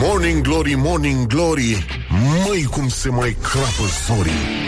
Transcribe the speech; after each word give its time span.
Morning 0.00 0.42
Glory, 0.42 0.74
Morning 0.76 1.26
Glory. 1.26 1.86
Măi 2.46 2.62
cum 2.70 2.88
se 2.88 3.08
mai 3.08 3.36
crapă 3.42 3.88
sorii 4.06 4.64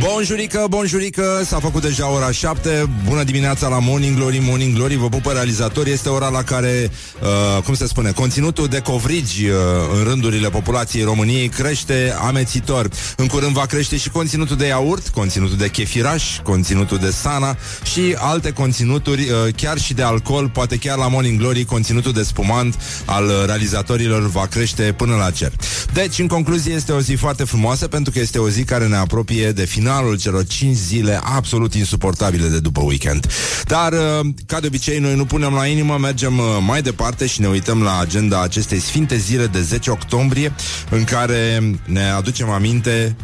Bonjurică, 0.00 0.66
bonjurică, 0.68 1.42
s-a 1.44 1.58
făcut 1.58 1.82
deja 1.82 2.10
ora 2.10 2.30
7 2.30 2.88
Bună 3.08 3.22
dimineața 3.22 3.68
la 3.68 3.78
Morning 3.78 4.16
Glory, 4.16 4.38
Morning 4.38 4.74
Glory. 4.74 4.96
Vă 4.96 5.08
pupă 5.08 5.32
realizator, 5.32 5.86
este 5.86 6.08
ora 6.08 6.28
la 6.28 6.42
care 6.42 6.90
uh, 7.22 7.62
Cum 7.62 7.74
se 7.74 7.86
spune, 7.86 8.10
conținutul 8.10 8.66
de 8.66 8.78
covrigi 8.78 9.46
uh, 9.46 9.54
În 9.98 10.04
rândurile 10.04 10.48
populației 10.48 11.04
României 11.04 11.48
Crește 11.48 12.14
amețitor. 12.20 12.88
În 13.16 13.26
curând 13.26 13.52
va 13.52 13.66
crește 13.66 13.96
și 13.96 14.10
conținutul 14.10 14.56
de 14.56 14.66
iaurt 14.66 15.08
Conținutul 15.08 15.56
de 15.56 15.68
chefiraș, 15.68 16.38
conținutul 16.42 16.98
de 16.98 17.10
sana 17.10 17.56
Și 17.92 18.14
alte 18.18 18.50
conținuturi 18.50 19.22
uh, 19.22 19.54
Chiar 19.56 19.78
și 19.78 19.94
de 19.94 20.02
alcool, 20.02 20.48
poate 20.48 20.76
chiar 20.76 20.98
la 20.98 21.08
Morning 21.08 21.38
Glory 21.38 21.64
Conținutul 21.64 22.12
de 22.12 22.22
spumant 22.22 22.74
al 23.04 23.30
realizatorilor 23.46 24.30
Va 24.30 24.46
crește 24.46 24.82
până 24.82 25.14
la 25.14 25.30
cer. 25.30 25.52
Deci, 25.92 26.18
în 26.18 26.26
concluzie, 26.26 26.74
este 26.74 26.92
o 26.92 27.00
zi 27.00 27.14
foarte 27.14 27.44
frumoasă 27.44 27.88
Pentru 27.88 28.12
că 28.12 28.18
este 28.18 28.38
o 28.38 28.48
zi 28.48 28.64
care 28.64 28.86
ne 28.86 28.96
apropie 28.96 29.52
de 29.52 29.64
final 29.64 29.88
finalul 29.90 30.18
celor 30.18 30.46
5 30.46 30.76
zile 30.76 31.20
absolut 31.22 31.74
insuportabile 31.74 32.48
de 32.48 32.60
după 32.60 32.80
weekend. 32.80 33.26
Dar, 33.64 33.92
uh, 33.92 34.26
ca 34.46 34.60
de 34.60 34.66
obicei, 34.66 34.98
noi 34.98 35.14
nu 35.14 35.24
punem 35.24 35.52
la 35.52 35.66
inimă, 35.66 35.96
mergem 35.98 36.38
uh, 36.38 36.44
mai 36.66 36.82
departe 36.82 37.26
și 37.26 37.40
ne 37.40 37.48
uităm 37.48 37.82
la 37.82 37.98
agenda 37.98 38.42
acestei 38.42 38.80
sfinte 38.80 39.16
zile 39.16 39.46
de 39.46 39.60
10 39.62 39.90
octombrie, 39.90 40.52
în 40.90 41.04
care 41.04 41.62
ne 41.84 42.10
aducem 42.10 42.50
aminte 42.50 43.16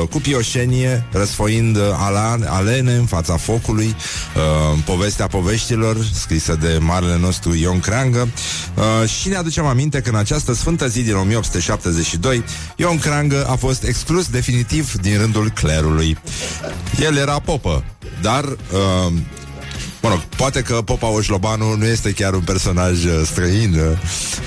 uh, 0.00 0.08
cu 0.08 0.20
pioșenie, 0.20 1.06
răsfoind 1.12 1.78
alene 2.46 2.92
în 2.92 3.06
fața 3.06 3.36
focului, 3.36 3.96
povestea 4.84 5.26
poveștilor, 5.26 5.96
scrisă 6.12 6.58
de 6.60 6.78
marele 6.80 7.18
nostru 7.18 7.54
Ion 7.54 7.80
Creangă, 7.80 8.28
și 9.20 9.28
ne 9.28 9.36
aducem 9.36 9.66
aminte 9.66 10.00
că 10.00 10.08
în 10.08 10.16
această 10.16 10.54
sfântă 10.54 10.88
zi 10.88 11.02
din 11.02 11.14
1872, 11.14 12.44
Ion 12.76 12.98
Creangă 12.98 13.46
a 13.48 13.54
fost 13.54 13.82
exclus 13.82 14.28
definitiv 14.28 14.92
din 14.92 15.18
rândul 15.18 15.50
clerului. 15.50 16.13
El 17.00 17.16
era 17.16 17.38
popă, 17.38 17.84
dar... 18.22 18.44
Uh, 18.44 19.12
Mă 20.04 20.10
rog, 20.10 20.18
poate 20.36 20.62
că 20.62 20.74
Popa 20.74 21.08
Oșlobanu 21.08 21.76
nu 21.76 21.84
este 21.84 22.12
chiar 22.12 22.34
un 22.34 22.40
personaj 22.40 23.04
uh, 23.04 23.22
străin 23.24 23.74
uh, 23.74 23.98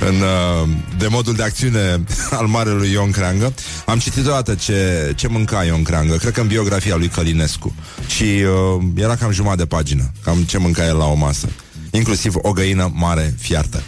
în, 0.07 0.15
uh, 0.15 0.69
de 0.97 1.07
modul 1.07 1.33
de 1.33 1.43
acțiune 1.43 2.03
al 2.39 2.45
marelui 2.45 2.91
Ion 2.91 3.11
Creangă. 3.11 3.53
Am 3.85 3.99
citit 3.99 4.25
odată 4.25 4.55
ce, 4.55 5.13
ce 5.15 5.27
mânca 5.27 5.63
Ion 5.63 5.83
Creangă, 5.83 6.15
cred 6.15 6.33
că 6.33 6.41
în 6.41 6.47
biografia 6.47 6.95
lui 6.95 7.07
Călinescu. 7.07 7.75
Și 8.07 8.23
uh, 8.23 8.83
era 8.95 9.15
cam 9.15 9.31
jumătate 9.31 9.61
de 9.61 9.65
pagină, 9.65 10.11
cam 10.23 10.43
ce 10.43 10.57
mânca 10.57 10.85
el 10.85 10.97
la 10.97 11.05
o 11.05 11.15
masă. 11.15 11.47
Inclusiv 11.91 12.33
o 12.41 12.51
găină 12.51 12.91
mare 12.93 13.35
fiartă. 13.39 13.81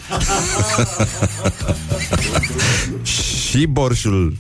și 3.50 3.66
borșul 3.66 4.38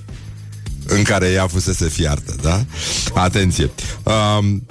în 0.89 1.03
care 1.03 1.27
ea 1.27 1.47
fusese 1.47 1.87
fiartă, 1.87 2.35
da? 2.41 2.65
Atenție! 3.13 3.71
Um, 4.03 4.65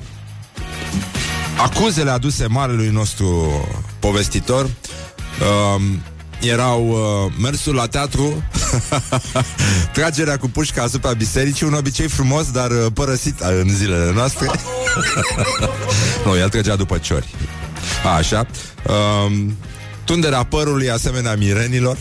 acuzele 1.57 2.11
aduse 2.11 2.47
marelui 2.47 2.89
nostru 2.89 3.51
povestitor 3.99 4.65
um, 4.65 6.03
erau 6.41 6.89
uh, 6.89 7.33
mersul 7.41 7.75
la 7.75 7.87
teatru, 7.87 8.45
tragerea 9.95 10.37
cu 10.37 10.49
pușca 10.49 10.83
asupra 10.83 11.13
bisericii, 11.13 11.67
un 11.67 11.73
obicei 11.73 12.09
frumos, 12.09 12.51
dar 12.51 12.71
uh, 12.71 12.87
părăsit 12.95 13.41
uh, 13.41 13.47
în 13.63 13.69
zilele 13.69 14.13
noastre. 14.13 14.51
nu, 16.25 16.37
el 16.37 16.49
trăgea 16.49 16.77
după 16.77 16.99
ciori. 16.99 17.35
A, 18.05 18.09
așa. 18.09 18.47
Um, 19.27 19.57
tunderea 20.05 20.45
părului 20.45 20.91
asemenea 20.91 21.35
mirenilor. 21.35 21.97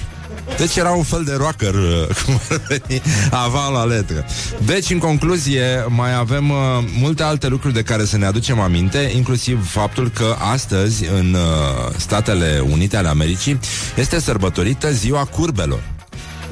Deci 0.58 0.76
era 0.76 0.92
un 0.92 1.04
fel 1.04 1.24
de 1.24 1.34
rocker, 1.34 1.74
uh, 1.74 2.08
cum 2.26 2.40
ar 2.50 2.62
veni, 2.68 3.02
avan 3.32 3.74
la 3.74 3.84
letră. 3.84 4.26
Deci, 4.66 4.90
în 4.90 4.98
concluzie, 4.98 5.86
mai 5.88 6.16
avem 6.16 6.50
uh, 6.50 6.58
multe 7.00 7.24
alte 7.24 7.48
lucruri 7.48 7.74
de 7.74 7.82
care 7.82 8.06
să 8.06 8.18
ne 8.18 8.26
aducem 8.26 8.60
aminte, 8.60 9.12
inclusiv 9.16 9.70
faptul 9.70 10.10
că 10.10 10.36
astăzi, 10.52 11.06
în 11.06 11.34
uh, 11.34 11.94
Statele 11.98 12.64
Unite 12.72 12.98
ale 12.98 13.08
Americii, 13.08 13.60
este 13.96 14.20
sărbătorită 14.20 14.92
ziua 14.92 15.24
curbelor. 15.24 15.82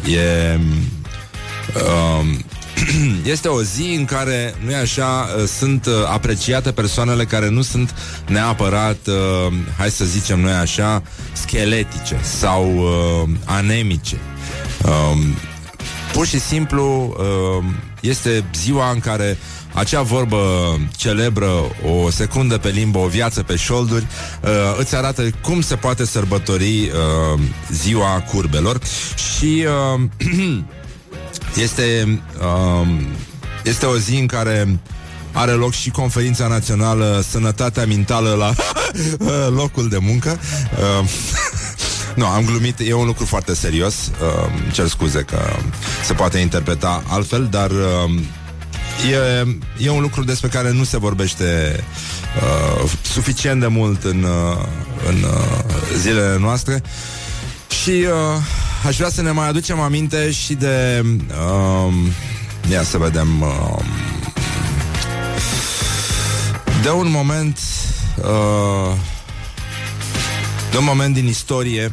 E... 0.05 0.59
Uh, 1.75 2.37
este 3.35 3.47
o 3.47 3.63
zi 3.63 3.95
în 3.97 4.05
care, 4.05 4.55
nu 4.65 4.71
e 4.71 4.75
așa, 4.75 5.27
uh, 5.37 5.43
sunt 5.47 5.85
uh, 5.85 5.93
apreciate 6.13 6.71
persoanele 6.71 7.25
care 7.25 7.49
nu 7.49 7.61
sunt 7.61 7.95
neapărat, 8.27 9.07
uh, 9.07 9.53
hai 9.77 9.89
să 9.89 10.05
zicem 10.05 10.39
noi 10.39 10.51
așa, 10.51 11.03
scheletice 11.33 12.19
sau 12.39 12.77
uh, 12.77 13.29
anemice. 13.45 14.17
Um, 14.83 15.35
pur 16.13 16.27
și 16.27 16.39
simplu 16.39 17.15
uh, 17.17 17.65
este 18.01 18.43
ziua 18.53 18.91
în 18.91 18.99
care 18.99 19.37
acea 19.73 20.01
vorbă 20.01 20.39
celebră, 20.95 21.51
o 21.85 22.09
secundă 22.09 22.57
pe 22.57 22.69
limbă, 22.69 22.97
o 22.97 23.07
viață 23.07 23.43
pe 23.43 23.55
șolduri, 23.55 24.07
uh, 24.41 24.49
îți 24.77 24.95
arată 24.95 25.29
cum 25.41 25.61
se 25.61 25.75
poate 25.75 26.05
sărbători 26.05 26.91
uh, 27.33 27.39
ziua 27.71 28.23
curbelor 28.31 28.79
și 29.35 29.65
uh, 29.95 30.01
Este, 31.55 32.19
um, 32.41 33.05
este 33.63 33.85
o 33.85 33.97
zi 33.97 34.15
în 34.15 34.25
care 34.25 34.79
are 35.31 35.51
loc 35.51 35.73
și 35.73 35.89
conferința 35.89 36.47
națională 36.47 37.23
Sănătatea 37.29 37.85
Mentală 37.85 38.33
la 38.33 38.53
locul 39.59 39.89
de 39.89 39.97
muncă. 39.97 40.39
Uh, 40.99 41.09
nu, 42.15 42.25
am 42.25 42.45
glumit, 42.45 42.79
e 42.79 42.93
un 42.93 43.05
lucru 43.05 43.25
foarte 43.25 43.55
serios. 43.55 43.93
Uh, 43.95 44.71
cer 44.71 44.87
scuze 44.87 45.21
că 45.21 45.39
se 46.05 46.13
poate 46.13 46.37
interpreta 46.37 47.03
altfel, 47.07 47.47
dar 47.51 47.71
uh, 47.71 48.21
e, 49.11 49.47
e 49.85 49.89
un 49.89 50.01
lucru 50.01 50.23
despre 50.23 50.49
care 50.49 50.71
nu 50.71 50.83
se 50.83 50.97
vorbește 50.97 51.79
uh, 52.83 52.89
suficient 53.01 53.59
de 53.59 53.67
mult 53.67 54.03
în, 54.03 54.23
uh, 54.23 54.65
în 55.07 55.23
uh, 55.23 55.97
zilele 55.97 56.37
noastre. 56.39 56.81
Și 57.83 57.89
uh, 57.89 58.41
aș 58.85 58.95
vrea 58.95 59.09
să 59.09 59.21
ne 59.21 59.31
mai 59.31 59.47
aducem 59.47 59.79
aminte 59.79 60.31
și 60.31 60.53
de... 60.53 61.03
Um, 61.05 61.93
ia 62.71 62.83
să 62.83 62.97
vedem... 62.97 63.41
Um, 63.41 63.85
de 66.81 66.89
un 66.89 67.11
moment... 67.11 67.59
Uh, 68.17 68.95
de 70.71 70.77
un 70.77 70.83
moment 70.83 71.13
din 71.13 71.27
istorie 71.27 71.91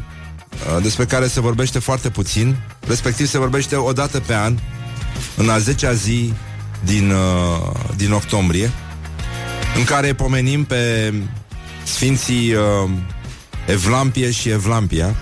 uh, 0.76 0.82
despre 0.82 1.04
care 1.04 1.26
se 1.26 1.40
vorbește 1.40 1.78
foarte 1.78 2.10
puțin, 2.10 2.56
respectiv 2.86 3.26
se 3.28 3.38
vorbește 3.38 3.76
o 3.76 3.92
dată 3.92 4.20
pe 4.20 4.34
an, 4.34 4.58
în 5.36 5.48
a 5.48 5.58
10-a 5.58 5.92
zi 5.92 6.32
din, 6.84 7.10
uh, 7.10 7.70
din 7.96 8.12
octombrie, 8.12 8.70
în 9.76 9.84
care 9.84 10.14
pomenim 10.14 10.64
pe 10.64 11.14
Sfinții 11.84 12.54
uh, 12.54 12.90
Evlampie 13.66 14.30
și 14.30 14.48
Evlampia, 14.48 15.14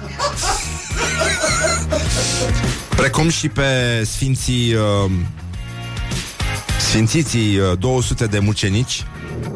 Precum 3.10 3.30
și 3.30 3.48
pe 3.48 4.02
sfinții 4.04 4.74
uh, 4.74 5.10
Sfințiții 6.78 7.56
uh, 7.56 7.78
200 7.78 8.26
de 8.26 8.38
mucenici 8.38 9.04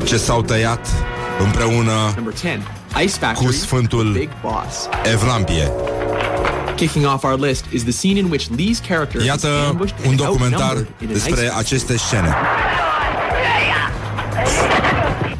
Ce 0.04 0.16
s-au 0.16 0.42
tăiat 0.42 0.86
împreună 1.44 2.14
10, 2.30 2.62
Ice 3.02 3.14
Factory, 3.18 3.46
cu 3.46 3.52
Sfântul 3.52 4.28
Evlampie 5.12 5.70
Kicking 6.76 7.06
off 7.06 7.24
our 7.24 7.38
list 7.38 7.64
is 7.72 7.82
the 7.82 7.92
scene 7.92 8.18
in 8.18 8.30
which 8.30 8.46
Lee's 8.46 8.86
character 8.88 9.24
Iată 9.24 9.48
un 10.06 10.16
documentar 10.16 10.86
despre 11.12 11.52
aceste 11.56 11.96
scene. 11.96 12.34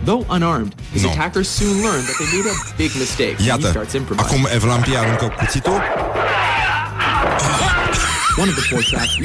Though 0.05 0.27
unarmed, 0.29 0.75
his 0.93 1.03
no. 1.03 1.11
attackers 1.11 1.49
soon 1.49 1.81
learn 1.81 2.05
that 2.05 2.17
they 2.19 2.27
made 2.37 2.47
a 2.47 2.75
big 2.77 2.91
mistake. 2.99 3.37
Iată, 3.47 3.87
acum 4.17 4.49
Evlampia 4.55 5.01
aruncă 5.01 5.35
cuțitul 5.39 5.83
One 8.37 8.49
of 8.49 8.55
the 8.57 8.63
four 8.63 8.83
tracks. 8.83 9.17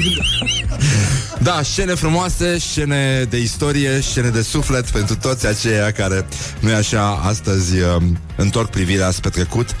Da, 1.42 1.62
scene 1.62 1.94
frumoase, 1.94 2.58
scene 2.58 3.26
de 3.30 3.36
istorie, 3.38 4.00
scene 4.00 4.28
de 4.28 4.42
suflet 4.42 4.90
pentru 4.90 5.16
toți 5.16 5.46
aceia 5.46 5.90
care, 5.90 6.26
nu 6.60 6.74
așa, 6.74 7.20
astăzi 7.22 7.78
uh, 7.78 8.02
întorc 8.40 8.70
privirea 8.70 9.10
spre 9.10 9.30
trecut. 9.30 9.76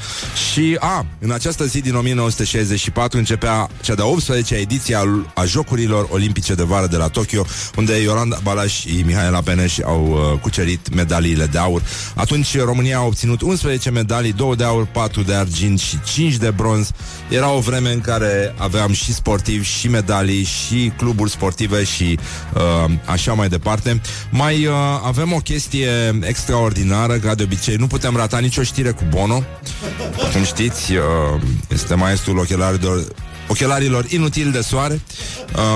Și, 0.52 0.76
a, 0.80 1.06
în 1.18 1.30
această 1.30 1.64
zi 1.64 1.80
din 1.80 1.94
1964 1.94 3.18
începea 3.18 3.68
cea 3.82 3.94
de-a 3.94 4.04
18-a 4.04 4.56
ediție 4.56 4.94
a, 4.94 5.02
a 5.34 5.44
Jocurilor 5.44 6.08
Olimpice 6.10 6.54
de 6.54 6.62
Vară 6.62 6.86
de 6.86 6.96
la 6.96 7.08
Tokyo, 7.08 7.44
unde 7.76 8.00
Iolanda 8.02 8.38
Balaș 8.42 8.78
și 8.80 9.02
Mihaela 9.06 9.40
Peneș 9.40 9.78
au 9.78 10.06
uh, 10.10 10.40
cucerit 10.40 10.94
medaliile 10.94 11.46
de 11.46 11.58
aur. 11.58 11.82
Atunci 12.14 12.58
România 12.58 12.98
a 12.98 13.04
obținut 13.04 13.40
11 13.40 13.90
medalii, 13.90 14.32
2 14.32 14.56
de 14.56 14.64
aur, 14.64 14.86
4 14.86 15.22
de 15.22 15.34
argint 15.34 15.80
și 15.80 15.98
5 16.04 16.36
de 16.36 16.50
bronz. 16.50 16.90
Era 17.28 17.50
o 17.50 17.58
vreme 17.60 17.92
în 17.92 18.00
care 18.00 18.54
aveam 18.58 18.92
și 18.92 19.14
sportivi, 19.14 19.66
și 19.66 19.88
medalii, 19.88 20.44
și 20.44 20.92
cluburi 20.96 21.30
sportive 21.30 21.84
și 21.84 22.18
uh, 22.54 22.92
așa 23.04 23.32
mai 23.32 23.48
departe. 23.48 24.00
Mai 24.30 24.66
uh, 24.66 24.74
avem 25.04 25.32
o 25.32 25.38
chestie 25.38 26.18
extraordinară, 26.20 27.14
ca 27.14 27.34
de 27.34 27.42
obicei, 27.42 27.76
nu 27.76 27.86
putem 27.86 28.16
rata 28.16 28.38
nicio 28.50 28.62
știre 28.62 28.90
cu 28.90 29.04
Bono. 29.08 29.42
Cum 30.32 30.44
știți, 30.44 30.92
uh, 30.92 31.02
este 31.68 31.94
maestrul 31.94 32.38
ochelarilor 32.38 33.04
ochelarilor 33.48 34.04
inutili 34.08 34.50
de 34.50 34.60
soare. 34.60 35.00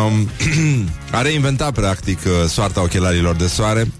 Um, 0.06 0.28
a 1.18 1.22
reinventat, 1.22 1.72
practic, 1.72 2.18
uh, 2.24 2.48
soarta 2.48 2.82
ochelarilor 2.82 3.34
de 3.34 3.46
soare. 3.46 3.92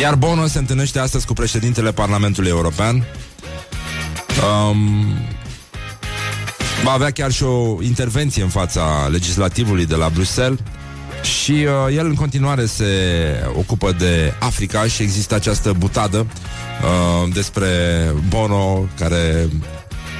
Iar 0.00 0.14
Bono 0.14 0.46
se 0.46 0.58
întâlnește 0.58 0.98
astăzi 0.98 1.26
cu 1.26 1.32
președintele 1.32 1.92
Parlamentului 1.92 2.50
European. 2.50 2.94
Um, 2.94 3.04
va 6.84 6.92
avea 6.92 7.10
chiar 7.10 7.32
și 7.32 7.42
o 7.42 7.82
intervenție 7.82 8.42
în 8.42 8.48
fața 8.48 9.08
legislativului 9.10 9.86
de 9.86 9.94
la 9.94 10.08
Bruxelles 10.08 10.58
și 11.44 11.52
uh, 11.52 11.96
el 11.96 12.06
în 12.06 12.14
continuare 12.14 12.66
se 12.66 12.86
ocupă 13.56 13.92
de 13.92 14.34
Africa 14.38 14.86
și 14.86 15.02
există 15.02 15.34
această 15.34 15.72
butadă 15.72 16.18
uh, 16.18 17.32
despre 17.32 17.68
Bono 18.28 18.88
care 18.98 19.48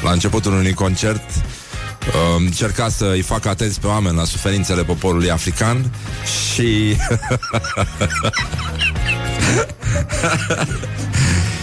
la 0.03 0.11
începutul 0.11 0.53
unui 0.53 0.73
concert 0.73 1.31
uh, 1.31 2.37
încerca 2.39 2.89
să 2.89 3.11
îi 3.13 3.23
facă 3.23 3.49
atenți 3.49 3.81
pe 3.81 3.87
oameni 3.87 4.17
la 4.17 4.25
suferințele 4.25 4.83
poporului 4.83 5.31
african 5.31 5.91
și 6.53 6.97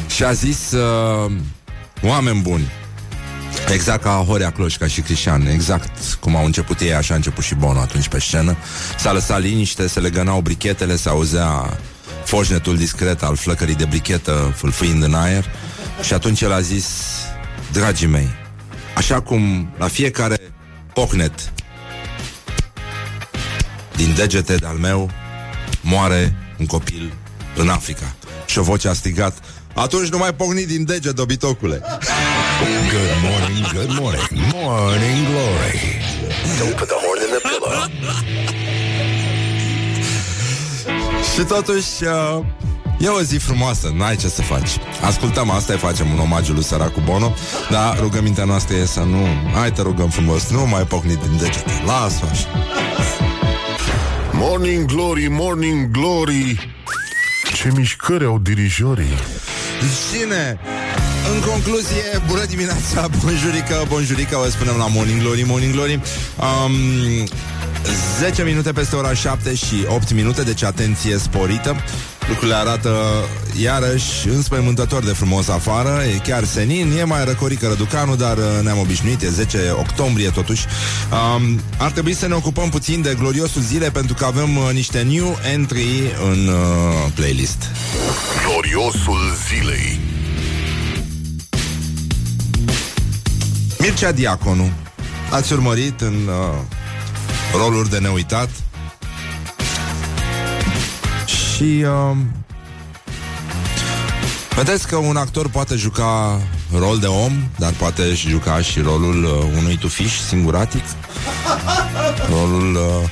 și 0.16 0.24
a 0.24 0.31
zis 0.31 0.72
uh, 0.72 1.31
oameni 2.04 2.42
buni 2.42 2.72
Exact 3.68 4.04
ca 4.04 4.24
Horea 4.28 4.52
Cloșca 4.52 4.88
și 4.88 5.02
Crișan. 5.02 5.48
Exact 5.48 6.13
cum 6.13 6.36
au 6.36 6.46
început 6.46 6.80
ei, 6.80 6.94
așa 6.94 7.13
a 7.13 7.16
început 7.16 7.44
și 7.44 7.56
Bono 7.56 7.80
atunci 7.80 8.08
pe 8.08 8.19
scenă. 8.19 8.58
S-a 8.98 9.12
lăsat 9.12 9.42
liniște, 9.42 9.88
se 9.88 10.00
legănau 10.00 10.42
brichetele 10.42 10.96
Se 10.96 11.10
auzea 11.10 11.78
foșnetul 12.25 12.78
discret 12.78 13.24
al 13.24 13.36
flăcării 13.36 13.75
de 13.75 13.86
brichetă 13.86 14.54
Fâlfâind 14.56 15.04
în 15.04 15.13
aer. 15.13 15.46
Și 16.02 16.13
atunci 16.13 16.42
el 16.42 16.52
a 16.52 16.60
zis 16.60 16.88
Dragii 17.72 18.08
mei 18.08 18.30
Așa 18.96 19.22
cum 19.22 19.74
la 19.78 19.88
fiecare 19.88 20.38
pocnet 20.94 21.54
Din 23.96 24.13
degete 24.16 24.56
de-al 24.56 24.75
meu 24.75 25.10
Moare 25.81 26.36
un 26.60 26.66
copil 26.66 27.13
în 27.56 27.69
Africa. 27.69 28.16
Și 28.46 28.60
o 28.60 28.63
voce 28.63 28.88
a 28.88 28.94
strigat 28.94 29.38
atunci 29.74 30.08
nu 30.08 30.18
mai 30.18 30.34
pocni 30.34 30.66
din 30.66 30.86
deget, 30.86 31.16
dobitocule 31.16 31.81
Good 32.62 33.16
morning, 33.28 33.63
good 33.74 33.94
morning. 34.00 34.28
Morning 34.54 35.25
glory. 35.31 35.78
Don't 36.60 36.78
put 36.78 36.88
the 36.90 37.00
horn 37.04 37.19
in 37.25 37.30
the 37.36 37.42
pillow. 37.50 37.90
Și 41.34 41.42
totuși 41.42 41.88
uh, 42.04 42.46
E 43.00 43.08
o 43.08 43.22
zi 43.22 43.38
frumoasă, 43.38 43.92
n-ai 43.96 44.16
ce 44.16 44.28
să 44.28 44.42
faci. 44.42 44.69
Ascultăm 45.02 45.50
asta, 45.50 45.74
îi 45.74 45.80
facem 45.80 46.12
un 46.12 46.19
omagiu 46.19 46.54
lui 46.54 46.63
săracul 46.63 47.02
Bono 47.06 47.34
Dar 47.69 48.00
rugămintea 48.00 48.44
noastră 48.44 48.75
e 48.75 48.86
să 48.86 49.00
nu 49.00 49.28
Hai 49.54 49.72
te 49.72 49.81
rugăm 49.81 50.10
frumos, 50.10 50.50
nu 50.50 50.66
mai 50.66 50.84
pocni 50.84 51.16
din 51.16 51.38
degete 51.38 51.72
Lasă 51.86 52.25
așa. 52.31 52.48
Morning 54.31 54.86
glory, 54.86 55.28
morning 55.30 55.92
glory. 55.92 56.75
Ce 57.54 57.72
mișcări 57.75 58.25
au 58.25 58.40
dirijorii. 58.40 59.13
Cine? 60.12 60.60
În 61.33 61.42
concluzie, 61.48 62.22
bună 62.28 62.45
dimineața, 62.45 63.07
bonjurică, 63.24 63.86
bonjurică, 63.88 64.38
vă 64.44 64.50
spunem 64.50 64.75
la 64.78 64.88
Morning 64.88 65.22
Glory, 65.22 65.44
Morning 65.48 65.74
Glory. 65.74 66.01
Um, 66.66 67.28
10 68.19 68.44
minute 68.44 68.72
peste 68.72 68.95
ora 68.95 69.13
7 69.13 69.56
și 69.56 69.86
8 69.88 70.13
minute, 70.13 70.42
deci 70.42 70.63
atenție 70.63 71.18
sporită. 71.18 71.75
Lucrurile 72.28 72.56
arată 72.56 72.95
iarăși 73.62 74.28
înspăimântător 74.28 75.04
de 75.04 75.12
frumos 75.12 75.48
afară 75.48 76.04
E 76.16 76.18
chiar 76.18 76.44
senin, 76.44 76.98
e 76.98 77.04
mai 77.04 77.25
răcorică 77.25 77.68
răducanul 77.68 78.18
Dar 78.18 78.38
uh, 78.38 78.44
ne-am 78.63 78.77
obișnuit, 78.77 79.22
e 79.22 79.30
10 79.30 79.57
octombrie 79.72 80.30
totuși 80.30 80.66
um, 81.36 81.60
Ar 81.77 81.92
trebui 81.92 82.13
să 82.13 82.27
ne 82.27 82.34
ocupăm 82.34 82.69
puțin 82.69 83.01
de 83.01 83.16
gloriosul 83.19 83.62
zile 83.62 83.89
Pentru 83.89 84.13
că 84.13 84.25
avem 84.25 84.57
uh, 84.57 84.69
niște 84.74 85.01
new 85.01 85.38
entry 85.54 86.16
în 86.31 86.48
uh, 86.48 87.12
playlist 87.16 87.66
Gloriosul 88.48 89.19
zilei 89.48 90.11
Mircea 93.81 94.12
Diaconu 94.12 94.72
Ați 95.31 95.54
urmărit 95.54 96.01
în 96.01 96.13
uh, 96.28 96.60
roluri 97.56 97.89
de 97.89 97.98
neuitat. 97.98 98.50
Și 101.25 101.63
uh, 101.63 102.18
vedeți 104.56 104.88
că 104.88 104.95
un 104.95 105.16
actor 105.16 105.50
poate 105.50 105.75
juca 105.75 106.42
rol 106.78 107.00
de 107.00 107.07
om, 107.07 107.31
dar 107.57 107.72
poate 107.72 108.16
și 108.16 108.30
juca 108.30 108.62
și 108.62 108.80
rolul 108.80 109.24
uh, 109.24 109.57
unui 109.57 109.78
tufiș 109.78 110.19
singuratic, 110.19 110.84
rolul 112.30 112.75
uh, 112.75 113.10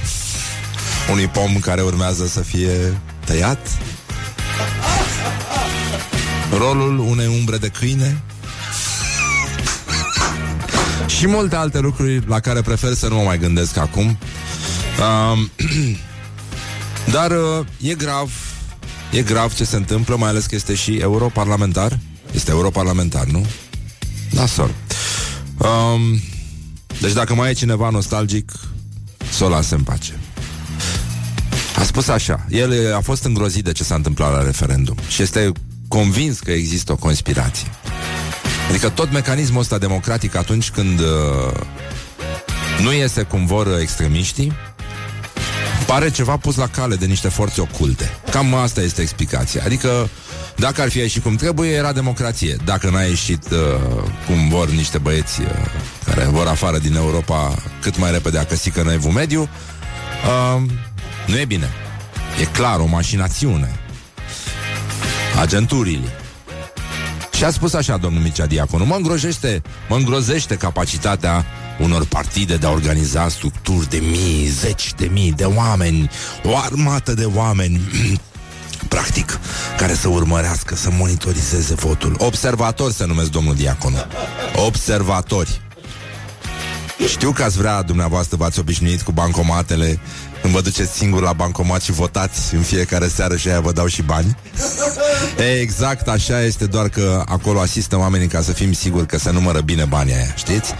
unui 1.11 1.27
pom 1.27 1.59
care 1.59 1.81
urmează 1.81 2.27
să 2.27 2.41
fie 2.41 3.01
tăiat, 3.25 3.67
rolul 6.57 6.99
unei 6.99 7.27
umbre 7.27 7.57
de 7.57 7.67
câine 7.67 8.21
și 11.07 11.27
multe 11.27 11.55
alte 11.55 11.79
lucruri 11.79 12.27
la 12.27 12.39
care 12.39 12.61
prefer 12.61 12.93
să 12.93 13.07
nu 13.07 13.15
mă 13.15 13.21
mai 13.21 13.37
gândesc 13.37 13.77
acum. 13.77 14.17
Um, 14.99 15.49
Dar 17.11 17.31
uh, 17.31 17.65
e 17.81 17.93
grav 17.93 18.31
E 19.11 19.21
grav 19.21 19.53
ce 19.53 19.63
se 19.63 19.75
întâmplă 19.75 20.15
Mai 20.15 20.29
ales 20.29 20.45
că 20.45 20.55
este 20.55 20.75
și 20.75 20.95
europarlamentar 20.97 21.99
Este 22.31 22.51
europarlamentar, 22.51 23.25
nu? 23.25 23.45
Da, 24.31 24.45
sor 24.45 24.73
um, 25.57 26.21
Deci 27.01 27.13
dacă 27.13 27.35
mai 27.35 27.49
e 27.49 27.53
cineva 27.53 27.89
nostalgic 27.89 28.51
Să 29.31 29.43
o 29.43 29.49
lase 29.49 29.75
în 29.75 29.83
pace 29.83 30.19
A 31.75 31.83
spus 31.83 32.07
așa 32.07 32.45
El 32.49 32.93
a 32.95 32.99
fost 33.01 33.23
îngrozit 33.23 33.63
de 33.63 33.71
ce 33.71 33.83
s-a 33.83 33.95
întâmplat 33.95 34.31
la 34.31 34.43
referendum 34.43 34.97
Și 35.07 35.21
este 35.21 35.51
convins 35.87 36.39
că 36.39 36.51
există 36.51 36.91
o 36.91 36.95
conspirație 36.95 37.67
Adică 38.69 38.89
tot 38.89 39.11
mecanismul 39.11 39.61
ăsta 39.61 39.77
democratic 39.77 40.35
Atunci 40.35 40.69
când 40.69 40.99
uh, 40.99 41.61
Nu 42.81 42.93
iese 42.93 43.21
cum 43.21 43.45
vor 43.45 43.77
extremiștii 43.81 44.53
pare 45.89 46.09
ceva 46.09 46.37
pus 46.37 46.55
la 46.55 46.67
cale 46.67 46.95
de 46.95 47.05
niște 47.05 47.27
forțe 47.27 47.61
oculte. 47.61 48.11
Cam 48.31 48.53
asta 48.53 48.81
este 48.81 49.01
explicația. 49.01 49.61
Adică, 49.65 50.09
dacă 50.55 50.81
ar 50.81 50.89
fi 50.89 50.97
ieșit 50.97 51.23
cum 51.23 51.35
trebuie, 51.35 51.69
era 51.69 51.91
democrație. 51.91 52.55
Dacă 52.65 52.89
n-a 52.89 53.01
ieșit 53.01 53.43
uh, 53.51 53.57
cum 54.25 54.49
vor 54.49 54.69
niște 54.69 54.97
băieți 54.97 55.41
uh, 55.41 55.47
care 56.05 56.23
vor 56.23 56.47
afară 56.47 56.77
din 56.77 56.95
Europa 56.95 57.55
cât 57.81 57.97
mai 57.97 58.11
repede 58.11 58.37
a 58.37 58.45
căsică 58.45 58.81
în 58.81 58.89
evul 58.89 59.11
mediu, 59.11 59.41
uh, 59.41 60.61
nu 61.25 61.37
e 61.37 61.45
bine. 61.45 61.69
E 62.41 62.45
clar, 62.45 62.79
o 62.79 62.85
mașinațiune. 62.85 63.79
Agenturile. 65.39 66.07
Și 67.39 67.45
a 67.45 67.51
spus 67.51 67.73
așa 67.73 67.97
domnul 67.97 68.21
Micea 68.21 68.45
Diaconu 68.45 68.85
Mă 68.85 68.95
îngrozește, 68.95 69.61
mă 69.89 69.95
îngrozește 69.95 70.55
capacitatea 70.55 71.45
unor 71.79 72.05
partide 72.05 72.57
de 72.57 72.65
a 72.65 72.69
organiza 72.69 73.29
structuri 73.29 73.89
de 73.89 73.97
mii, 73.97 74.47
zeci 74.47 74.93
de 74.93 75.09
mii 75.11 75.31
de 75.31 75.43
oameni, 75.43 76.09
o 76.43 76.57
armată 76.57 77.13
de 77.13 77.25
oameni 77.25 77.81
practic, 78.87 79.39
care 79.77 79.93
să 79.93 80.07
urmărească, 80.07 80.75
să 80.75 80.89
monitorizeze 80.91 81.73
votul. 81.73 82.15
Observatori 82.17 82.93
se 82.93 83.05
numesc 83.05 83.29
domnul 83.29 83.55
Diaconu. 83.55 83.97
Observatori. 84.65 85.61
Știu 87.07 87.31
că 87.31 87.43
ați 87.43 87.57
vrea, 87.57 87.81
dumneavoastră, 87.81 88.37
v-ați 88.37 88.59
obișnuit 88.59 89.01
cu 89.01 89.11
bancomatele 89.11 89.99
când 90.41 90.53
vă 90.53 90.61
duceți 90.61 90.97
singur 90.97 91.21
la 91.21 91.33
bancomat 91.33 91.81
și 91.81 91.91
votați 91.91 92.55
în 92.55 92.61
fiecare 92.61 93.07
seară 93.07 93.35
și 93.35 93.47
aia 93.47 93.59
vă 93.59 93.71
dau 93.71 93.87
și 93.87 94.01
bani. 94.01 94.35
E, 95.37 95.59
exact 95.65 96.07
așa 96.07 96.41
este, 96.41 96.65
doar 96.65 96.89
că 96.89 97.23
acolo 97.25 97.59
asistă 97.59 97.97
oamenii 97.97 98.27
ca 98.27 98.41
să 98.41 98.51
fim 98.51 98.73
siguri 98.73 99.05
că 99.05 99.17
se 99.17 99.31
numără 99.31 99.61
bine 99.61 99.85
banii 99.85 100.13
aia, 100.13 100.33
știți? 100.35 100.73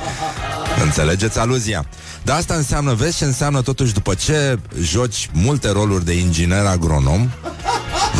Înțelegeți 0.84 1.39
aluzia? 1.39 1.86
Dar 2.24 2.38
asta 2.38 2.54
înseamnă, 2.54 2.94
vezi 2.94 3.18
ce 3.18 3.25
înseamnă 3.25 3.62
totuși 3.62 3.94
după 3.94 4.13
ce 4.13 4.60
joci 4.82 5.30
multe 5.34 5.72
roluri 5.72 6.06
de 6.06 6.13
inginer 6.13 6.66
agronom, 6.66 7.30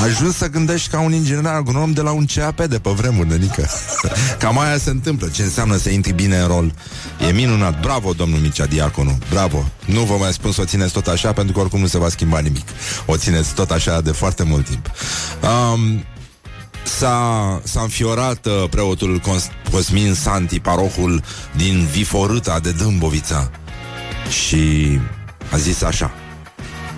ajuns 0.04 0.36
să 0.36 0.48
gândești 0.48 0.90
ca 0.90 1.00
un 1.00 1.14
inginer 1.14 1.52
agronom 1.52 1.92
de 1.92 2.02
la 2.02 2.12
un 2.12 2.26
CAP 2.26 2.62
de 2.66 2.80
pe 2.80 2.90
vremuri, 2.90 3.28
nenică. 3.28 3.70
Cam 4.40 4.60
aia 4.60 4.78
se 4.78 4.90
întâmplă, 4.90 5.28
ce 5.28 5.42
înseamnă 5.42 5.78
să 5.78 5.90
intri 5.90 6.14
bine 6.14 6.38
în 6.38 6.48
rol. 6.48 6.74
E 7.28 7.32
minunat, 7.32 7.80
bravo, 7.80 8.14
domnul 8.14 8.40
Micea 8.40 8.66
Diaconu, 8.66 9.18
bravo. 9.30 9.66
Nu 9.86 10.02
vă 10.02 10.16
mai 10.20 10.34
spun 10.34 10.52
să 10.52 10.62
o 10.62 10.66
țineți 10.66 10.94
tot 10.94 11.08
așa, 11.08 11.34
pentru 11.34 11.54
că 11.54 11.60
oricum 11.60 11.80
nu 11.80 11.88
se 11.88 11.98
va 11.98 12.10
schimba 12.10 12.40
nimic. 12.40 12.68
O 13.06 13.18
țineți 13.18 13.54
tot 13.54 13.72
așa 13.72 14.02
de 14.02 14.12
foarte 14.12 14.44
mult 14.44 14.66
timp. 14.66 14.92
Um, 15.74 16.04
s-a, 16.84 17.62
s-a 17.64 17.82
înfiorat 17.82 18.46
uh, 18.46 18.70
preotul 18.70 19.22
Cosmin 19.72 20.14
Santi, 20.14 20.60
parohul 20.60 21.24
din 21.56 21.88
Viforâta 21.92 22.60
de 22.60 22.72
Dâmbovița 22.72 23.52
și 24.30 25.00
a 25.52 25.58
zis 25.58 25.82
așa 25.82 26.12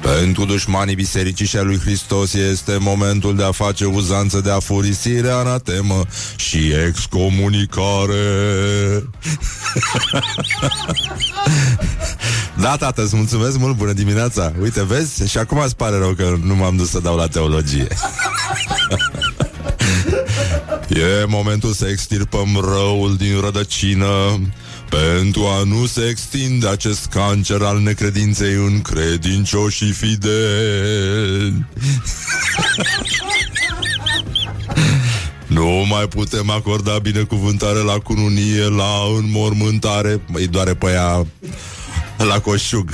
Pentru 0.01 0.45
dușmanii 0.45 0.95
bisericii 0.95 1.45
și 1.45 1.57
a 1.57 1.61
lui 1.61 1.79
Hristos 1.79 2.33
este 2.33 2.77
momentul 2.79 3.35
de 3.35 3.43
a 3.43 3.51
face 3.51 3.85
uzanță 3.85 4.41
de 4.41 4.51
afurisire, 4.51 5.29
anatemă 5.29 6.05
și 6.35 6.73
excomunicare. 6.87 8.13
da, 12.61 12.75
tată, 12.75 13.03
îți 13.03 13.15
mulțumesc 13.15 13.57
mult, 13.57 13.75
bună 13.75 13.93
dimineața. 13.93 14.53
Uite, 14.61 14.83
vezi? 14.83 15.29
Și 15.29 15.37
acum 15.37 15.57
îți 15.57 15.75
pare 15.75 15.97
rău 15.97 16.13
că 16.13 16.37
nu 16.43 16.55
m-am 16.55 16.75
dus 16.75 16.89
să 16.89 16.99
dau 16.99 17.15
la 17.15 17.27
teologie. 17.27 17.87
e 20.89 21.25
momentul 21.27 21.73
să 21.73 21.87
extirpăm 21.87 22.59
răul 22.63 23.15
din 23.15 23.39
rădăcină 23.41 24.39
pentru 24.91 25.45
a 25.45 25.63
nu 25.63 25.85
se 25.85 26.07
extinde 26.09 26.67
acest 26.67 27.05
cancer 27.05 27.61
al 27.61 27.79
necredinței 27.79 28.53
în 28.53 28.81
credincioșii 28.81 29.91
fideli. 29.91 31.65
Nu 35.47 35.85
mai 35.89 36.07
putem 36.07 36.49
acorda 36.49 36.99
binecuvântare 36.99 37.79
la 37.79 37.93
cununie, 37.93 38.63
la 38.63 38.91
înmormântare. 39.17 40.21
Îi 40.33 40.47
doare 40.47 40.73
pe 40.73 40.87
ea 40.87 41.25
la 42.17 42.39
coșug. 42.39 42.89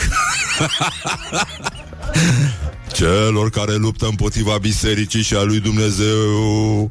Celor 2.97 3.49
care 3.49 3.75
luptă 3.75 4.05
împotriva 4.05 4.57
bisericii 4.57 5.21
și 5.21 5.35
a 5.35 5.43
lui 5.43 5.59
Dumnezeu 5.59 6.89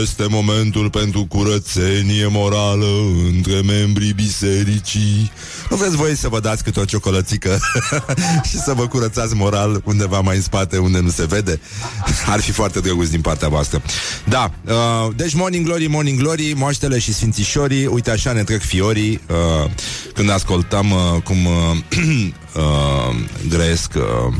este 0.00 0.26
momentul 0.28 0.90
pentru 0.90 1.24
curățenie 1.24 2.26
morală 2.26 2.86
între 3.34 3.60
membrii 3.60 4.12
bisericii. 4.12 5.32
Nu 5.70 5.76
vreți 5.76 5.96
voi 5.96 6.16
să 6.16 6.28
vă 6.28 6.40
dați 6.40 6.64
câte 6.64 6.80
o 6.80 6.84
ciocolățică 6.84 7.58
și 8.48 8.56
să 8.56 8.72
vă 8.72 8.86
curățați 8.86 9.34
moral 9.34 9.82
undeva 9.84 10.20
mai 10.20 10.36
în 10.36 10.42
spate, 10.42 10.78
unde 10.78 11.00
nu 11.00 11.10
se 11.10 11.26
vede? 11.26 11.60
Ar 12.32 12.40
fi 12.40 12.50
foarte 12.50 12.80
drăguț 12.80 13.08
din 13.08 13.20
partea 13.20 13.48
voastră. 13.48 13.82
Da, 14.28 14.50
uh, 14.64 15.12
deci 15.16 15.34
Morning 15.34 15.64
Glory, 15.64 15.86
Morning 15.86 16.18
Glory, 16.18 16.52
moaștele 16.56 16.98
și 16.98 17.12
sfințișorii, 17.12 17.86
uite 17.86 18.10
așa 18.10 18.32
ne 18.32 18.44
trec 18.44 18.62
fiorii 18.62 19.20
uh, 19.28 19.70
când 20.14 20.30
ascultăm 20.30 20.90
uh, 20.90 21.22
cum 21.22 21.44
uh, 21.44 21.52
uh, 22.62 23.16
grăiesc 23.48 23.92
uh, 23.96 24.34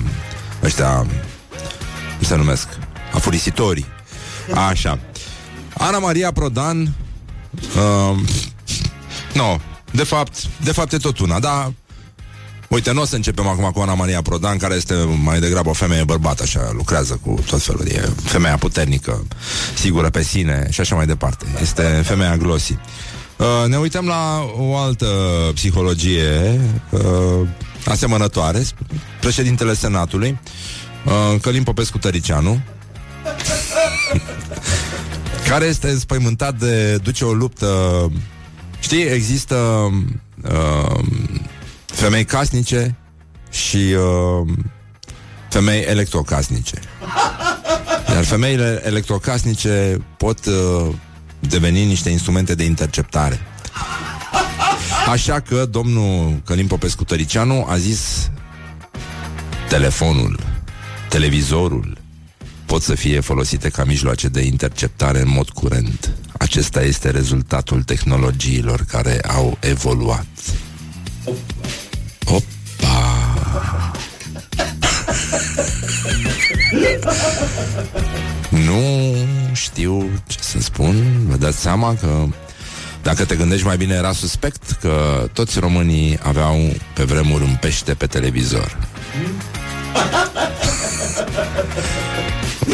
ăștia, 0.65 1.07
cum 2.17 2.27
se 2.27 2.37
numesc, 2.37 2.69
afurisitorii. 3.13 3.87
Așa. 4.55 4.99
Ana 5.79 5.99
Maria 5.99 6.33
Prodan 6.33 6.81
uh, 7.77 8.19
No, 9.35 9.57
de 9.91 10.05
fapt, 10.05 10.47
de 10.65 10.73
fapt 10.73 10.93
e 10.93 10.97
tot 10.97 11.19
una, 11.19 11.39
dar 11.39 11.73
Uite, 12.71 12.93
nu 12.93 13.01
o 13.01 13.05
să 13.05 13.15
începem 13.15 13.47
acum 13.47 13.71
cu 13.71 13.81
Ana 13.81 13.95
Maria 13.95 14.23
Prodan, 14.23 14.57
care 14.57 14.75
este 14.75 14.95
mai 15.23 15.41
degrabă 15.41 15.69
o 15.69 15.73
femeie 15.73 16.05
bărbat, 16.05 16.41
așa, 16.41 16.71
lucrează 16.73 17.21
cu 17.23 17.39
tot 17.47 17.63
felul. 17.63 17.87
E 17.89 18.09
femeia 18.23 18.57
puternică, 18.57 19.27
sigură 19.75 20.11
pe 20.11 20.23
sine 20.23 20.67
și 20.71 20.81
așa 20.81 20.95
mai 20.95 21.07
departe. 21.07 21.47
Este 21.61 21.83
femeia 21.83 22.37
glossy. 22.37 22.79
Uh, 23.37 23.69
ne 23.69 23.77
uităm 23.77 24.07
la 24.07 24.51
o 24.57 24.77
altă 24.77 25.07
psihologie 25.55 26.61
uh, 26.91 27.01
asemănătoare, 27.85 28.63
președintele 29.21 29.75
Senatului, 29.75 30.39
uh, 31.05 31.41
Călim 31.41 31.63
Popescu 31.63 31.99
Tăricianu, 31.99 32.61
care 35.49 35.65
este 35.65 35.89
înspăimântat 35.89 36.59
de 36.59 36.97
duce 36.97 37.25
o 37.25 37.33
luptă 37.33 37.67
Știi, 38.81 39.03
există 39.03 39.57
uh, 40.43 41.05
femei 41.87 42.25
casnice 42.25 42.97
și 43.51 43.77
uh, 43.77 44.49
femei 45.49 45.81
electrocasnice. 45.81 46.81
Iar 48.09 48.25
femeile 48.25 48.83
electrocasnice 48.85 50.05
pot 50.17 50.47
uh, 50.47 50.95
deveni 51.41 51.85
niște 51.85 52.11
instrumente 52.11 52.55
de 52.55 52.65
interceptare. 52.65 53.41
Așa 55.11 55.41
că 55.41 55.67
domnul 55.67 56.41
Călim 56.45 56.67
Popescu 56.67 57.05
Tăricianu 57.05 57.67
a 57.69 57.77
zis 57.77 58.31
telefonul, 59.69 60.39
televizorul 61.09 61.99
pot 62.67 62.83
să 62.83 62.95
fie 62.95 63.21
folosite 63.21 63.69
ca 63.69 63.85
mijloace 63.85 64.29
de 64.29 64.43
interceptare 64.43 65.21
în 65.21 65.29
mod 65.29 65.49
curent. 65.51 66.13
Acesta 66.39 66.83
este 66.83 67.11
rezultatul 67.11 67.83
tehnologiilor 67.83 68.85
care 68.89 69.21
au 69.21 69.59
evoluat. 69.61 70.27
Opa! 72.25 72.45
nu 78.67 79.15
știu 79.53 80.09
ce 80.27 80.39
să 80.41 80.61
spun. 80.61 81.27
Vă 81.29 81.37
dați 81.37 81.59
seama 81.59 81.95
că 81.95 82.27
dacă 83.03 83.25
te 83.25 83.37
gândești 83.37 83.67
mai 83.67 83.77
bine, 83.77 83.95
era 83.95 84.13
suspect 84.13 84.71
că 84.81 85.27
toți 85.33 85.59
românii 85.59 86.19
aveau 86.23 86.73
pe 86.95 87.03
vremuri 87.03 87.43
un 87.43 87.57
pește 87.61 87.95
pe 87.95 88.07
televizor. 88.07 88.77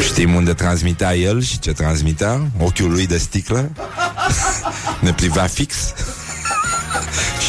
Știm 0.01 0.35
unde 0.35 0.53
transmitea 0.53 1.15
el 1.15 1.41
și 1.41 1.59
ce 1.59 1.71
transmitea? 1.71 2.41
Ochiul 2.59 2.91
lui 2.91 3.07
de 3.07 3.17
sticlă? 3.17 3.71
ne 5.01 5.13
privea 5.13 5.47
fix? 5.47 5.75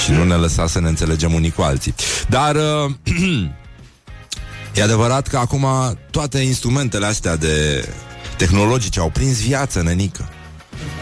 și 0.08 0.14
nu 0.14 0.25
ne 0.25 0.35
lăsa 0.35 0.66
să 0.66 0.80
ne 0.80 0.88
înțelegem 0.88 1.32
unii 1.35 1.50
cu 1.50 1.62
alții. 1.62 1.94
Dar 2.28 2.54
uh, 2.54 2.92
e 4.75 4.82
adevărat 4.82 5.26
că 5.26 5.37
acum 5.37 5.66
toate 6.11 6.38
instrumentele 6.38 7.06
astea 7.06 7.37
de 7.37 7.88
tehnologice 8.37 9.00
au 9.00 9.11
prins 9.11 9.40
viață, 9.40 9.82
nenică. 9.82 10.28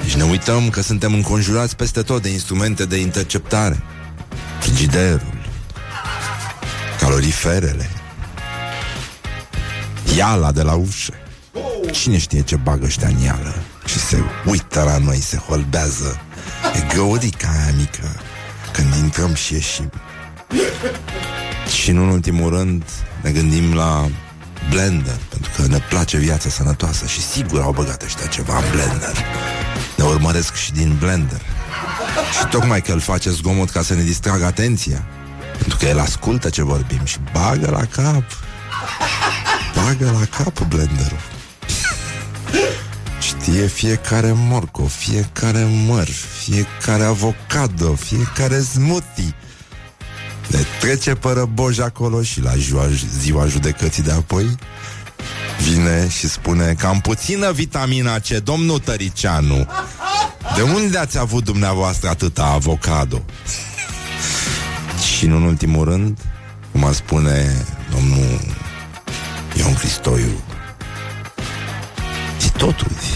Deci 0.06 0.14
ne 0.14 0.24
uităm 0.24 0.68
că 0.68 0.82
suntem 0.82 1.14
înconjurați 1.14 1.76
peste 1.76 2.02
tot 2.02 2.22
de 2.22 2.28
instrumente 2.28 2.84
de 2.84 2.96
interceptare. 2.96 3.82
Frigiderul, 4.60 5.38
caloriferele, 7.00 7.90
iala 10.16 10.52
de 10.52 10.62
la 10.62 10.74
ușă. 10.74 11.12
Cine 11.92 12.18
știe 12.18 12.40
ce 12.40 12.56
bagă 12.56 12.84
ăștia 12.84 13.08
în 13.08 13.18
ială? 13.18 13.54
Și 13.86 13.98
se 13.98 14.22
uită 14.44 14.82
la 14.82 14.98
noi, 14.98 15.16
se 15.16 15.36
holbează. 15.36 16.20
E 16.74 16.94
găurica 16.94 17.48
aia 17.48 17.74
mică 17.76 18.20
când 18.72 18.94
intrăm 18.94 19.34
și 19.34 19.54
ieșim. 19.54 19.90
Și 21.80 21.90
în 21.90 21.96
ultimul 21.96 22.50
rând 22.50 22.82
ne 23.22 23.30
gândim 23.30 23.74
la 23.74 24.08
blender, 24.70 25.18
pentru 25.28 25.50
că 25.56 25.66
ne 25.66 25.78
place 25.88 26.16
viața 26.16 26.48
sănătoasă 26.48 27.06
și 27.06 27.20
sigur 27.22 27.60
au 27.60 27.72
băgat 27.72 28.02
ăștia 28.02 28.26
ceva 28.26 28.56
în 28.56 28.64
blender. 28.70 29.24
Ne 29.96 30.04
urmăresc 30.04 30.54
și 30.54 30.72
din 30.72 30.96
blender. 30.98 31.40
Și 32.38 32.46
tocmai 32.50 32.82
că 32.82 32.92
îl 32.92 33.00
face 33.00 33.30
zgomot 33.30 33.70
ca 33.70 33.82
să 33.82 33.94
ne 33.94 34.02
distragă 34.02 34.44
atenția. 34.44 35.04
Pentru 35.58 35.76
că 35.76 35.86
el 35.86 35.98
ascultă 35.98 36.50
ce 36.50 36.62
vorbim 36.62 37.04
și 37.04 37.18
bagă 37.32 37.70
la 37.70 37.84
cap. 37.84 38.24
Bagă 39.74 40.10
la 40.10 40.24
cap 40.36 40.60
blenderul. 40.60 41.20
Știe 43.20 43.66
fiecare 43.66 44.32
morco, 44.34 44.86
fiecare 44.86 45.68
măr, 45.86 46.08
fiecare 46.44 47.04
avocado, 47.04 47.94
fiecare 47.94 48.60
smoothie. 48.60 49.34
Ne 50.46 50.60
trece 50.80 51.14
pe 51.14 51.28
răboj 51.28 51.78
acolo 51.78 52.22
și 52.22 52.40
la 52.40 52.56
ziua, 52.56 52.86
ziua 53.20 53.46
judecății 53.46 54.02
de 54.02 54.12
apoi 54.12 54.56
vine 55.62 56.08
și 56.08 56.28
spune 56.28 56.74
că 56.78 56.86
am 56.86 57.00
puțină 57.00 57.52
vitamina 57.52 58.18
C, 58.18 58.28
domnul 58.28 58.78
Tăricianu. 58.78 59.66
De 60.56 60.62
unde 60.62 60.98
ați 60.98 61.18
avut 61.18 61.44
dumneavoastră 61.44 62.08
atâta 62.08 62.44
avocado? 62.44 63.22
și 65.16 65.24
în 65.24 65.42
ultimul 65.42 65.84
rând, 65.84 66.18
cum 66.72 66.84
ar 66.84 66.92
spune 66.92 67.64
domnul 67.90 68.40
Ion 69.58 69.74
Cristoiu, 69.74 70.40
și 72.40 72.50
totuși, 72.50 73.10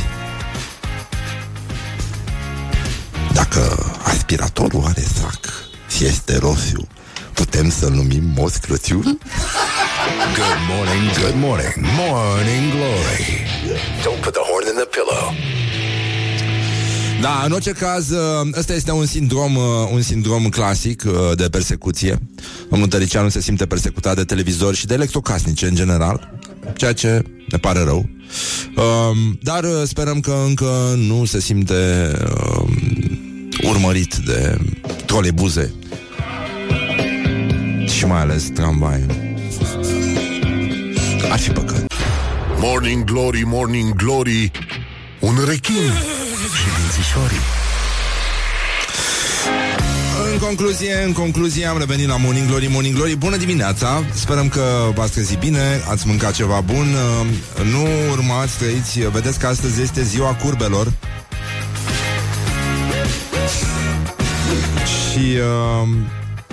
dacă 3.32 3.92
aspiratorul 4.02 4.84
are 4.84 5.04
sac 5.20 5.38
și 5.96 6.04
este 6.04 6.38
roșu, 6.38 6.86
putem 7.32 7.70
să-l 7.70 7.92
numim 7.92 8.24
Moț 8.36 8.56
Crăciun? 8.56 9.18
Good 10.00 10.60
morning, 10.68 11.04
good 11.22 11.34
morning, 11.34 11.74
morning 12.02 12.70
glory. 12.70 13.24
Don't 14.04 14.20
put 14.22 14.32
the 14.32 14.44
horn 14.50 14.66
in 14.66 14.74
the 14.74 14.88
pillow. 14.96 15.34
Da, 17.20 17.42
în 17.44 17.52
orice 17.52 17.70
caz, 17.70 18.12
ăsta 18.58 18.74
este 18.74 18.90
un 18.90 19.06
sindrom, 19.06 19.56
un 19.92 20.02
sindrom 20.02 20.48
clasic 20.48 21.02
de 21.34 21.48
persecuție. 21.48 22.18
Domnul 22.70 22.88
Tăricianu 22.88 23.28
se 23.28 23.40
simte 23.40 23.66
persecutat 23.66 24.16
de 24.16 24.24
televizor 24.24 24.74
și 24.74 24.86
de 24.86 24.94
electrocasnice 24.94 25.66
în 25.66 25.74
general, 25.74 26.32
ceea 26.76 26.92
ce 26.92 27.22
ne 27.48 27.58
pare 27.58 27.82
rău. 27.84 28.08
Dar 29.42 29.64
sperăm 29.84 30.20
că 30.20 30.42
încă 30.46 30.94
nu 30.96 31.24
se 31.24 31.40
simte 31.40 32.12
urmărit 33.62 34.14
de 34.14 34.58
trolebuze 35.06 35.74
și 37.96 38.06
mai 38.06 38.20
ales 38.20 38.50
tramvai. 38.54 39.28
Ar 41.28 41.38
fi 41.38 41.50
păcat. 41.50 41.84
Morning 42.56 43.04
Glory, 43.04 43.42
Morning 43.44 43.94
Glory, 43.94 44.50
un 45.18 45.34
rechin 45.46 45.92
și 46.56 46.66
dințișorii. 46.80 47.38
În 50.32 50.38
concluzie, 50.38 51.02
în 51.04 51.12
concluzie 51.12 51.66
am 51.66 51.78
revenit 51.78 52.08
la 52.08 52.16
Morning 52.16 52.46
Glory, 52.46 52.66
Morning 52.66 52.94
Glory. 52.94 53.16
Bună 53.16 53.36
dimineața, 53.36 54.02
sperăm 54.14 54.48
că 54.48 54.90
v-ați 54.94 55.12
trezit 55.12 55.38
bine 55.38 55.82
Ați 55.90 56.06
mâncat 56.06 56.32
ceva 56.32 56.60
bun. 56.60 56.86
Nu 57.70 57.86
urmați, 58.10 58.58
trăiți. 58.58 58.98
Vedeți 58.98 59.38
că 59.38 59.46
astăzi 59.46 59.82
este 59.82 60.02
ziua 60.02 60.34
curbelor. 60.34 60.92
Și 64.86 65.18
uh, 65.18 65.88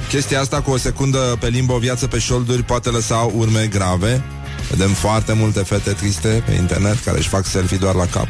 chestia 0.09 0.39
asta 0.39 0.61
cu 0.61 0.71
o 0.71 0.77
secundă 0.77 1.37
pe 1.39 1.47
limbă, 1.47 1.73
o 1.73 1.77
viață 1.77 2.07
pe 2.07 2.19
șolduri 2.19 2.63
Poate 2.63 2.89
lăsa 2.89 3.31
urme 3.35 3.67
grave 3.69 4.23
Vedem 4.69 4.93
foarte 4.93 5.33
multe 5.33 5.59
fete 5.59 5.91
triste 5.91 6.43
pe 6.45 6.51
internet 6.51 7.03
Care 7.03 7.17
își 7.17 7.27
fac 7.27 7.45
selfie 7.45 7.77
doar 7.77 7.95
la 7.95 8.05
cap. 8.05 8.27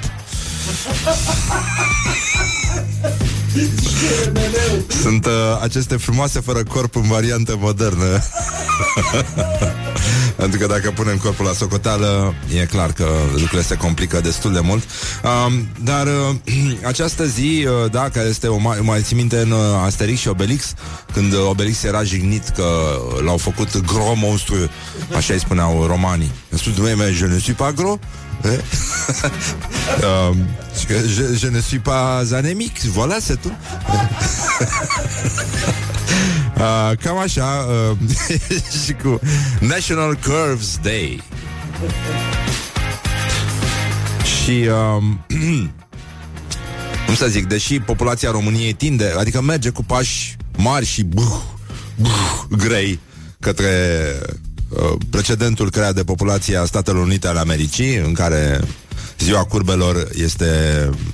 Sunt 5.01 5.25
uh, 5.25 5.31
aceste 5.61 5.95
frumoase 5.95 6.39
fără 6.39 6.63
corp 6.63 6.95
în 6.95 7.07
variantă 7.07 7.55
modernă 7.59 8.05
Pentru 10.37 10.59
că 10.59 10.65
dacă 10.65 10.91
punem 10.91 11.17
corpul 11.17 11.45
la 11.45 11.53
socoteală 11.53 12.33
E 12.61 12.65
clar 12.65 12.91
că 12.91 13.07
lucrurile 13.31 13.61
se 13.61 13.75
complică 13.75 14.21
destul 14.21 14.53
de 14.53 14.59
mult 14.59 14.83
um, 15.23 15.67
Dar 15.83 16.07
uh, 16.07 16.77
această 16.91 17.25
zi 17.25 17.67
uh, 17.67 17.91
Da, 17.91 18.09
care 18.09 18.27
este 18.27 18.47
o 18.47 18.57
mai, 18.57 18.79
mai 18.81 19.01
țin 19.01 19.17
minte 19.17 19.37
în 19.37 19.51
uh, 19.51 19.59
Asterix 19.85 20.19
și 20.19 20.27
Obelix 20.27 20.73
Când 21.13 21.33
Obelix 21.49 21.83
era 21.83 22.03
jignit 22.03 22.47
că 22.47 22.65
l-au 23.23 23.37
făcut 23.37 23.85
gros 23.85 24.15
monstru 24.15 24.55
Așa 25.15 25.33
îi 25.33 25.39
spuneau 25.39 25.85
romanii 25.85 26.31
Spus, 26.49 26.73
je 27.11 27.25
ne 27.25 27.37
suis 27.37 27.55
pas 27.55 27.73
gros 27.73 27.97
Eh? 28.45 28.49
euh, 30.03 30.33
je, 30.87 31.35
je 31.35 31.47
ne 31.47 31.61
suis 31.61 31.79
pas 31.79 32.35
anémique, 32.35 32.85
voilà, 32.85 33.19
c'est 33.19 33.41
tout. 33.41 33.51
uh, 36.59 36.97
cam 37.01 37.17
așa 37.17 37.65
uh, 37.91 37.97
și 38.85 38.93
cu 38.93 39.19
National 39.59 40.17
Curves 40.25 40.77
Day. 40.81 41.23
Și 44.23 44.69
um, 44.97 45.25
cum 47.05 47.15
să 47.15 47.27
zic, 47.27 47.45
deși 47.45 47.79
populația 47.79 48.31
României 48.31 48.73
tinde, 48.73 49.13
adică 49.17 49.41
merge 49.41 49.69
cu 49.69 49.83
pași 49.83 50.37
mari 50.57 50.85
și 50.85 51.03
buh, 51.03 51.41
buh, 51.95 52.57
grei 52.57 52.99
către 53.39 53.71
Uh, 54.69 54.93
precedentul 55.09 55.71
creat 55.71 55.95
de 55.95 56.03
populația 56.03 56.65
Statelor 56.65 57.03
Unite 57.03 57.27
ale 57.27 57.39
Americii, 57.39 57.95
în 57.95 58.13
care 58.13 58.59
ziua 59.19 59.43
curbelor 59.43 60.07
este 60.15 60.45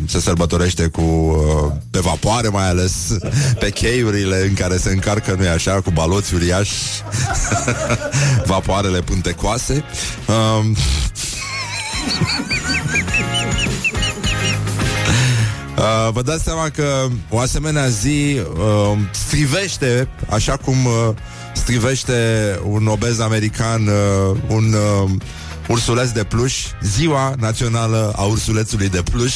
se 0.08 0.20
sărbătorește 0.20 0.88
cu 0.88 1.02
uh, 1.02 1.72
pe 1.92 2.00
vapoare 2.00 2.48
mai 2.48 2.70
ales 2.70 2.94
pe 3.60 3.70
cheiurile 3.70 4.46
în 4.48 4.54
care 4.54 4.78
se 4.78 4.90
încarcă 4.90 5.36
nu 5.40 5.48
așa 5.48 5.82
cu 5.82 5.92
baloți 5.92 6.34
uriași 6.34 6.74
vapoarele 8.46 9.02
puntecoase 9.02 9.84
um, 10.28 10.76
Uh, 15.78 16.12
vă 16.12 16.22
dați 16.22 16.44
seama 16.44 16.70
că 16.70 17.08
o 17.30 17.40
asemenea 17.40 17.88
zi 17.88 18.40
uh, 18.54 18.98
strivește, 19.12 20.08
așa 20.30 20.58
cum 20.58 20.86
uh, 20.86 21.16
strivește 21.54 22.14
un 22.64 22.88
obez 22.88 23.20
american 23.20 23.88
uh, 23.88 24.38
un 24.48 24.74
uh, 24.74 25.12
ursuleț 25.68 26.10
de 26.10 26.24
pluș, 26.24 26.56
ziua 26.82 27.34
națională 27.38 28.14
a 28.16 28.24
ursulețului 28.24 28.90
de 28.90 29.04
pluș. 29.12 29.34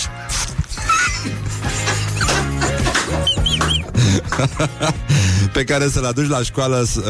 pe 5.53 5.63
care 5.63 5.89
să-l 5.89 6.05
aduci 6.05 6.27
la 6.27 6.41
școală 6.41 6.85
uh, 6.97 7.03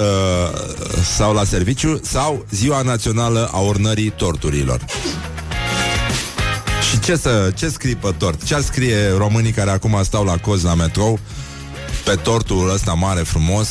sau 1.16 1.34
la 1.34 1.44
serviciu 1.44 2.00
sau 2.04 2.46
ziua 2.52 2.82
națională 2.82 3.50
a 3.52 3.60
ornării 3.60 4.10
torturilor. 4.10 4.86
Și 6.92 7.00
ce 7.00 7.16
să 7.16 7.52
ce 7.56 7.70
scrie 7.70 7.96
pe 7.96 8.14
tort? 8.18 8.44
Ce 8.44 8.60
scrie 8.62 9.10
românii 9.18 9.52
care 9.52 9.70
acum 9.70 10.00
stau 10.04 10.24
la 10.24 10.38
coz 10.38 10.64
la 10.64 10.74
metrou 10.74 11.20
pe 12.06 12.16
tortul 12.16 12.72
ăsta 12.74 12.94
mare 12.94 13.22
frumos 13.22 13.70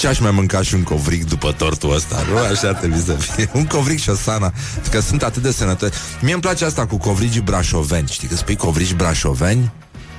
ce 0.00 0.06
aș 0.06 0.18
mai 0.18 0.30
mânca 0.30 0.62
și 0.62 0.74
un 0.74 0.82
covric 0.82 1.24
după 1.24 1.52
tortul 1.52 1.94
ăsta? 1.94 2.24
Nu 2.30 2.38
așa 2.38 2.68
ar 2.68 2.74
trebui 2.74 3.02
să 3.04 3.12
fie. 3.12 3.50
Un 3.52 3.66
covric 3.66 4.00
și 4.00 4.10
o 4.10 4.14
sana. 4.14 4.52
Că 4.90 5.00
sunt 5.00 5.22
atât 5.22 5.42
de 5.42 5.52
sănătoși. 5.52 5.92
Mie 6.20 6.32
îmi 6.32 6.42
place 6.42 6.64
asta 6.64 6.86
cu 6.86 6.96
covrigii 6.96 7.40
brașoveni. 7.40 8.08
Știi 8.08 8.28
că 8.28 8.36
spui 8.36 8.56
covrigi 8.56 8.94
brașoveni? 8.94 9.72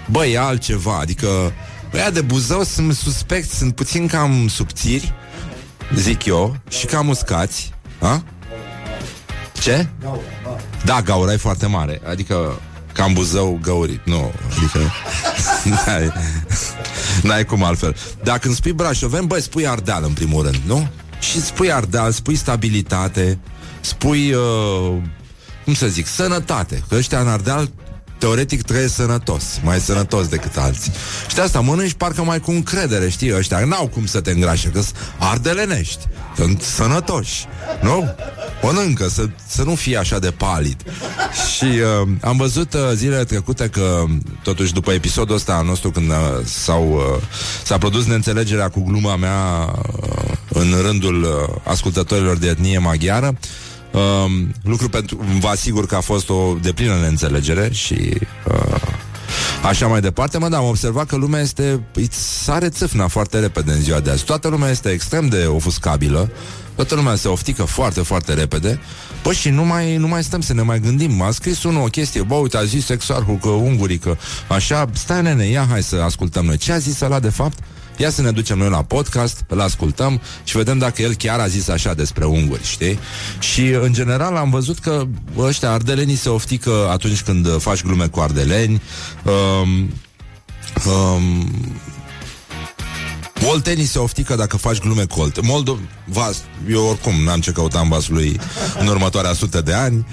Băi, 0.09 0.31
e 0.31 0.39
altceva. 0.39 0.97
Adică 0.99 1.53
ăia 1.93 2.09
de 2.09 2.21
Buzău 2.21 2.63
sunt 2.63 2.95
suspecți, 2.95 3.57
sunt 3.57 3.75
puțin 3.75 4.07
cam 4.07 4.47
subțiri, 4.47 5.13
zic 5.95 6.25
eu, 6.25 6.55
și 6.69 6.85
cam 6.85 7.07
uscați. 7.07 7.73
Ha? 7.99 8.23
Ce? 9.61 9.87
Da, 10.85 11.01
gaura 11.01 11.33
e 11.33 11.37
foarte 11.37 11.65
mare. 11.65 12.01
Adică 12.09 12.59
cam 12.93 13.13
Buzău 13.13 13.59
găurit. 13.61 14.01
Nu, 14.05 14.31
adică... 14.57 14.91
n-ai, 15.63 16.13
n-ai 17.23 17.45
cum 17.45 17.63
altfel. 17.63 17.95
Dar 18.23 18.39
când 18.39 18.55
spui 18.55 18.71
brașoven, 18.71 19.25
băi, 19.25 19.41
spui 19.41 19.67
Ardeal 19.67 20.03
în 20.03 20.13
primul 20.13 20.43
rând, 20.43 20.61
nu? 20.65 20.87
Și 21.19 21.41
spui 21.41 21.71
Ardeal, 21.71 22.11
spui 22.11 22.35
stabilitate, 22.35 23.39
spui, 23.81 24.33
uh, 24.33 24.97
cum 25.63 25.73
să 25.73 25.87
zic, 25.87 26.07
sănătate. 26.07 26.83
Că 26.89 26.95
ăștia 26.95 27.19
în 27.19 27.27
Ardeal 27.27 27.69
teoretic 28.21 28.61
trăiesc 28.61 28.93
sănătos, 28.93 29.43
mai 29.63 29.79
sănătos 29.79 30.27
decât 30.27 30.57
alții. 30.57 30.91
Și 31.27 31.35
de 31.35 31.41
asta 31.41 31.59
mănânci 31.59 31.93
parcă 31.93 32.23
mai 32.23 32.39
cu 32.39 32.51
încredere, 32.51 33.09
știi, 33.09 33.35
ăștia 33.35 33.65
n-au 33.65 33.87
cum 33.87 34.05
să 34.05 34.21
te 34.21 34.31
îngrașe, 34.31 34.67
că 34.67 34.81
sunt 34.81 34.95
ardelenești, 35.17 36.07
sunt 36.35 36.61
sănătoși, 36.61 37.45
nu? 37.81 38.15
Mănâncă, 38.61 39.07
să, 39.07 39.29
să 39.47 39.63
nu 39.63 39.75
fie 39.75 39.97
așa 39.97 40.19
de 40.19 40.31
palid. 40.31 40.83
Și 41.55 41.63
uh, 41.63 42.07
am 42.21 42.37
văzut 42.37 42.73
uh, 42.73 42.79
zilele 42.93 43.23
trecute 43.23 43.67
că, 43.67 44.03
totuși, 44.43 44.73
după 44.73 44.91
episodul 44.91 45.35
ăsta 45.35 45.53
al 45.53 45.65
nostru, 45.65 45.91
când 45.91 46.09
uh, 46.09 46.15
s-au, 46.43 46.91
uh, 46.91 47.23
s-a 47.63 47.77
produs 47.77 48.05
neînțelegerea 48.05 48.69
cu 48.69 48.83
gluma 48.83 49.15
mea 49.15 49.73
uh, 49.75 50.31
în 50.49 50.73
rândul 50.81 51.23
uh, 51.23 51.55
ascultătorilor 51.63 52.37
de 52.37 52.47
etnie 52.47 52.77
maghiară, 52.77 53.33
Uh, 53.33 53.70
lucru 54.63 54.89
pentru, 54.89 55.25
vă 55.39 55.47
asigur 55.47 55.85
că 55.85 55.95
a 55.95 56.01
fost 56.01 56.29
o 56.29 56.55
deplină 56.61 56.99
neînțelegere 56.99 57.69
și 57.71 58.13
uh, 58.47 58.81
așa 59.63 59.87
mai 59.87 60.01
departe, 60.01 60.37
mă, 60.37 60.49
dar 60.49 60.59
am 60.59 60.67
observat 60.67 61.05
că 61.05 61.15
lumea 61.15 61.41
este, 61.41 61.83
îi 61.93 62.07
sare 62.11 62.69
țâfna 62.69 63.07
foarte 63.07 63.39
repede 63.39 63.71
în 63.71 63.81
ziua 63.81 63.99
de 63.99 64.09
azi. 64.09 64.23
Toată 64.23 64.47
lumea 64.47 64.69
este 64.69 64.89
extrem 64.89 65.27
de 65.27 65.45
ofuscabilă, 65.45 66.31
toată 66.75 66.95
lumea 66.95 67.15
se 67.15 67.27
oftică 67.27 67.63
foarte, 67.63 68.01
foarte 68.01 68.33
repede, 68.33 68.79
Păi 69.21 69.33
și 69.33 69.49
nu 69.49 69.65
mai, 69.65 69.97
nu 69.97 70.07
mai 70.07 70.23
stăm 70.23 70.41
să 70.41 70.53
ne 70.53 70.61
mai 70.61 70.79
gândim. 70.79 71.21
A 71.21 71.31
scris 71.31 71.63
unul 71.63 71.81
o 71.81 71.85
chestie, 71.85 72.21
bă, 72.21 72.35
uite, 72.35 72.57
a 72.57 72.63
zis 72.63 72.85
sexarhul 72.85 73.37
că 73.37 73.47
ungurii, 73.47 73.97
că 73.97 74.17
așa, 74.47 74.89
stai 74.93 75.21
nene, 75.21 75.45
ia 75.45 75.67
hai 75.69 75.83
să 75.83 75.95
ascultăm 75.95 76.45
noi. 76.45 76.57
Ce 76.57 76.71
a 76.71 76.77
zis 76.77 77.01
ăla 77.01 77.19
de 77.19 77.29
fapt? 77.29 77.57
Ia 77.97 78.09
să 78.09 78.21
ne 78.21 78.31
ducem 78.31 78.57
noi 78.57 78.69
la 78.69 78.83
podcast, 78.83 79.43
îl 79.47 79.61
ascultăm 79.61 80.21
și 80.43 80.57
vedem 80.57 80.77
dacă 80.77 81.01
el 81.01 81.13
chiar 81.13 81.39
a 81.39 81.47
zis 81.47 81.67
așa 81.67 81.93
despre 81.93 82.25
unguri, 82.25 82.63
știi? 82.63 82.99
Și, 83.39 83.67
în 83.67 83.93
general, 83.93 84.35
am 84.35 84.49
văzut 84.49 84.79
că 84.79 85.07
ăștia 85.37 85.71
ardelenii 85.71 86.15
se 86.15 86.29
oftică 86.29 86.87
atunci 86.91 87.21
când 87.21 87.61
faci 87.61 87.83
glume 87.83 88.07
cu 88.07 88.19
ardeleni. 88.19 88.81
Um, 89.23 89.93
um, 90.91 91.51
Oltenii 93.49 93.85
se 93.85 93.99
oftică 93.99 94.35
dacă 94.35 94.57
faci 94.57 94.77
glume 94.77 95.05
cu 95.05 95.19
Olte. 95.19 95.41
Moldov, 95.43 95.79
vas, 96.05 96.37
eu 96.69 96.85
oricum 96.85 97.23
n-am 97.23 97.39
ce 97.39 97.51
căuta 97.51 97.79
în 97.79 97.89
vasul 97.89 98.13
lui 98.13 98.39
în 98.79 98.87
următoarea 98.87 99.33
sută 99.33 99.61
de 99.61 99.73
ani. 99.73 100.05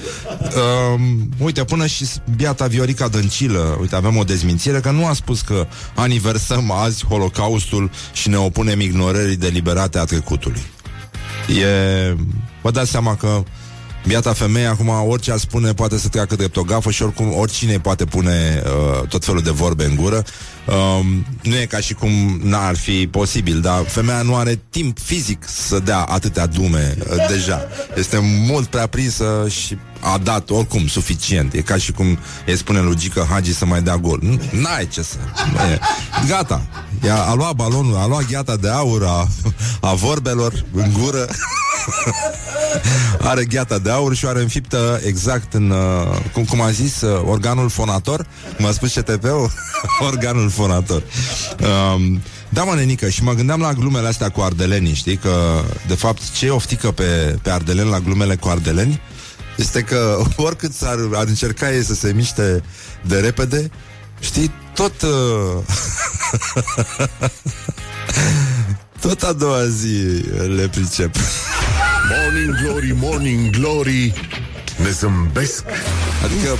Um, 0.94 1.28
uite, 1.38 1.64
până 1.64 1.86
și 1.86 2.06
biata 2.36 2.66
Viorica 2.66 3.08
Dăncilă, 3.08 3.76
uite, 3.80 3.94
avem 3.94 4.16
o 4.16 4.24
dezmințire 4.24 4.80
că 4.80 4.90
nu 4.90 5.06
a 5.06 5.12
spus 5.12 5.40
că 5.40 5.66
aniversăm 5.94 6.70
azi 6.70 7.06
Holocaustul 7.06 7.90
și 8.12 8.28
ne 8.28 8.36
opunem 8.36 8.80
ignorării 8.80 9.36
deliberate 9.36 9.98
a 9.98 10.04
trecutului. 10.04 10.62
E... 11.48 12.14
Vă 12.62 12.70
dați 12.70 12.90
seama 12.90 13.16
că 13.16 13.42
Biata 14.06 14.32
femeie, 14.32 14.66
acum 14.66 14.88
orice 14.88 15.32
ar 15.32 15.38
spune 15.38 15.72
poate 15.72 15.98
să 15.98 16.08
treacă 16.08 16.36
drept 16.36 16.56
o 16.56 16.62
gafă 16.62 16.90
și 16.90 17.02
oricum 17.02 17.32
oricine 17.36 17.78
poate 17.78 18.04
pune 18.04 18.62
uh, 18.64 19.08
tot 19.08 19.24
felul 19.24 19.42
de 19.42 19.50
vorbe 19.50 19.84
în 19.84 19.94
gură. 19.94 20.24
Uh, 20.66 21.06
nu 21.42 21.56
e 21.56 21.66
ca 21.66 21.78
și 21.78 21.94
cum 21.94 22.40
n-ar 22.42 22.76
fi 22.76 23.06
posibil, 23.06 23.60
dar 23.60 23.84
femeia 23.86 24.22
nu 24.22 24.36
are 24.36 24.60
timp 24.70 24.98
fizic 24.98 25.44
să 25.46 25.78
dea 25.78 25.98
atâtea 25.98 26.46
dume 26.46 26.96
uh, 26.98 27.28
deja. 27.28 27.66
Este 27.96 28.18
mult 28.48 28.66
prea 28.66 28.86
prinsă 28.86 29.46
și 29.48 29.78
a 30.00 30.18
dat 30.22 30.50
oricum 30.50 30.86
suficient. 30.86 31.52
E 31.52 31.60
ca 31.60 31.76
și 31.76 31.92
cum 31.92 32.18
îi 32.46 32.56
spune 32.56 32.80
lui 32.80 32.96
Gică 32.96 33.26
Hagi 33.30 33.54
să 33.54 33.64
mai 33.64 33.82
dea 33.82 33.96
gol. 33.96 34.20
N-ai 34.50 34.88
ce 34.88 35.02
să... 35.02 35.16
E. 35.72 35.78
Gata. 36.28 36.62
Ea 37.04 37.22
a 37.22 37.34
luat 37.34 37.54
balonul, 37.54 37.96
a 37.96 38.06
luat 38.06 38.26
gheata 38.26 38.56
de 38.56 38.68
aur 38.68 39.04
a, 39.04 39.28
a 39.80 39.94
vorbelor 39.94 40.64
în 40.72 40.92
gură 40.92 41.26
are 43.20 43.44
gheata 43.44 43.78
de 43.78 43.90
aur 43.90 44.14
și 44.14 44.24
o 44.24 44.28
are 44.28 44.40
înfiptă 44.40 45.00
exact 45.04 45.54
în, 45.54 45.70
uh, 45.70 46.18
cum, 46.32 46.44
cum 46.44 46.60
a 46.60 46.70
zis, 46.70 47.00
uh, 47.00 47.22
organul 47.24 47.68
fonator. 47.68 48.26
Cum 48.56 48.66
a 48.66 48.70
spus 48.70 48.94
CTP-ul? 48.94 49.50
organul 50.10 50.50
fonator. 50.50 51.02
Um, 51.94 52.22
da, 52.48 52.62
mă, 52.62 52.74
nenică, 52.74 53.08
și 53.08 53.22
mă 53.22 53.32
gândeam 53.32 53.60
la 53.60 53.72
glumele 53.72 54.08
astea 54.08 54.28
cu 54.28 54.40
ardelenii, 54.40 54.94
știi? 54.94 55.16
Că, 55.16 55.62
de 55.86 55.94
fapt, 55.94 56.30
ce 56.32 56.50
oftică 56.50 56.90
pe, 56.90 57.38
pe 57.42 57.50
ardeleni 57.50 57.90
la 57.90 57.98
glumele 57.98 58.36
cu 58.36 58.48
ardeleni 58.48 59.00
este 59.56 59.80
că 59.80 60.18
oricât 60.36 60.72
s-ar 60.72 60.96
ar 61.12 61.26
încerca 61.26 61.72
ei 61.74 61.84
să 61.84 61.94
se 61.94 62.12
miște 62.12 62.62
de 63.06 63.20
repede, 63.20 63.70
știi, 64.20 64.50
tot... 64.74 65.02
Uh, 65.02 65.08
tot 69.00 69.22
a 69.22 69.32
doua 69.32 69.64
zi 69.64 70.22
le 70.48 70.68
pricep. 70.68 71.16
Morning 72.08 72.54
Glory, 72.54 72.92
Morning 73.00 73.50
Glory 73.50 74.14
Ne 74.82 74.90
zâmbesc 74.90 75.64
Adică 76.24 76.58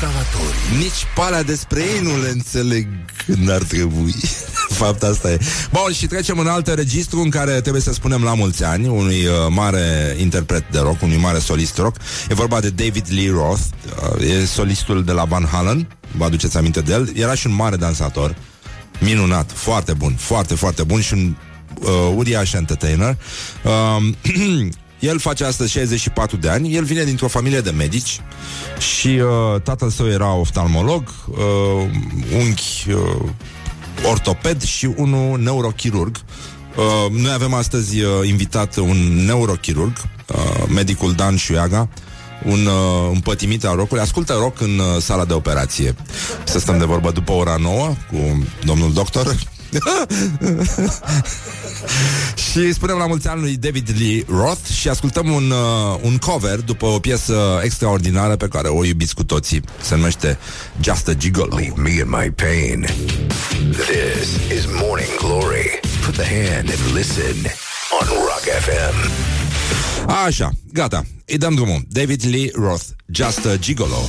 nici 0.78 1.07
palea 1.14 1.42
despre 1.42 1.81
ei 1.81 2.00
nu 2.02 2.22
le 2.22 2.28
înțeleg 2.28 2.87
când 3.26 3.50
ar 3.50 3.62
trebui. 3.62 4.14
Fapt 4.81 5.02
asta 5.02 5.31
e. 5.31 5.38
Bun, 5.70 5.92
și 5.92 6.07
trecem 6.07 6.38
în 6.38 6.46
alt 6.46 6.66
registru 6.66 7.20
în 7.20 7.31
care 7.31 7.61
trebuie 7.61 7.83
să 7.83 7.92
spunem 7.92 8.22
la 8.22 8.35
mulți 8.35 8.64
ani 8.64 8.88
unui 8.88 9.26
uh, 9.26 9.33
mare 9.48 10.16
interpret 10.20 10.64
de 10.70 10.78
rock, 10.78 11.02
unui 11.02 11.16
mare 11.16 11.38
solist 11.38 11.76
rock. 11.78 11.96
E 12.28 12.35
vorba 12.35 12.61
de 12.61 12.70
David 12.70 13.07
Lee 13.09 13.31
Roth, 13.31 13.61
uh, 14.18 14.40
e 14.40 14.44
solistul 14.44 15.04
de 15.04 15.12
la 15.12 15.24
Van 15.24 15.44
Halen, 15.44 15.88
vă 16.16 16.24
aduceți 16.24 16.57
aminte 16.57 16.81
de 16.81 16.92
el. 16.92 17.12
Era 17.14 17.35
și 17.35 17.46
un 17.46 17.54
mare 17.54 17.76
dansator, 17.76 18.37
minunat, 19.00 19.50
foarte 19.54 19.92
bun, 19.92 20.14
foarte, 20.18 20.54
foarte 20.54 20.83
bun 20.83 21.00
și 21.00 21.12
un 21.12 21.37
uh, 21.81 22.12
uriaș 22.16 22.52
entertainer. 22.52 23.16
Uh, 23.64 24.68
El 25.01 25.19
face 25.19 25.45
astăzi 25.45 25.73
64 25.73 26.37
de 26.37 26.49
ani, 26.49 26.75
el 26.75 26.85
vine 26.85 27.05
dintr-o 27.05 27.29
familie 27.29 27.61
de 27.61 27.71
medici 27.71 28.21
și 28.79 29.09
uh, 29.09 29.61
tatăl 29.63 29.91
său 29.91 30.09
era 30.09 30.33
oftalmolog, 30.35 31.15
uh, 31.29 31.37
unchi 32.39 32.91
uh, 32.91 33.29
ortoped 34.11 34.63
și 34.63 34.91
unul 34.97 35.41
neurochirurg. 35.41 36.17
Uh, 36.77 37.13
noi 37.21 37.33
avem 37.33 37.55
astăzi 37.55 38.01
uh, 38.01 38.11
invitat 38.29 38.77
un 38.77 39.25
neurochirurg, 39.25 39.93
uh, 40.35 40.65
medicul 40.75 41.13
Dan 41.13 41.37
Șuiaga, 41.37 41.89
un 42.45 42.67
uh, 42.67 43.11
împătimit 43.13 43.65
al 43.65 43.77
rocului. 43.77 44.03
Ascultă 44.03 44.33
rock 44.33 44.61
în 44.61 44.79
uh, 44.79 45.03
sala 45.03 45.25
de 45.25 45.33
operație. 45.33 45.95
Să 46.45 46.59
stăm 46.59 46.79
de 46.79 46.85
vorbă 46.85 47.11
după 47.11 47.33
ora 47.33 47.57
9 47.57 47.87
cu 47.87 48.47
domnul 48.65 48.93
doctor. 48.93 49.37
și 52.50 52.72
spunem 52.72 52.96
la 52.96 53.07
mulți 53.07 53.28
ani 53.28 53.40
lui 53.40 53.57
David 53.57 53.90
Lee 53.98 54.24
Roth 54.28 54.70
și 54.72 54.88
ascultăm 54.88 55.31
un, 55.31 55.50
uh, 55.50 55.98
un 56.02 56.18
cover 56.18 56.61
după 56.61 56.87
o 56.87 56.98
piesă 56.98 57.61
extraordinară 57.62 58.37
pe 58.37 58.48
care 58.48 58.68
o 58.68 58.85
iubiți 58.85 59.14
cu 59.14 59.24
toții. 59.24 59.62
Se 59.83 59.94
numește 59.94 60.38
Just 60.81 61.09
a 61.09 61.14
Gigolo. 61.14 61.57
Leave 61.57 61.81
me 61.81 61.90
in 61.90 62.09
my 62.09 62.31
pain 62.31 62.87
This 63.70 64.59
is 64.59 64.64
Morning 64.66 65.16
Glory 65.18 65.81
Put 66.04 66.14
the 66.14 66.24
hand 66.24 66.68
and 66.68 66.94
listen 66.94 67.37
On 68.00 68.07
Rock 68.07 68.42
FM 68.61 69.11
Așa, 70.26 70.50
gata. 70.72 71.04
Îi 71.26 71.38
dăm 71.38 71.54
drumul. 71.54 71.83
David 71.88 72.22
Lee 72.31 72.50
Roth, 72.54 72.83
Just 73.07 73.46
a 73.46 73.57
Gigolo. 73.57 74.09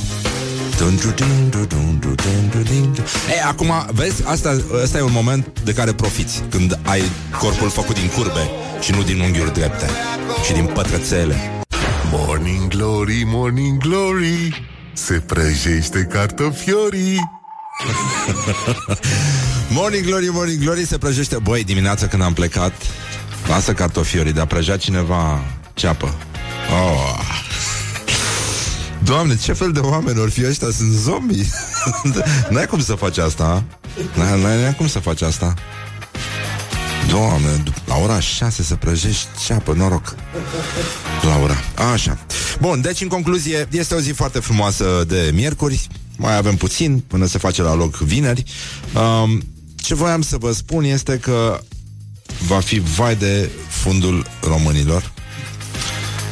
E, 3.36 3.44
acum, 3.48 3.72
vezi, 3.94 4.24
asta, 4.26 4.58
asta 4.84 4.98
e 4.98 5.02
un 5.02 5.12
moment 5.12 5.60
de 5.64 5.74
care 5.74 5.94
profiți 5.94 6.44
Când 6.50 6.80
ai 6.84 7.02
corpul 7.40 7.70
făcut 7.70 8.00
din 8.00 8.08
curbe 8.08 8.50
Și 8.82 8.92
nu 8.92 9.04
din 9.04 9.20
unghiuri 9.20 9.54
drepte 9.54 9.86
Și 10.46 10.54
din 10.54 10.66
pătrățele. 10.66 11.36
Morning 12.12 12.68
Glory, 12.68 13.24
Morning 13.26 13.78
Glory 13.78 14.68
Se 14.94 15.14
prăjește 15.14 16.08
cartofiorii. 16.12 17.20
Morning 19.78 20.06
Glory, 20.06 20.30
Morning 20.32 20.64
Glory 20.64 20.86
Se 20.86 20.98
prăjește, 20.98 21.38
băi, 21.44 21.64
dimineața 21.64 22.08
când 22.08 22.22
am 22.24 22.34
plecat 22.34 22.74
Lasă 23.48 23.74
cartofiorii, 23.74 24.34
dar 24.34 24.46
prăjea 24.46 24.78
cineva 24.78 25.44
ceapă. 25.74 26.14
Oh. 26.72 27.48
Doamne, 29.10 29.38
ce 29.38 29.54
fel 29.54 29.72
de 29.72 29.80
oameni 29.80 30.20
ori 30.20 30.32
fi 30.32 30.46
ăștia? 30.46 30.68
Sunt 30.72 30.92
zombi 30.92 31.50
N-ai 32.50 32.66
cum 32.66 32.80
să 32.80 32.94
faci 32.94 33.18
asta. 33.18 33.64
N-ai, 34.16 34.42
n-ai, 34.42 34.62
n-ai 34.62 34.76
cum 34.76 34.88
să 34.88 35.00
faci 35.00 35.22
asta. 35.22 35.54
Doamne, 37.08 37.64
la 37.86 37.96
ora 37.96 38.20
6 38.20 38.64
să 38.64 38.76
prăjești 38.76 39.28
ceapă, 39.46 39.74
noroc. 39.74 40.16
Laura, 41.22 41.56
așa. 41.94 42.18
Bun, 42.60 42.82
deci 42.82 43.02
în 43.02 43.08
concluzie 43.08 43.68
Este 43.72 43.96
o 43.96 44.00
zi 44.00 44.12
foarte 44.12 44.40
frumoasă 44.40 45.04
de 45.08 45.32
miercuri. 45.34 45.88
Mai 46.18 46.38
avem 46.38 46.56
puțin 46.56 47.04
până 47.08 47.26
se 47.26 47.38
face 47.38 47.62
la 47.62 47.76
loc 47.76 47.98
vineri. 47.98 48.44
Um, 49.24 49.42
Ce 49.76 49.96
voiam 49.96 50.22
să 50.22 50.38
vă 50.38 50.52
spun 50.52 50.84
este 50.84 51.18
că 51.18 51.60
Va 52.48 52.60
fi 52.60 52.80
vai 52.80 53.16
de 53.16 53.50
fundul 53.70 54.28
românilor. 54.42 55.12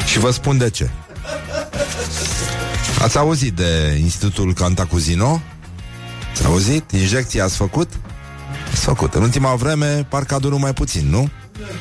Și 0.05 0.19
vă 0.19 0.31
spun 0.31 0.57
de 0.57 0.69
ce 0.69 0.89
Ați 3.01 3.17
auzit 3.17 3.53
de 3.53 3.99
Institutul 4.01 4.53
Cantacuzino? 4.53 5.41
Ați 6.31 6.45
auzit? 6.45 6.91
Injecții 6.91 7.41
ați 7.41 7.55
făcut? 7.55 7.89
Ați 8.71 8.83
făcut. 8.83 9.13
În 9.13 9.21
ultima 9.21 9.55
vreme, 9.55 10.05
parcă 10.09 10.35
a 10.35 10.39
durut 10.39 10.59
mai 10.59 10.73
puțin, 10.73 11.09
nu? 11.09 11.29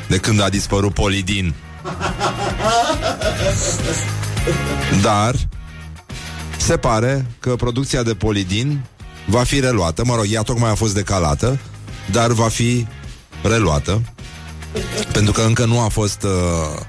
De 0.09 0.17
când 0.17 0.43
a 0.43 0.49
dispărut 0.49 0.95
Polidin. 0.95 1.55
Dar 5.03 5.35
se 6.57 6.77
pare 6.77 7.27
că 7.39 7.57
producția 7.57 8.03
de 8.03 8.15
Polidin 8.15 8.85
va 9.27 9.43
fi 9.43 9.61
reluată. 9.61 10.05
Mă 10.05 10.15
rog, 10.15 10.25
ea 10.29 10.43
tocmai 10.43 10.71
a 10.71 10.75
fost 10.75 10.95
decalată, 10.95 11.59
dar 12.11 12.33
va 12.33 12.49
fi 12.49 12.87
reluată 13.43 14.03
pentru 15.13 15.33
că 15.33 15.41
încă 15.41 15.65
nu 15.65 15.81
a 15.81 15.89
fost 15.89 16.23
uh, 16.23 16.81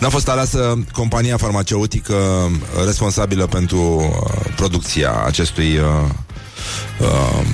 n-a 0.00 0.08
fost 0.08 0.28
aleasă 0.28 0.84
compania 0.92 1.36
farmaceutică 1.36 2.14
responsabilă 2.84 3.46
pentru 3.46 3.80
uh, 3.80 4.52
producția 4.56 5.22
acestui 5.26 5.76
uh, 5.76 6.08
uh, 7.00 7.46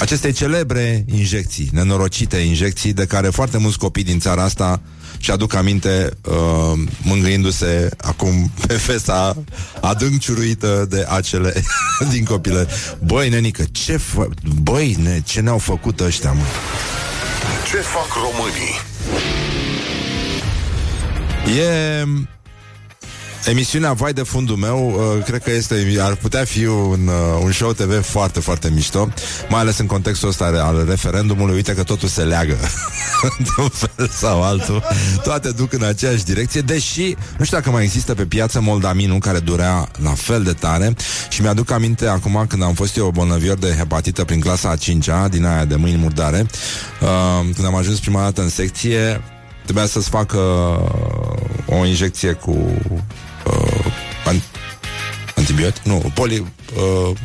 acestei 0.00 0.32
celebre 0.32 1.04
injecții, 1.12 1.68
nenorocite 1.72 2.36
injecții 2.36 2.92
de 2.92 3.06
care 3.06 3.28
foarte 3.28 3.58
mulți 3.58 3.78
copii 3.78 4.04
din 4.04 4.18
țara 4.18 4.42
asta 4.42 4.80
și 5.18 5.30
aduc 5.30 5.54
aminte 5.54 6.10
uh, 6.24 6.80
mângâindu-se 7.02 7.88
acum 7.96 8.50
pe 8.66 8.72
fesa 8.74 9.36
adânc 9.80 10.20
ciuruită 10.20 10.86
de 10.88 11.06
acele 11.08 11.62
din 12.12 12.24
copile. 12.24 12.66
Băi, 13.04 13.28
nenică, 13.28 13.64
ce 13.72 13.96
fă... 13.96 14.28
Băi, 14.62 14.96
ne, 15.02 15.20
ce 15.24 15.40
ne-au 15.40 15.58
făcut 15.58 16.00
ăștia, 16.00 16.32
mă? 16.32 16.42
Ce 17.70 17.76
fac 17.76 18.12
românii? 18.12 18.80
E 21.60 22.02
Emisiunea 23.44 23.92
Vai 23.92 24.12
de 24.12 24.22
fundul 24.22 24.56
meu 24.56 24.88
uh, 24.88 25.24
Cred 25.24 25.42
că 25.42 25.50
este, 25.50 25.96
ar 26.00 26.14
putea 26.14 26.44
fi 26.44 26.64
un, 26.66 27.06
uh, 27.06 27.42
un 27.42 27.52
show 27.52 27.72
TV 27.72 28.04
foarte, 28.04 28.40
foarte 28.40 28.70
mișto 28.70 29.08
Mai 29.48 29.60
ales 29.60 29.78
în 29.78 29.86
contextul 29.86 30.28
ăsta 30.28 30.44
al 30.44 30.84
referendumului. 30.88 31.54
Uite 31.54 31.74
că 31.74 31.82
totul 31.82 32.08
se 32.08 32.22
leagă 32.22 32.56
Într-un 33.38 33.68
fel 33.68 34.08
sau 34.08 34.42
altul. 34.42 34.82
Toate 35.22 35.50
duc 35.50 35.72
în 35.72 35.82
aceeași 35.82 36.24
direcție 36.24 36.60
Deși, 36.60 37.16
nu 37.38 37.44
știu 37.44 37.56
dacă 37.56 37.70
mai 37.70 37.82
există 37.82 38.14
pe 38.14 38.24
piață 38.24 38.60
Moldaminu 38.60 39.18
Care 39.18 39.38
durea 39.38 39.88
la 40.02 40.14
fel 40.14 40.42
de 40.42 40.52
tare. 40.52 40.94
Și 41.28 41.42
mi-aduc 41.42 41.70
aminte 41.70 42.06
acum 42.06 42.44
când 42.48 42.62
am 42.62 42.74
fost 42.74 42.96
eu 42.96 43.10
bolnăvior 43.10 43.58
de 43.58 43.74
hepatită 43.76 44.24
Prin 44.24 44.40
clasa 44.40 44.68
a 44.68 44.76
5-a 44.76 45.28
Din 45.28 45.44
aia 45.44 45.64
de 45.64 45.76
mâini 45.76 45.96
murdare. 45.96 46.46
Uh, 47.00 47.54
Când 47.54 47.66
am 47.66 47.74
ajuns 47.74 47.98
prima 47.98 48.22
dată 48.22 48.42
în 48.42 48.48
secție 48.48 49.20
Trebuia 49.68 49.86
să-ți 49.86 50.08
facă 50.08 50.38
o 51.66 51.86
injecție 51.86 52.32
cu 52.32 52.56
uh, 53.52 53.84
an- 54.24 54.42
antibiotic? 55.36 55.82
Nu, 55.82 56.10
poli... 56.14 56.38
Uh, 56.38 57.16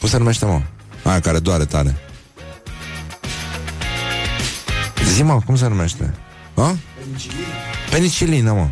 cum 0.00 0.08
se 0.08 0.18
numește, 0.18 0.44
mă? 0.44 0.60
Aia 1.02 1.20
care 1.20 1.38
doare 1.38 1.64
tare. 1.64 1.96
Zi, 5.12 5.22
mă, 5.22 5.40
cum 5.46 5.56
se 5.56 5.68
numește? 5.68 6.14
A? 6.54 6.76
Penicilină. 6.98 7.46
Penicilină, 7.90 8.52
mă. 8.52 8.68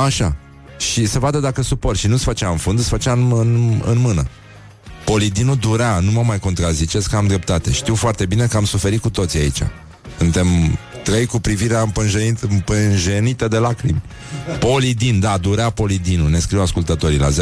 Așa. 0.00 0.36
Și 0.78 1.06
să 1.06 1.18
vadă 1.18 1.38
dacă 1.38 1.62
suport. 1.62 1.98
Și 1.98 2.06
nu 2.06 2.16
se 2.16 2.24
făcea 2.24 2.48
în 2.48 2.56
fund, 2.56 2.78
se 2.80 2.88
făcea 2.88 3.12
în, 3.12 3.32
în, 3.38 3.82
în 3.84 3.98
mână. 3.98 4.26
Polidinul 5.04 5.56
durea, 5.56 5.98
nu 5.98 6.10
mă 6.10 6.22
mai 6.22 6.38
contraziceți 6.38 7.08
că 7.08 7.16
am 7.16 7.26
dreptate. 7.26 7.72
Știu 7.72 7.94
foarte 7.94 8.26
bine 8.26 8.46
că 8.46 8.56
am 8.56 8.64
suferit 8.64 9.00
cu 9.00 9.10
toții 9.10 9.40
aici. 9.40 9.62
Suntem 10.18 10.78
trei 11.04 11.26
cu 11.26 11.40
privirea 11.40 11.80
împânjenită, 11.80 12.46
împânjenită 12.50 13.48
de 13.48 13.56
lacrimi. 13.56 14.02
Polidin, 14.58 15.20
da, 15.20 15.36
durea 15.36 15.70
Polidinul. 15.70 16.30
Ne 16.30 16.38
scriu 16.38 16.60
ascultătorii 16.60 17.18
la 17.18 17.28
0729001122. 17.28 17.32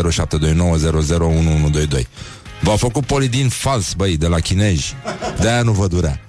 V-au 2.60 2.76
făcut 2.76 3.06
Polidin 3.06 3.48
fals, 3.48 3.92
băi, 3.92 4.16
de 4.16 4.26
la 4.26 4.38
chinezi. 4.38 4.94
De-aia 5.40 5.62
nu 5.62 5.72
vă 5.72 5.86
durea. 5.86 6.20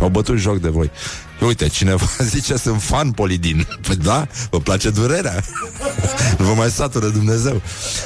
Și 0.00 0.06
Și 0.06 0.12
au 0.12 0.22
bătut 0.22 0.38
joc 0.38 0.60
de 0.60 0.68
voi. 0.68 0.90
Uite, 1.40 1.68
cineva 1.68 2.06
zice 2.34 2.56
sunt 2.56 2.82
fan 2.82 3.10
Polidin. 3.10 3.66
Păi 3.86 3.96
da, 3.96 4.26
vă 4.50 4.58
place 4.58 4.90
durerea. 4.90 5.44
nu 6.38 6.44
vă 6.44 6.54
mai 6.54 6.70
satură 6.70 7.08
Dumnezeu. 7.08 7.62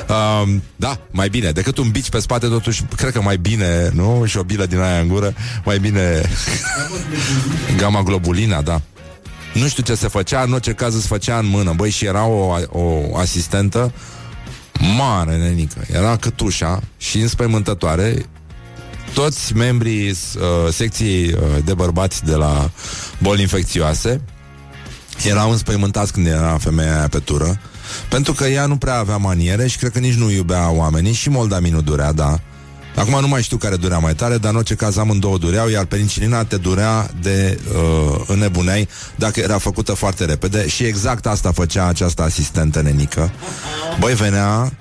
Uh, 0.08 0.54
da, 0.76 1.00
mai 1.10 1.28
bine. 1.28 1.50
Decât 1.50 1.78
un 1.78 1.90
bici 1.90 2.08
pe 2.08 2.18
spate, 2.18 2.46
totuși, 2.46 2.82
cred 2.96 3.12
că 3.12 3.22
mai 3.22 3.36
bine, 3.36 3.90
nu? 3.92 4.24
Și 4.26 4.38
o 4.38 4.42
bilă 4.42 4.66
din 4.66 4.78
aia 4.78 5.00
în 5.00 5.08
gură, 5.08 5.34
mai 5.64 5.78
bine... 5.78 6.22
Gama 7.76 8.02
globulina, 8.02 8.62
da. 8.62 8.80
Nu 9.52 9.68
știu 9.68 9.82
ce 9.82 9.94
se 9.94 10.08
făcea, 10.08 10.42
în 10.42 10.52
orice 10.52 10.72
caz 10.72 10.94
se 11.00 11.06
făcea 11.06 11.38
în 11.38 11.46
mână. 11.46 11.72
Băi, 11.76 11.90
și 11.90 12.04
era 12.04 12.26
o, 12.26 12.56
o 12.68 13.16
asistentă 13.16 13.92
mare, 14.96 15.36
nenică. 15.36 15.86
Era 15.92 16.16
cătușa 16.16 16.80
și 16.96 17.18
înspăimântătoare 17.18 18.26
toți 19.14 19.56
membrii 19.56 20.10
uh, 20.10 20.72
secției 20.72 21.32
uh, 21.32 21.40
de 21.64 21.74
bărbați 21.74 22.24
de 22.24 22.34
la 22.34 22.70
boli 23.18 23.40
infecțioase 23.40 24.20
erau 25.22 25.50
înspăimântați 25.50 26.12
când 26.12 26.26
era 26.26 26.58
femeia 26.58 26.96
aia 26.96 27.08
pe 27.08 27.18
tură, 27.18 27.60
pentru 28.08 28.32
că 28.32 28.44
ea 28.44 28.66
nu 28.66 28.76
prea 28.76 28.98
avea 28.98 29.16
maniere 29.16 29.66
și 29.66 29.78
cred 29.78 29.92
că 29.92 29.98
nici 29.98 30.14
nu 30.14 30.30
iubea 30.30 30.70
oamenii 30.70 31.12
și 31.12 31.28
moldaminul 31.28 31.82
durea, 31.82 32.12
da. 32.12 32.40
Acum 32.96 33.20
nu 33.20 33.28
mai 33.28 33.42
știu 33.42 33.56
care 33.56 33.76
durea 33.76 33.98
mai 33.98 34.14
tare, 34.14 34.38
dar 34.38 34.50
în 34.50 34.56
orice 34.56 34.74
caz 34.74 34.96
amândouă 34.96 35.38
dureau, 35.38 35.68
iar 35.68 35.84
penicilina 35.84 36.44
te 36.44 36.56
durea 36.56 37.10
de 37.20 37.58
uh, 37.74 38.20
înnebuneai 38.26 38.88
dacă 39.16 39.40
era 39.40 39.58
făcută 39.58 39.92
foarte 39.92 40.24
repede 40.24 40.68
și 40.68 40.84
exact 40.84 41.26
asta 41.26 41.52
făcea 41.52 41.86
această 41.86 42.22
asistentă 42.22 42.82
nenică. 42.82 43.32
Băi, 44.00 44.14
venea, 44.14 44.72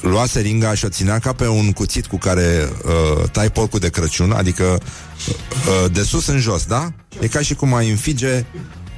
lua 0.00 0.26
seringa 0.26 0.74
și 0.74 0.84
o 0.84 0.88
ținea 0.88 1.18
ca 1.18 1.32
pe 1.32 1.48
un 1.48 1.72
cuțit 1.72 2.06
cu 2.06 2.18
care 2.18 2.68
uh, 2.84 3.30
tai 3.30 3.50
porcul 3.50 3.78
de 3.78 3.88
Crăciun, 3.88 4.32
adică 4.32 4.64
uh, 4.64 5.92
de 5.92 6.02
sus 6.02 6.26
în 6.26 6.38
jos, 6.38 6.64
da? 6.64 6.92
E 7.20 7.26
ca 7.26 7.40
și 7.40 7.54
cum 7.54 7.74
ai 7.74 7.90
înfige 7.90 8.46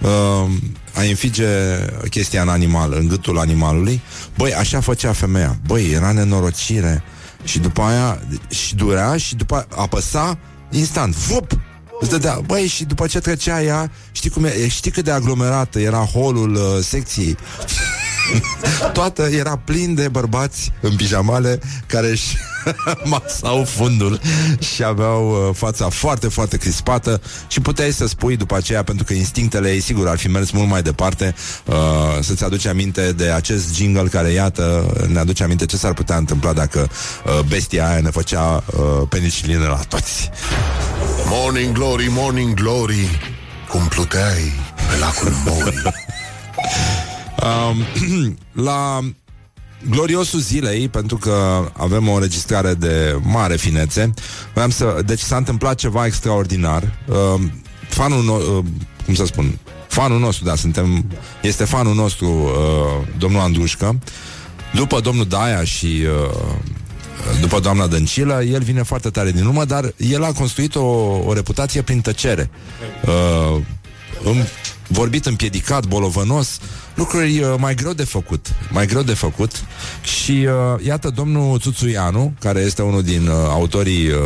uh, 0.02 0.50
a 0.94 1.02
înfige 1.08 1.46
chestia 2.10 2.42
în 2.42 2.48
animal, 2.48 2.92
în 2.92 3.08
gâtul 3.08 3.38
animalului. 3.38 4.00
Băi, 4.36 4.54
așa 4.54 4.80
făcea 4.80 5.12
femeia. 5.12 5.58
Băi, 5.66 5.90
era 5.92 6.12
nenorocire. 6.12 7.02
Și 7.44 7.58
după 7.58 7.82
aia 7.82 8.20
și 8.48 8.74
durea 8.74 9.16
și 9.16 9.34
după 9.34 9.66
apăsa 9.76 10.38
instant. 10.70 11.14
Fup! 11.14 11.58
Îți 12.00 12.10
dădea, 12.10 12.40
băi, 12.46 12.66
și 12.66 12.84
după 12.84 13.06
ce 13.06 13.18
trecea 13.18 13.62
ea, 13.62 13.90
știi 14.12 14.30
cum 14.30 14.44
e, 14.44 14.68
știi 14.68 14.90
cât 14.90 15.04
de 15.04 15.10
aglomerată 15.10 15.80
era 15.80 15.98
holul 15.98 16.54
uh, 16.54 16.84
secției? 16.84 17.36
Toată 18.92 19.22
era 19.22 19.60
plin 19.64 19.94
de 19.94 20.08
bărbați 20.08 20.72
în 20.80 20.96
pijamale 20.96 21.60
care 21.86 22.10
își 22.10 22.36
masau 23.04 23.64
fundul 23.64 24.20
și 24.58 24.84
aveau 24.84 25.30
uh, 25.30 25.54
fața 25.54 25.88
foarte, 25.88 26.28
foarte 26.28 26.56
crispată 26.56 27.20
și 27.48 27.60
puteai 27.60 27.92
să 27.92 28.06
spui 28.06 28.36
după 28.36 28.56
aceea, 28.56 28.82
pentru 28.82 29.04
că 29.04 29.12
instinctele 29.12 29.72
ei 29.72 29.80
sigur 29.80 30.08
ar 30.08 30.18
fi 30.18 30.28
mers 30.28 30.50
mult 30.50 30.68
mai 30.68 30.82
departe, 30.82 31.34
uh, 31.64 31.74
să-ți 32.20 32.44
aduce 32.44 32.68
aminte 32.68 33.12
de 33.12 33.30
acest 33.30 33.74
jingle 33.74 34.08
care, 34.08 34.30
iată, 34.30 34.94
ne 35.08 35.18
aduce 35.18 35.42
aminte 35.42 35.66
ce 35.66 35.76
s-ar 35.76 35.92
putea 35.92 36.16
întâmpla 36.16 36.52
dacă 36.52 36.88
uh, 37.24 37.40
bestia 37.48 37.88
aia 37.88 38.00
ne 38.00 38.10
făcea 38.10 38.64
uh, 38.66 38.82
penicilină 39.08 39.66
la 39.66 39.80
toți. 39.88 40.30
Morning 41.26 41.72
Glory, 41.72 42.06
Morning 42.10 42.54
Glory, 42.54 43.18
cum 43.68 43.86
pluteai 43.88 44.52
pe 44.90 44.98
lacul 44.98 45.32
Mori. 45.44 45.82
Um, 47.42 48.36
la 48.68 49.00
gloriosul 49.88 50.40
zilei, 50.40 50.88
pentru 50.88 51.16
că 51.16 51.68
avem 51.72 52.08
o 52.08 52.12
înregistrare 52.12 52.74
de 52.74 53.18
mare 53.22 53.56
finețe, 53.56 54.14
vreau 54.54 54.70
să... 54.70 55.02
Deci 55.06 55.20
s-a 55.20 55.36
întâmplat 55.36 55.74
ceva 55.74 56.06
extraordinar. 56.06 56.98
Uh, 57.06 57.40
fanul, 57.88 58.22
no- 58.24 58.56
uh, 58.56 58.64
cum 59.04 59.14
să 59.14 59.24
spun, 59.24 59.58
fanul 59.88 60.18
nostru, 60.18 60.44
da, 60.44 60.54
suntem, 60.54 61.04
este 61.42 61.64
fanul 61.64 61.94
nostru, 61.94 62.26
uh, 62.28 63.06
domnul 63.18 63.40
Andrușcă. 63.40 63.98
După 64.74 65.00
domnul 65.00 65.26
Daia 65.26 65.64
și 65.64 65.86
uh, 65.86 66.54
după 67.40 67.60
doamna 67.60 67.86
Dăncilă, 67.86 68.42
el 68.42 68.62
vine 68.62 68.82
foarte 68.82 69.10
tare 69.10 69.30
din 69.30 69.44
urmă, 69.44 69.64
dar 69.64 69.94
el 69.96 70.24
a 70.24 70.32
construit 70.32 70.74
o, 70.74 70.84
o 71.26 71.32
reputație 71.32 71.82
prin 71.82 72.00
tăcere. 72.00 72.50
Uh, 73.04 73.60
în, 74.24 74.44
vorbit 74.88 75.26
împiedicat, 75.26 75.86
bolovănos, 75.86 76.58
lucruri 77.00 77.38
uh, 77.38 77.54
mai 77.58 77.74
greu 77.74 77.92
de 77.92 78.04
făcut, 78.04 78.46
mai 78.70 78.86
greu 78.86 79.02
de 79.02 79.14
făcut 79.14 79.64
și 80.02 80.46
uh, 80.46 80.84
iată 80.86 81.10
domnul 81.10 81.58
Țuțuianu, 81.58 82.32
care 82.40 82.60
este 82.60 82.82
unul 82.82 83.02
din 83.02 83.26
uh, 83.26 83.34
autorii 83.48 84.08
uh, 84.08 84.16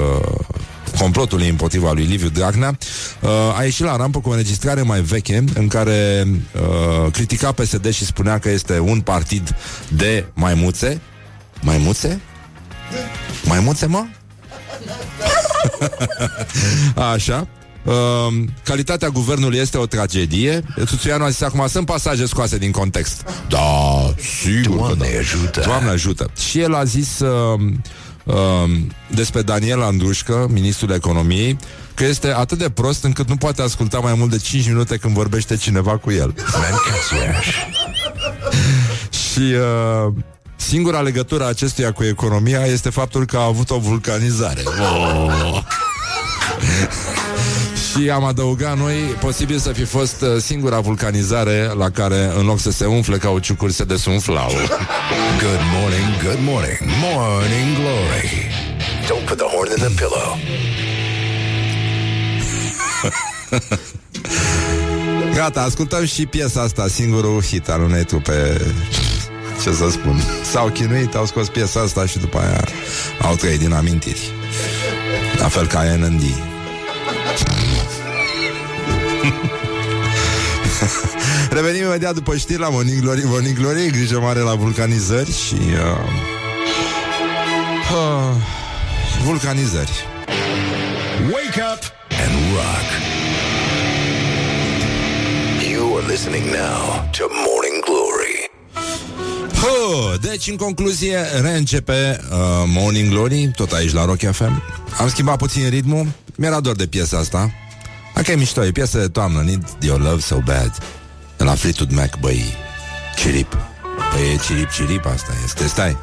complotului 0.99 1.49
împotriva 1.49 1.93
lui 1.93 2.05
Liviu 2.05 2.29
Dragnea, 2.29 2.79
uh, 3.21 3.31
a 3.59 3.63
ieșit 3.63 3.85
la 3.85 3.97
rampă 3.97 4.21
cu 4.21 4.29
o 4.29 4.31
înregistrare 4.31 4.83
mai 4.83 5.01
veche 5.01 5.45
în 5.55 5.69
care 5.69 6.27
uh, 6.27 7.13
critica 7.13 7.53
PSD 7.53 7.91
și 7.91 8.05
spunea 8.05 8.39
că 8.39 8.51
este 8.51 8.79
un 8.79 9.01
partid 9.01 9.55
de 9.89 10.27
maimuțe. 10.35 11.01
Maimuțe? 11.61 12.21
Maimuțe, 13.45 13.87
mă? 13.87 14.05
Așa. 17.13 17.49
Uh, 17.85 17.95
calitatea 18.63 19.09
guvernului 19.09 19.59
este 19.59 19.79
o 19.79 19.87
tragedie. 19.87 20.65
Tuțuianu 20.85 21.25
a 21.25 21.29
zis 21.29 21.41
acum 21.41 21.67
sunt 21.67 21.87
pasaje 21.87 22.27
scoase 22.27 22.59
din 22.59 22.71
context. 22.71 23.25
Da, 23.49 23.59
sigur. 24.43 24.77
Doamne 24.77 25.07
că 25.07 25.13
da. 25.13 25.19
ajută. 25.19 25.63
Doamne 25.65 25.91
ajută. 25.91 26.31
Și 26.49 26.61
el 26.61 26.75
a 26.75 26.85
zis 26.85 27.19
uh, 27.19 27.61
uh, 28.25 28.35
despre 29.15 29.43
Daniel 29.43 29.83
Andrușcă, 29.83 30.47
ministrul 30.51 30.91
economiei, 30.91 31.57
că 31.95 32.05
este 32.05 32.33
atât 32.33 32.59
de 32.59 32.71
prost 32.71 33.05
încât 33.05 33.29
nu 33.29 33.37
poate 33.37 33.63
asculta 33.63 33.99
mai 33.99 34.15
mult 34.15 34.31
de 34.31 34.39
5 34.39 34.67
minute 34.67 34.97
când 34.97 35.15
vorbește 35.15 35.57
cineva 35.57 35.97
cu 35.97 36.11
el. 36.11 36.35
Și 39.11 39.41
uh, 39.41 40.13
singura 40.57 41.01
legătură 41.01 41.45
a 41.45 41.49
acestuia 41.49 41.93
cu 41.93 42.05
economia 42.05 42.65
este 42.65 42.91
faptul 42.91 43.25
că 43.27 43.37
a 43.37 43.45
avut 43.45 43.71
o 43.71 43.79
vulcanizare. 43.79 44.63
Oh. 44.67 45.63
Și 47.99 48.11
am 48.11 48.25
adăugat 48.25 48.79
noi, 48.79 48.95
posibil 48.97 49.59
să 49.59 49.73
fi 49.73 49.85
fost 49.85 50.23
uh, 50.23 50.37
singura 50.41 50.81
vulcanizare 50.81 51.73
la 51.77 51.91
care, 51.91 52.33
în 52.37 52.47
loc 52.47 52.59
să 52.59 52.71
se 52.71 52.85
umfle 52.85 53.17
cauciucuri, 53.17 53.73
se 53.73 53.85
desumflau. 53.85 54.49
Good 55.45 55.61
morning, 55.79 56.23
good 56.23 56.39
morning, 56.41 56.79
Morning 57.03 57.77
Glory. 57.77 58.51
Don't 59.07 59.27
put 59.27 59.37
the 59.37 59.47
horn 59.47 59.71
in 59.71 59.77
the 59.77 59.89
pillow. 59.95 60.39
Gata, 65.37 65.63
ascultăm 65.63 66.05
și 66.05 66.27
piesa 66.27 66.61
asta, 66.61 66.87
singurul 66.89 67.43
hit 67.43 67.69
al 67.69 67.83
unei 67.83 68.05
trupe 68.05 68.61
ce 69.63 69.73
să 69.73 69.91
spun. 69.91 70.21
S-au 70.53 70.69
chinuit, 70.69 71.15
au 71.15 71.27
scos 71.27 71.49
piesa 71.49 71.81
asta 71.81 72.07
și 72.07 72.19
după 72.19 72.39
aia 72.39 72.65
au 73.21 73.35
trăit 73.35 73.59
din 73.59 73.73
amintiri. 73.73 74.33
La 75.39 75.49
fel 75.49 75.67
ca 75.67 75.83
NND. 75.83 76.23
Revenim 81.57 81.85
imediat 81.85 82.15
după 82.15 82.37
știri 82.37 82.59
la 82.59 82.69
Morning 82.69 83.01
Glory 83.01 83.23
Morning 83.25 83.59
Glory, 83.59 83.91
grijă 83.91 84.19
mare 84.21 84.39
la 84.41 84.55
vulcanizări 84.55 85.33
Și 85.33 85.55
uh, 85.55 85.61
uh, 87.93 88.35
Vulcanizări 89.25 89.91
Wake 91.33 91.61
up 91.73 91.83
and 92.25 92.33
rock. 92.55 92.89
You 95.71 95.97
are 95.97 96.07
listening 96.07 96.45
now 96.45 97.09
to 97.11 97.25
Morning 97.31 97.85
Glory. 97.85 98.51
Huh, 99.61 100.21
Deci, 100.21 100.49
în 100.49 100.57
concluzie, 100.57 101.19
reîncepe 101.43 102.21
uh, 102.31 102.37
Morning 102.67 103.09
Glory, 103.11 103.51
tot 103.57 103.73
aici 103.73 103.93
la 103.93 104.05
Rock 104.05 104.21
FM. 104.33 104.63
Am 104.99 105.09
schimbat 105.09 105.37
puțin 105.37 105.69
ritmul. 105.69 106.07
Mi-era 106.37 106.61
dor 106.61 106.77
de 106.77 106.87
piesa 106.87 107.19
asta. 107.19 107.51
Dacă 108.15 108.31
e 108.31 108.35
mișto, 108.37 108.65
e 108.65 108.71
piesă 108.71 108.99
de 108.99 109.09
toamnă, 109.09 109.43
Need 109.43 109.65
Your 109.81 110.01
Love 110.01 110.21
So 110.21 110.39
Bad. 110.45 110.79
De 111.37 111.45
la 111.45 111.55
Fleetwood 111.55 111.93
Mac, 111.93 112.19
băi, 112.21 112.45
cirip. 113.17 113.57
Păi 114.13 114.33
e 114.33 114.37
cirip, 114.47 114.71
cirip 114.71 115.07
asta 115.07 115.33
este, 115.45 115.67
stai. 115.67 115.97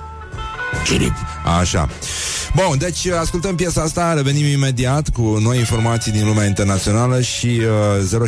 Cirip. 0.86 1.14
Așa. 1.60 1.90
Bun, 2.56 2.78
deci 2.78 3.06
ascultăm 3.08 3.56
piesa 3.56 3.82
asta, 3.82 4.14
revenim 4.14 4.46
imediat 4.46 5.10
cu 5.10 5.22
noi 5.22 5.58
informații 5.58 6.12
din 6.12 6.26
lumea 6.26 6.46
internațională 6.46 7.22
și 7.22 7.62
uh, 8.18 8.28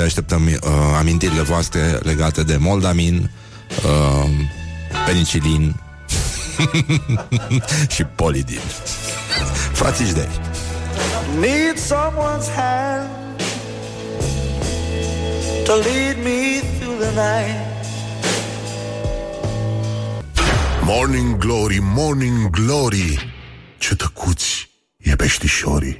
0729001122 0.00 0.04
așteptăm 0.04 0.42
uh, 0.46 0.58
amintirile 0.98 1.42
voastre 1.42 1.98
legate 2.02 2.42
de 2.42 2.56
Moldamin, 2.56 3.30
uh, 3.84 4.30
penicilin 5.06 5.76
și 7.94 8.04
polidin. 8.04 8.60
Frații 9.72 10.12
de 10.12 10.28
Need 11.40 11.78
someone's 11.78 12.48
hand 12.48 13.40
to 15.66 15.74
lead 15.74 16.16
me 16.18 16.60
through 16.60 16.98
the 16.98 17.12
night. 17.12 17.74
Morning 20.84 21.38
Glory, 21.38 21.80
Morning 21.80 22.50
Glory. 22.50 23.32
Ce 23.78 23.96
tăcuți 23.96 24.70
e 24.98 25.16
peștișorii. 25.16 25.98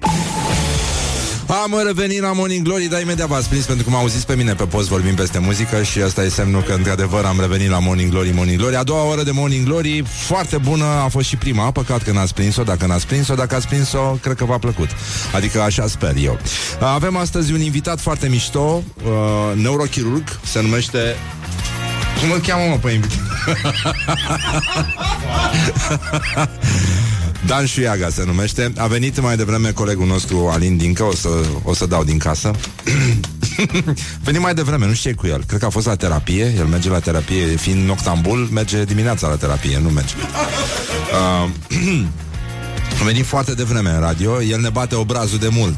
Am 1.47 1.83
revenit 1.87 2.21
la 2.21 2.33
Morning 2.33 2.63
Glory, 2.67 2.85
dar 2.87 3.01
imediat 3.01 3.29
v-ați 3.29 3.49
prins 3.49 3.65
pentru 3.65 3.85
că 3.85 3.91
m-au 3.91 4.07
zis 4.07 4.25
pe 4.25 4.35
mine 4.35 4.55
pe 4.55 4.65
post 4.65 4.89
vorbim 4.89 5.15
peste 5.15 5.39
muzică 5.39 5.83
și 5.83 5.99
asta 5.99 6.25
e 6.25 6.29
semnul 6.29 6.63
că 6.63 6.73
într-adevăr 6.73 7.25
am 7.25 7.41
revenit 7.41 7.71
la 7.71 7.79
Morning 7.79 8.11
Glory, 8.11 8.31
Morning 8.35 8.59
Glory. 8.59 8.77
A 8.77 8.83
doua 8.83 9.03
oră 9.03 9.23
de 9.23 9.31
Morning 9.31 9.67
Glory, 9.67 10.05
foarte 10.07 10.59
bună, 10.59 10.85
a 10.85 11.09
fost 11.09 11.29
și 11.29 11.37
prima, 11.37 11.71
păcat 11.71 12.03
că 12.03 12.13
n-ați 12.13 12.35
prins-o, 12.35 12.63
dacă 12.63 12.87
n-ați 12.87 13.07
prins-o, 13.07 13.35
dacă 13.35 13.55
ați 13.55 13.69
prins-o, 13.69 13.99
cred 13.99 14.37
că 14.37 14.45
v-a 14.45 14.59
plăcut. 14.59 14.89
Adică 15.33 15.61
așa 15.61 15.87
sper 15.87 16.15
eu. 16.17 16.39
Avem 16.81 17.17
astăzi 17.17 17.53
un 17.53 17.61
invitat 17.61 18.01
foarte 18.01 18.29
mișto, 18.29 18.83
uh, 19.05 19.13
neurochirurg, 19.55 20.39
se 20.45 20.61
numește 20.61 21.17
cum 22.21 22.31
îl 22.31 22.41
cheamă, 22.41 22.65
mă, 22.71 22.77
pe 22.77 22.91
invitat? 22.91 23.19
Dan 27.47 27.67
Șuiaga 27.67 28.09
se 28.09 28.25
numește. 28.25 28.73
A 28.77 28.87
venit 28.87 29.21
mai 29.21 29.37
devreme 29.37 29.71
colegul 29.71 30.07
nostru 30.07 30.49
Alin 30.53 30.77
Dincă, 30.77 31.03
o 31.03 31.15
să, 31.15 31.29
o 31.63 31.75
să 31.75 31.87
dau 31.87 32.05
din 32.05 32.19
casă. 32.19 32.51
Venit 34.25 34.41
mai 34.41 34.55
devreme, 34.55 34.87
nu 34.87 34.93
știu 34.93 35.15
cu 35.15 35.27
el. 35.27 35.45
Cred 35.47 35.61
că 35.61 35.67
a 35.67 35.71
fost 35.71 35.87
la 35.87 35.97
terapie, 35.97 36.55
el 36.59 36.65
merge 36.65 36.89
la 36.89 36.99
terapie, 36.99 37.47
fiind 37.47 37.87
noctambul, 37.87 38.49
merge 38.53 38.85
dimineața 38.85 39.29
la 39.29 39.35
terapie, 39.35 39.79
nu 39.83 39.89
merge. 39.89 40.15
Uh, 41.13 42.05
a 43.01 43.05
venit 43.11 43.25
foarte 43.25 43.55
devreme 43.55 43.91
în 43.91 44.01
radio, 44.01 44.43
el 44.43 44.61
ne 44.61 44.69
bate 44.69 44.95
obrazul 44.95 45.39
de 45.39 45.49
mult, 45.49 45.77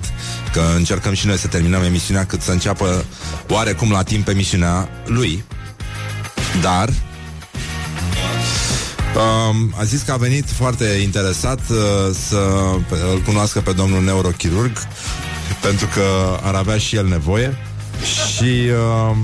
că 0.52 0.62
încercăm 0.76 1.12
și 1.12 1.26
noi 1.26 1.36
să 1.36 1.46
terminăm 1.46 1.82
emisiunea 1.82 2.26
cât 2.26 2.40
să 2.40 2.50
înceapă 2.50 3.04
oarecum 3.48 3.90
la 3.90 4.02
timp 4.02 4.28
emisiunea 4.28 4.88
lui. 5.06 5.44
Dar 6.60 6.88
Um, 9.16 9.72
a 9.76 9.84
zis 9.84 10.02
că 10.02 10.12
a 10.12 10.16
venit 10.16 10.50
foarte 10.50 10.84
interesat 10.84 11.60
uh, 11.70 11.76
să 12.28 12.36
îl 13.12 13.22
cunoască 13.26 13.60
pe 13.60 13.72
domnul 13.72 14.04
neurochirurg 14.04 14.78
pentru 15.62 15.86
că 15.94 16.02
ar 16.42 16.54
avea 16.54 16.78
și 16.78 16.96
el 16.96 17.06
nevoie. 17.06 17.56
Și 18.34 18.42
uh, 18.42 19.16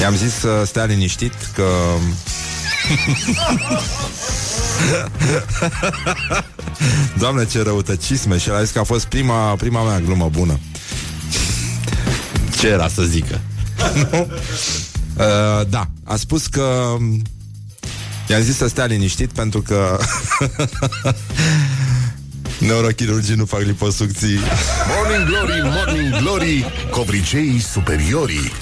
i-am 0.00 0.16
zis 0.16 0.32
să 0.32 0.62
stea 0.66 0.84
liniștit 0.84 1.32
că 1.54 1.68
Doamne, 7.18 7.46
ce 7.46 7.62
răutăcisme! 7.62 8.38
Și 8.38 8.48
el 8.48 8.54
a 8.54 8.62
zis 8.62 8.70
că 8.70 8.78
a 8.78 8.84
fost 8.84 9.04
prima, 9.04 9.54
prima 9.54 9.82
mea 9.82 10.00
glumă 10.00 10.28
bună. 10.32 10.58
Ce 12.58 12.66
era 12.66 12.88
să 12.88 13.02
zică? 13.02 13.40
uh, 15.16 15.66
da, 15.68 15.86
a 16.04 16.16
spus 16.16 16.46
că 16.46 16.96
I-am 18.28 18.42
zis 18.42 18.56
să 18.56 18.68
stea 18.68 18.84
liniștit 18.84 19.30
pentru 19.30 19.62
că 19.62 19.98
Neurochirurgii 22.58 23.34
nu 23.34 23.44
fac 23.44 23.60
liposucții. 23.60 24.38
Morning 24.96 25.28
Glory, 25.28 25.60
Morning 25.62 26.16
Glory 26.22 26.72
Covriceii 26.90 27.60
superiorii. 27.60 28.52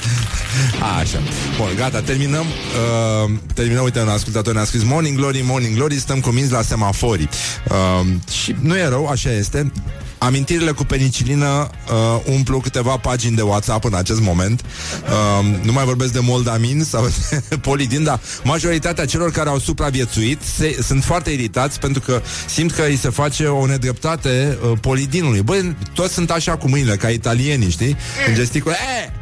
A, 0.81 0.99
Așa, 0.99 1.19
bun, 1.57 1.69
gata, 1.77 2.01
terminăm 2.01 2.45
uh, 2.47 3.31
Terminăm, 3.55 3.85
uite, 3.85 4.01
un 4.01 4.09
ascultător 4.09 4.55
ne-a 4.55 4.65
scris 4.65 4.83
Morning 4.83 5.17
Glory, 5.17 5.41
Morning 5.45 5.77
Glory, 5.77 5.99
stăm 5.99 6.21
cuminți 6.21 6.53
la 6.53 6.63
semaforii. 6.63 7.29
Uh, 7.69 8.07
Și 8.33 8.55
nu 8.61 8.77
e 8.77 8.89
rău, 8.89 9.07
așa 9.07 9.31
este 9.31 9.73
Amintirile 10.19 10.71
cu 10.71 10.85
penicilină 10.85 11.47
uh, 11.47 12.33
umplu 12.35 12.61
câteva 12.61 12.97
pagini 12.97 13.37
de 13.37 13.43
WhatsApp 13.43 13.85
în 13.85 13.95
acest 13.95 14.21
moment. 14.21 14.61
Uh, 14.61 15.47
nu 15.63 15.73
mai 15.73 15.85
vorbesc 15.85 16.13
de 16.13 16.21
moldamin 16.23 16.85
sau 16.85 17.09
de 17.49 17.57
polidin, 17.57 18.05
dar 18.05 18.21
majoritatea 18.45 19.05
celor 19.05 19.31
care 19.31 19.49
au 19.49 19.59
supraviețuit 19.59 20.43
se, 20.57 20.79
sunt 20.83 21.05
foarte 21.05 21.31
iritați 21.31 21.81
pentru 21.81 22.01
că 22.01 22.23
simt 22.47 22.73
că 22.73 22.83
îi 22.83 22.97
se 22.97 23.09
face 23.09 23.47
o 23.47 23.67
nedreptate 23.67 24.59
uh, 24.63 24.79
polidinului. 24.81 25.43
Băi, 25.43 25.77
toți 25.95 26.15
sunt 26.15 26.31
așa 26.31 26.57
cu 26.57 26.69
mâinile, 26.69 26.97
ca 26.97 27.09
italienii, 27.09 27.71
știi? 27.71 27.97
În 28.29 28.35
gesticul, 28.35 28.73
e, 28.73 29.13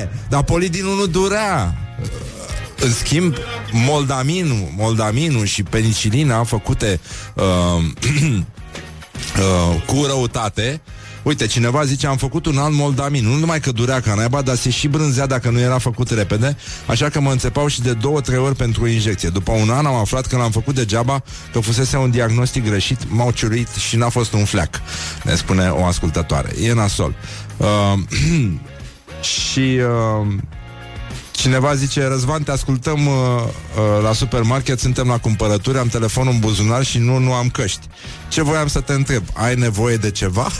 e, 0.00 0.08
dar 0.28 0.42
polidinul 0.42 0.96
nu 0.96 1.06
durea. 1.06 1.74
Uh, 2.02 2.06
în 2.80 2.92
schimb, 2.92 3.34
moldaminul, 3.72 4.72
moldaminul 4.76 5.44
și 5.44 5.62
penicilina 5.62 6.44
făcute 6.44 7.00
uh, 7.34 7.84
uh, 9.38 9.82
cu 9.86 10.04
răutate 10.06 10.80
Uite, 11.28 11.46
cineva 11.46 11.84
zice, 11.84 12.06
am 12.06 12.16
făcut 12.16 12.46
un 12.46 12.58
alt 12.58 12.74
moldamin. 12.74 13.26
Nu 13.26 13.34
numai 13.34 13.60
că 13.60 13.70
durea 13.70 14.00
ca 14.00 14.14
naiba, 14.14 14.42
dar 14.42 14.56
se 14.56 14.70
și 14.70 14.88
brânzea 14.88 15.26
dacă 15.26 15.50
nu 15.50 15.60
era 15.60 15.78
făcut 15.78 16.10
repede. 16.10 16.56
Așa 16.86 17.08
că 17.08 17.20
mă 17.20 17.30
înțepau 17.30 17.66
și 17.66 17.82
de 17.82 17.92
două, 17.92 18.20
trei 18.20 18.38
ori 18.38 18.54
pentru 18.54 18.82
o 18.82 18.86
injecție. 18.86 19.28
După 19.28 19.52
un 19.52 19.70
an 19.70 19.86
am 19.86 19.94
aflat 19.94 20.26
că 20.26 20.36
l-am 20.36 20.50
făcut 20.50 20.74
degeaba 20.74 21.22
Că 21.52 21.60
fusese 21.60 21.96
un 21.96 22.10
diagnostic 22.10 22.64
greșit 22.64 22.98
M-au 23.08 23.30
ciurit 23.30 23.68
și 23.68 23.96
n-a 23.96 24.08
fost 24.08 24.32
un 24.32 24.44
fleac 24.44 24.80
Ne 25.22 25.34
spune 25.34 25.68
o 25.68 25.84
ascultătoare. 25.84 26.52
E 26.62 26.72
nasol. 26.72 27.14
Uh, 27.56 27.66
Și 29.20 29.78
uh, 29.80 30.26
Cineva 31.38 31.74
zice, 31.74 32.06
Răzvan, 32.06 32.42
te 32.42 32.50
ascultăm 32.50 33.06
uh, 33.06 33.14
uh, 33.14 34.02
la 34.02 34.12
supermarket, 34.12 34.78
suntem 34.78 35.06
la 35.06 35.18
cumpărături, 35.18 35.78
am 35.78 35.88
telefonul 35.88 36.32
în 36.32 36.38
buzunar 36.38 36.84
și 36.84 36.98
nu, 36.98 37.18
nu 37.18 37.32
am 37.32 37.48
căști. 37.48 37.86
Ce 38.28 38.42
voiam 38.42 38.66
să 38.66 38.80
te 38.80 38.92
întreb? 38.92 39.22
Ai 39.32 39.54
nevoie 39.54 39.96
de 39.96 40.10
ceva? 40.10 40.46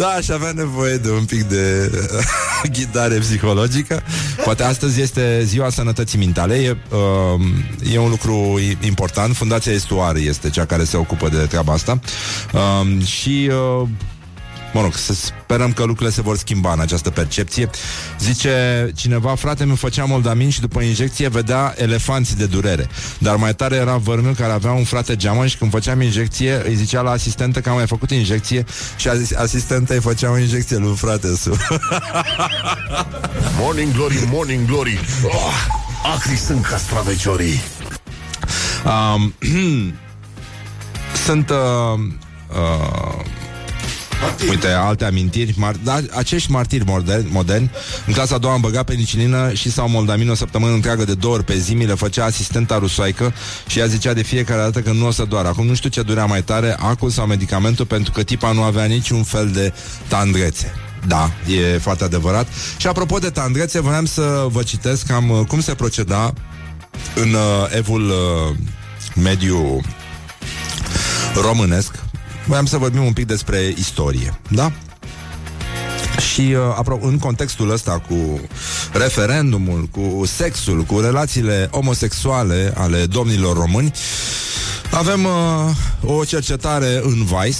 da, 0.00 0.08
aș 0.08 0.28
avea 0.28 0.52
nevoie 0.52 0.96
de 0.96 1.10
un 1.10 1.24
pic 1.24 1.42
de 1.42 1.90
uh, 1.92 2.70
ghidare 2.72 3.18
psihologică. 3.18 4.02
Poate 4.44 4.62
astăzi 4.62 5.00
este 5.00 5.42
ziua 5.44 5.70
sănătății 5.70 6.18
mentale. 6.18 6.54
E, 6.54 6.76
uh, 6.90 7.40
e 7.92 7.98
un 7.98 8.10
lucru 8.10 8.60
important. 8.80 9.36
Fundația 9.36 9.72
Estuar 9.72 10.16
este 10.16 10.50
cea 10.50 10.64
care 10.64 10.84
se 10.84 10.96
ocupă 10.96 11.28
de 11.28 11.36
treaba 11.36 11.72
asta. 11.72 11.98
Uh, 12.52 13.04
și... 13.04 13.50
Uh, 13.80 13.88
Mă 14.72 14.82
rog, 14.82 14.94
să 14.94 15.14
sperăm 15.14 15.72
că 15.72 15.84
lucrurile 15.84 16.14
se 16.14 16.22
vor 16.22 16.36
schimba 16.36 16.72
în 16.72 16.80
această 16.80 17.10
percepție. 17.10 17.70
Zice 18.20 18.90
cineva, 18.96 19.34
frate 19.34 19.64
mi 19.64 19.76
făcea 19.76 20.04
moldamin 20.04 20.50
și 20.50 20.60
după 20.60 20.80
injecție 20.80 21.28
vedea 21.28 21.74
elefanți 21.76 22.36
de 22.36 22.46
durere. 22.46 22.88
Dar 23.18 23.36
mai 23.36 23.54
tare 23.54 23.76
era 23.76 23.96
vărmul 23.96 24.34
care 24.34 24.52
avea 24.52 24.72
un 24.72 24.84
frate 24.84 25.16
geamăn 25.16 25.46
și 25.46 25.56
când 25.56 25.70
făceam 25.70 26.00
injecție 26.00 26.62
îi 26.64 26.74
zicea 26.74 27.00
la 27.00 27.10
asistentă 27.10 27.60
că 27.60 27.68
am 27.68 27.76
mai 27.76 27.86
făcut 27.86 28.10
injecție 28.10 28.64
și 28.96 29.08
asistenta 29.36 29.94
îi 29.94 30.00
făcea 30.00 30.30
o 30.30 30.38
injecție 30.38 30.76
lui 30.76 30.96
frate 30.96 31.36
su. 31.36 31.50
morning 33.60 33.92
glory, 33.92 34.28
morning 34.30 34.66
glory. 34.66 35.00
Oh, 35.24 35.66
acri 36.14 36.36
sunt 36.36 36.64
castraveciorii. 36.64 37.62
Um, 38.84 39.34
sunt 41.26 41.50
uh, 41.50 41.56
uh, 42.48 43.06
Martiri. 43.16 43.45
Uite, 44.48 44.68
alte 44.68 45.04
amintiri 45.04 45.52
mar- 45.52 45.82
da, 45.82 46.00
Acești 46.16 46.50
martiri 46.50 46.84
moderni, 46.84 47.28
moderni 47.30 47.70
În 48.06 48.12
clasa 48.12 48.34
a 48.34 48.38
doua 48.38 48.52
am 48.52 48.60
băgat 48.60 48.84
penicilină 48.84 49.52
Și 49.52 49.70
sau 49.70 49.88
moldamin 49.88 50.30
o 50.30 50.34
săptămână 50.34 50.72
întreagă 50.72 51.04
de 51.04 51.14
două 51.14 51.34
ori 51.34 51.44
pe 51.44 51.58
zi 51.58 51.74
Mi 51.74 51.86
le 51.86 51.94
făcea 51.94 52.24
asistenta 52.24 52.78
rusoaică 52.78 53.34
Și 53.66 53.78
ea 53.78 53.86
zicea 53.86 54.12
de 54.12 54.22
fiecare 54.22 54.60
dată 54.60 54.80
că 54.80 54.92
nu 54.92 55.06
o 55.06 55.10
să 55.10 55.24
doară. 55.24 55.48
Acum 55.48 55.66
nu 55.66 55.74
știu 55.74 55.88
ce 55.88 56.02
durea 56.02 56.24
mai 56.24 56.42
tare 56.42 56.76
Acul 56.78 57.10
sau 57.10 57.26
medicamentul 57.26 57.86
Pentru 57.86 58.12
că 58.12 58.22
tipa 58.22 58.52
nu 58.52 58.62
avea 58.62 58.84
niciun 58.84 59.22
fel 59.22 59.50
de 59.50 59.72
tandrețe. 60.08 60.72
Da, 61.06 61.30
e 61.46 61.78
foarte 61.78 62.04
adevărat. 62.04 62.46
Și 62.76 62.86
apropo 62.86 63.18
de 63.18 63.30
tandrețe, 63.30 63.80
vreau 63.80 64.04
să 64.04 64.46
vă 64.48 64.62
citesc 64.62 65.06
cam 65.06 65.30
uh, 65.30 65.46
cum 65.46 65.60
se 65.60 65.74
proceda 65.74 66.32
în 67.14 67.32
uh, 67.32 67.66
evul 67.76 68.08
uh, 68.08 68.56
mediu 69.14 69.80
românesc 71.34 71.94
voiam 72.46 72.66
să 72.66 72.78
vorbim 72.78 73.04
un 73.04 73.12
pic 73.12 73.26
despre 73.26 73.74
istorie, 73.76 74.40
da? 74.48 74.72
Și 76.32 76.54
uh, 76.86 76.98
în 77.00 77.18
contextul 77.18 77.70
ăsta 77.70 78.02
cu 78.08 78.40
referendumul, 78.92 79.88
cu 79.90 80.22
sexul, 80.26 80.82
cu 80.82 81.00
relațiile 81.00 81.68
homosexuale 81.72 82.72
ale 82.76 83.06
domnilor 83.06 83.56
români, 83.56 83.92
avem 84.90 85.24
uh, 85.24 86.12
o 86.16 86.24
cercetare 86.24 87.00
în 87.02 87.24
Vice, 87.24 87.58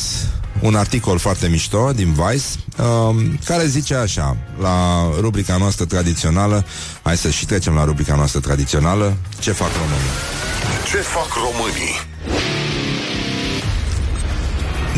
un 0.60 0.74
articol 0.74 1.18
foarte 1.18 1.48
mișto 1.48 1.90
din 1.94 2.12
Vice, 2.12 2.44
uh, 2.78 3.24
care 3.44 3.66
zice 3.66 3.94
așa, 3.94 4.36
la 4.60 5.08
rubrica 5.20 5.56
noastră 5.56 5.84
tradițională, 5.84 6.64
hai 7.02 7.16
să 7.16 7.30
și 7.30 7.46
trecem 7.46 7.74
la 7.74 7.84
rubrica 7.84 8.14
noastră 8.14 8.40
tradițională, 8.40 9.16
ce 9.38 9.52
fac 9.52 9.70
românii? 9.72 10.10
Ce 10.90 10.96
fac 10.96 11.28
românii? 11.34 12.15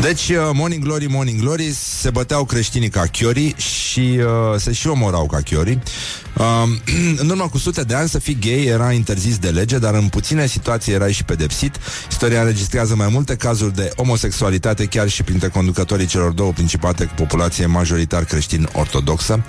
Deci, 0.01 0.29
uh, 0.29 0.49
Morning 0.53 0.83
Glory, 0.83 1.07
Morning 1.07 1.39
Glory 1.39 1.71
Se 1.71 2.09
băteau 2.09 2.45
creștinii 2.45 2.89
ca 2.89 3.01
chiori 3.01 3.55
Și 3.57 4.19
uh, 4.19 4.25
se 4.57 4.71
și 4.71 4.87
omorau 4.87 5.25
ca 5.25 5.41
chiori 5.41 5.79
uh, 6.39 6.69
În 7.21 7.29
urmă 7.29 7.47
cu 7.51 7.57
sute 7.57 7.81
de 7.81 7.95
ani 7.95 8.09
Să 8.09 8.19
fii 8.19 8.37
gay 8.41 8.63
era 8.65 8.91
interzis 8.91 9.37
de 9.37 9.49
lege 9.49 9.77
Dar 9.77 9.93
în 9.93 10.07
puține 10.07 10.47
situații 10.47 10.93
erai 10.93 11.11
și 11.11 11.23
pedepsit 11.23 11.75
Istoria 12.09 12.39
înregistrează 12.39 12.95
mai 12.95 13.07
multe 13.11 13.35
cazuri 13.35 13.75
de 13.75 13.91
homosexualitate 13.95 14.85
Chiar 14.85 15.09
și 15.09 15.23
printre 15.23 15.47
conducătorii 15.47 16.05
celor 16.05 16.31
două 16.31 16.51
principate 16.51 17.05
Cu 17.05 17.13
populație 17.15 17.65
majoritar 17.65 18.23
creștin-ortodoxă 18.23 19.43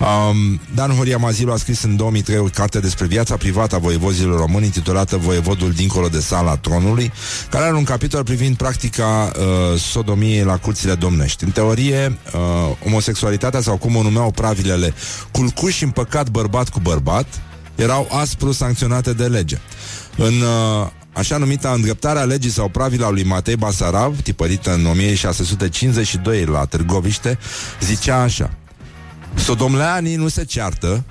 um, 0.00 0.60
Dan 0.74 0.90
Horia 0.90 1.16
Mazilu 1.16 1.52
a 1.52 1.56
scris 1.56 1.82
în 1.82 1.96
2003 1.96 2.38
o 2.38 2.44
carte 2.44 2.80
despre 2.80 3.06
viața 3.06 3.36
privată 3.36 3.74
a 3.74 3.78
voievozilor 3.78 4.38
români 4.38 4.64
Intitulată 4.64 5.16
Voievodul 5.16 5.72
dincolo 5.72 6.08
de 6.08 6.20
sala 6.20 6.56
tronului 6.56 7.12
Care 7.50 7.64
are 7.64 7.74
un 7.74 7.84
capitol 7.84 8.22
privind 8.24 8.56
practica 8.56 9.32
uh, 9.38 9.78
sodomiei 9.80 10.44
la 10.44 10.56
curțile 10.56 10.94
domnești. 10.94 11.44
În 11.44 11.50
teorie, 11.50 12.18
uh, 12.34 12.76
homosexualitatea 12.82 13.60
sau 13.60 13.76
cum 13.76 13.96
o 13.96 14.02
numeau 14.02 14.30
pravilele, 14.30 14.94
culcuși 15.30 15.84
în 15.84 15.90
păcat 15.90 16.28
bărbat 16.34 16.68
cu 16.68 16.80
bărbat, 16.80 17.26
erau 17.74 18.08
aspru 18.10 18.52
sancționate 18.52 19.12
de 19.12 19.26
lege. 19.26 19.58
În 20.16 20.34
uh, 20.40 20.88
așa 21.12 21.36
numita 21.36 21.70
îndreptarea 21.70 22.24
legii 22.24 22.50
sau 22.50 22.68
pravila 22.68 23.10
lui 23.10 23.24
Matei 23.24 23.56
Basarav, 23.56 24.20
tipărită 24.22 24.74
în 24.74 24.86
1652 24.86 26.44
la 26.44 26.64
Târgoviște, 26.64 27.38
zicea 27.80 28.22
așa 28.22 28.50
Sodomleanii 29.34 30.16
nu 30.16 30.28
se 30.28 30.44
ceartă, 30.44 31.04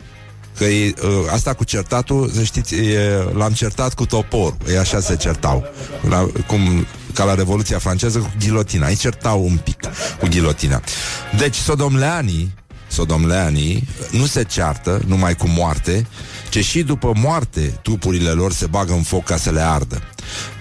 Că 0.57 0.63
e, 0.63 0.93
uh, 1.03 1.09
asta 1.31 1.53
cu 1.53 1.63
certatul, 1.63 2.29
să 2.29 2.43
știți, 2.43 2.75
e, 2.75 3.27
l-am 3.33 3.51
certat 3.51 3.93
cu 3.93 4.05
topor. 4.05 4.57
Ei 4.67 4.77
așa 4.77 4.99
se 4.99 5.15
certau. 5.15 5.63
La, 6.09 6.27
cum 6.47 6.85
ca 7.13 7.23
la 7.23 7.33
Revoluția 7.33 7.77
franceză 7.77 8.19
cu 8.19 8.31
ghilotina. 8.39 8.87
Îi 8.87 8.95
certau 8.95 9.43
un 9.43 9.57
pic 9.63 9.79
cu 10.19 10.27
ghilotina. 10.29 10.81
Deci, 11.37 11.55
sodomleanii, 11.55 12.53
sodomleanii 12.93 13.87
nu 14.11 14.25
se 14.25 14.43
ceartă 14.43 15.01
numai 15.07 15.35
cu 15.35 15.47
moarte, 15.47 16.07
ci 16.49 16.65
și 16.65 16.83
după 16.83 17.11
moarte 17.15 17.79
trupurile 17.81 18.29
lor 18.29 18.53
se 18.53 18.65
bagă 18.65 18.93
în 18.93 19.01
foc 19.01 19.23
ca 19.23 19.37
să 19.37 19.51
le 19.51 19.61
ardă. 19.61 20.12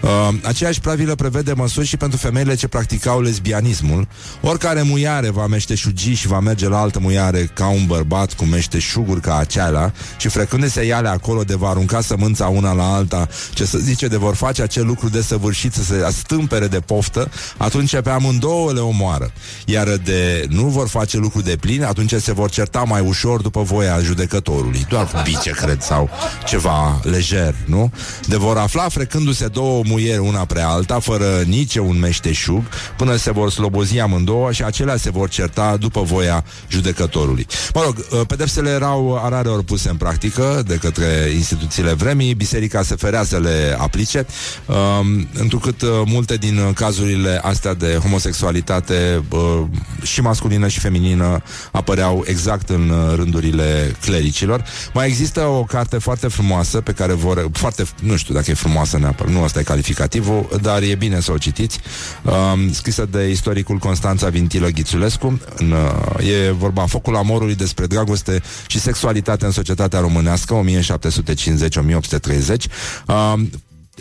Uh, 0.02 0.28
aceeași 0.42 0.80
pravilă 0.80 1.14
prevede 1.14 1.52
măsuri 1.52 1.86
și 1.86 1.96
pentru 1.96 2.18
femeile 2.18 2.54
ce 2.54 2.68
practicau 2.68 3.20
lesbianismul. 3.20 4.08
Oricare 4.40 4.82
muiare 4.82 5.30
va 5.30 5.46
meșteșugi 5.46 6.14
și 6.14 6.26
va 6.26 6.40
merge 6.40 6.68
la 6.68 6.80
altă 6.80 6.98
muiare 6.98 7.50
ca 7.54 7.68
un 7.68 7.86
bărbat 7.86 8.32
cu 8.32 8.44
meșteșuguri 8.44 9.20
ca 9.20 9.36
aceala 9.36 9.92
și 10.16 10.28
frecându-se 10.28 10.84
iale 10.84 11.08
acolo 11.08 11.42
de 11.42 11.54
va 11.54 11.68
arunca 11.68 12.00
sămânța 12.00 12.46
una 12.46 12.72
la 12.72 12.94
alta, 12.94 13.28
ce 13.54 13.64
să 13.64 13.78
zice 13.78 14.06
de 14.06 14.16
vor 14.16 14.34
face 14.34 14.62
acel 14.62 14.86
lucru 14.86 15.08
de 15.08 15.22
săvârșit 15.22 15.72
să 15.72 15.82
se 15.82 16.06
stâmpere 16.12 16.66
de 16.66 16.80
poftă, 16.80 17.30
atunci 17.56 18.00
pe 18.00 18.10
amândouă 18.10 18.72
le 18.72 18.80
omoară. 18.80 19.32
Iar 19.66 19.88
de 19.88 20.46
nu 20.48 20.62
vor 20.62 20.88
face 20.88 21.16
lucru 21.16 21.40
de 21.40 21.56
plin, 21.60 21.82
atunci 21.84 22.14
se 22.14 22.32
vor 22.32 22.50
certa 22.50 22.82
mai 22.82 23.00
ușor 23.00 23.40
după 23.40 23.62
voia 23.62 24.00
judecătorului. 24.00 24.86
Doar 24.88 25.06
cu 25.06 25.20
bice, 25.24 25.50
cred, 25.50 25.80
sau 25.80 26.10
ceva 26.46 27.00
lejer, 27.02 27.54
nu? 27.64 27.92
De 28.26 28.36
vor 28.36 28.56
afla 28.56 28.88
frecându-se 28.88 29.46
două 29.46 29.61
muieri 29.84 30.18
una 30.18 30.44
pre 30.44 30.60
alta, 30.60 30.98
fără 30.98 31.42
nici 31.46 31.76
un 31.76 31.98
meșteșug, 31.98 32.62
până 32.96 33.16
se 33.16 33.32
vor 33.32 33.50
slobozi 33.50 33.98
amândouă 33.98 34.52
și 34.52 34.62
acelea 34.62 34.96
se 34.96 35.10
vor 35.10 35.28
certa 35.28 35.76
după 35.76 36.02
voia 36.02 36.44
judecătorului. 36.68 37.46
Mă 37.74 37.82
rog, 37.84 37.96
uh, 37.98 38.20
pedepsele 38.26 38.70
erau 38.70 39.20
arare 39.24 39.48
ori 39.48 39.64
puse 39.64 39.88
în 39.88 39.96
practică 39.96 40.62
de 40.66 40.74
către 40.74 41.32
instituțiile 41.34 41.92
vremii, 41.92 42.34
biserica 42.34 42.82
se 42.82 42.94
ferea 42.94 43.24
să 43.24 43.38
le 43.38 43.76
aplice, 43.78 44.26
um, 44.66 45.28
întrucât 45.34 45.82
uh, 45.82 45.88
multe 46.06 46.36
din 46.36 46.72
cazurile 46.74 47.40
astea 47.42 47.74
de 47.74 47.98
homosexualitate 48.02 49.24
uh, 49.28 49.62
și 50.02 50.20
masculină 50.20 50.68
și 50.68 50.80
feminină 50.80 51.42
apăreau 51.72 52.24
exact 52.26 52.68
în 52.68 52.92
rândurile 53.14 53.96
clericilor. 54.00 54.64
Mai 54.94 55.06
există 55.06 55.40
o 55.40 55.64
carte 55.64 55.98
foarte 55.98 56.28
frumoasă 56.28 56.80
pe 56.80 56.92
care 56.92 57.12
vor... 57.12 57.50
foarte, 57.52 57.84
nu 58.00 58.16
știu 58.16 58.34
dacă 58.34 58.50
e 58.50 58.54
frumoasă 58.54 58.98
neapărat, 58.98 59.32
nu 59.32 59.41
asta 59.42 59.58
e 59.58 59.62
calificativul, 59.62 60.48
dar 60.62 60.82
e 60.82 60.94
bine 60.94 61.20
să 61.20 61.32
o 61.32 61.38
citiți. 61.38 61.80
Uh, 62.22 62.32
scrisă 62.70 63.08
de 63.10 63.28
istoricul 63.28 63.78
Constanța 63.78 64.28
Vintilă 64.28 64.68
Ghițulescu. 64.68 65.40
În, 65.56 65.70
uh, 65.70 66.46
e 66.46 66.50
vorba 66.50 66.86
Focul 66.86 67.16
amorului 67.16 67.54
despre 67.54 67.86
dragoste 67.86 68.42
și 68.66 68.80
sexualitate 68.80 69.44
în 69.44 69.50
societatea 69.50 70.00
românească 70.00 70.54
1750-1830. 70.54 72.68
Uh, 73.06 73.34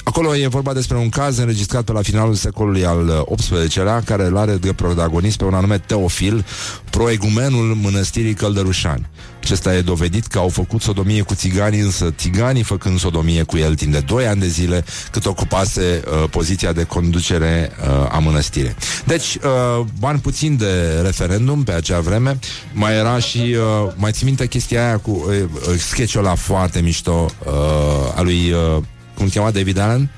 Acolo 0.03 0.35
e 0.35 0.47
vorba 0.47 0.73
despre 0.73 0.97
un 0.97 1.09
caz 1.09 1.37
înregistrat 1.37 1.83
pe 1.83 1.91
la 1.91 2.01
finalul 2.01 2.33
secolului 2.33 2.85
al 2.85 3.27
XVIII-lea, 3.35 4.01
care 4.05 4.25
îl 4.25 4.37
are 4.37 4.55
de 4.55 4.73
protagonist 4.73 5.37
pe 5.37 5.43
un 5.43 5.53
anume 5.53 5.77
Teofil, 5.77 6.45
proegumenul 6.89 7.77
mănăstirii 7.81 8.33
Căldărușani. 8.33 9.09
Acesta 9.41 9.75
e 9.75 9.81
dovedit 9.81 10.25
că 10.25 10.37
au 10.37 10.49
făcut 10.49 10.81
sodomie 10.81 11.21
cu 11.21 11.35
țiganii, 11.35 11.79
însă 11.79 12.13
țiganii 12.17 12.63
făcând 12.63 12.99
sodomie 12.99 13.43
cu 13.43 13.57
el 13.57 13.75
timp 13.75 13.91
de 13.91 13.99
2 13.99 14.27
ani 14.27 14.39
de 14.39 14.47
zile, 14.47 14.85
cât 15.11 15.25
ocupase 15.25 16.03
uh, 16.05 16.29
poziția 16.29 16.71
de 16.71 16.83
conducere 16.83 17.71
uh, 17.81 18.15
a 18.15 18.19
mănăstirii. 18.19 18.75
Deci, 19.05 19.35
uh, 19.35 19.85
bani 19.99 20.19
puțin 20.19 20.57
de 20.57 21.01
referendum 21.03 21.63
pe 21.63 21.71
acea 21.71 21.99
vreme, 21.99 22.39
mai 22.73 22.95
era 22.95 23.19
și, 23.19 23.37
uh, 23.37 23.91
mai 23.95 24.11
țin 24.11 24.25
minte 24.25 24.47
chestia 24.47 24.85
aia 24.85 24.97
cu 24.97 25.11
uh, 25.11 25.35
uh 25.69 25.75
sketch-ul 25.77 26.25
ăla 26.25 26.35
foarte 26.35 26.81
mișto 26.81 27.25
uh, 27.45 28.17
a 28.17 28.21
lui... 28.21 28.51
Uh, 28.51 28.83
cum 29.21 29.29
chema 29.29 29.51
David 29.51 29.77
Allen? 29.77 30.09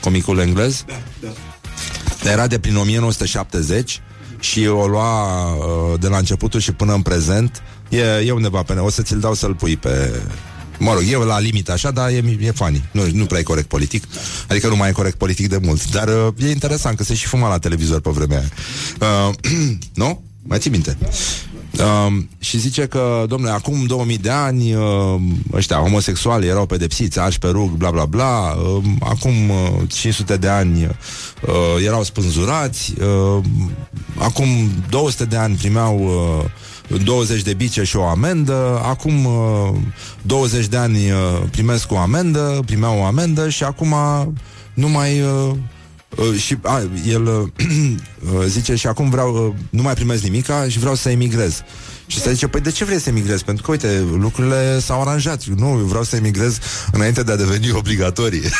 Comicul 0.00 0.38
englez? 0.38 0.84
Da, 0.86 0.94
da. 2.22 2.30
Era 2.30 2.46
de 2.46 2.58
prin 2.58 2.76
1970 2.76 4.00
și 4.40 4.66
o 4.66 4.86
lua 4.86 5.46
uh, 5.54 6.00
de 6.00 6.08
la 6.08 6.16
începutul 6.16 6.60
și 6.60 6.72
până 6.72 6.94
în 6.94 7.02
prezent. 7.02 7.62
E, 7.88 8.00
e 8.00 8.30
undeva 8.30 8.62
pe... 8.62 8.72
O 8.72 8.90
să 8.90 9.02
ți-l 9.02 9.20
dau 9.20 9.34
să-l 9.34 9.54
pui 9.54 9.76
pe... 9.76 10.20
Mă 10.78 10.92
rog, 10.92 11.02
e 11.10 11.16
la 11.16 11.38
limit 11.38 11.68
așa, 11.68 11.90
dar 11.90 12.08
e, 12.08 12.36
e 12.40 12.50
funny. 12.50 12.84
Nu, 12.90 13.02
nu 13.12 13.24
prea 13.26 13.40
e 13.40 13.42
corect 13.42 13.68
politic. 13.68 14.04
Adică 14.48 14.68
nu 14.68 14.76
mai 14.76 14.88
e 14.88 14.92
corect 14.92 15.16
politic 15.16 15.48
de 15.48 15.58
mult. 15.62 15.90
Dar 15.90 16.08
uh, 16.08 16.32
e 16.38 16.50
interesant 16.50 16.96
că 16.96 17.04
se 17.04 17.14
și 17.14 17.26
fuma 17.26 17.48
la 17.48 17.58
televizor 17.58 18.00
pe 18.00 18.10
vremea 18.10 18.38
aia. 18.38 18.50
Uh, 19.28 19.34
nu? 20.02 20.22
Mai 20.42 20.58
ții 20.58 20.70
minte? 20.70 20.98
Um, 21.78 22.28
și 22.38 22.58
zice 22.58 22.86
că, 22.86 23.24
domnule, 23.28 23.52
acum 23.52 23.84
2000 23.86 24.18
de 24.18 24.30
ani 24.30 24.74
uh, 24.74 24.82
ăștia 25.52 25.76
homosexuali 25.76 26.46
erau 26.46 26.66
pedepsiți, 26.66 27.20
arși 27.20 27.38
pe 27.38 27.46
rug, 27.48 27.70
bla 27.70 27.90
bla 27.90 28.04
bla. 28.04 28.50
Uh, 28.50 28.84
acum 29.00 29.50
uh, 29.50 29.88
500 29.88 30.36
de 30.36 30.48
ani 30.48 30.84
uh, 30.84 31.84
erau 31.84 32.02
spânzurați. 32.02 32.94
Uh, 33.00 33.44
acum 34.18 34.46
200 34.90 35.24
de 35.24 35.36
ani 35.36 35.56
primeau 35.56 35.98
uh, 36.88 37.00
20 37.04 37.42
de 37.42 37.54
bice 37.54 37.82
și 37.82 37.96
o 37.96 38.04
amendă. 38.04 38.80
Acum 38.84 39.24
uh, 39.24 39.74
20 40.22 40.66
de 40.66 40.76
ani 40.76 41.10
uh, 41.10 41.42
primesc 41.50 41.92
o 41.92 41.98
amendă, 41.98 42.62
primeau 42.66 42.98
o 42.98 43.04
amendă 43.04 43.48
și 43.48 43.64
acum 43.64 43.94
nu 44.74 44.88
mai... 44.88 45.20
Uh, 45.20 45.56
Uh, 46.16 46.38
și 46.38 46.56
a, 46.62 46.82
el 47.06 47.26
uh, 47.26 47.66
uh, 48.34 48.44
zice 48.46 48.74
și 48.74 48.86
acum 48.86 49.10
vreau, 49.10 49.46
uh, 49.46 49.54
nu 49.70 49.82
mai 49.82 49.94
primesc 49.94 50.22
nimica 50.22 50.68
și 50.68 50.78
vreau 50.78 50.94
să 50.94 51.10
emigrez. 51.10 51.62
Și 52.06 52.20
se 52.20 52.32
zice, 52.32 52.46
păi 52.46 52.60
de 52.60 52.70
ce 52.70 52.84
vrei 52.84 53.00
să 53.00 53.08
emigrezi? 53.08 53.44
Pentru 53.44 53.64
că, 53.64 53.70
uite, 53.70 54.04
lucrurile 54.18 54.78
s-au 54.80 55.00
aranjat. 55.00 55.44
Nu, 55.44 55.66
eu 55.66 55.84
vreau 55.84 56.04
să 56.04 56.16
emigrez 56.16 56.58
înainte 56.92 57.22
de 57.22 57.32
a 57.32 57.36
deveni 57.36 57.70
obligatorii. 57.70 58.42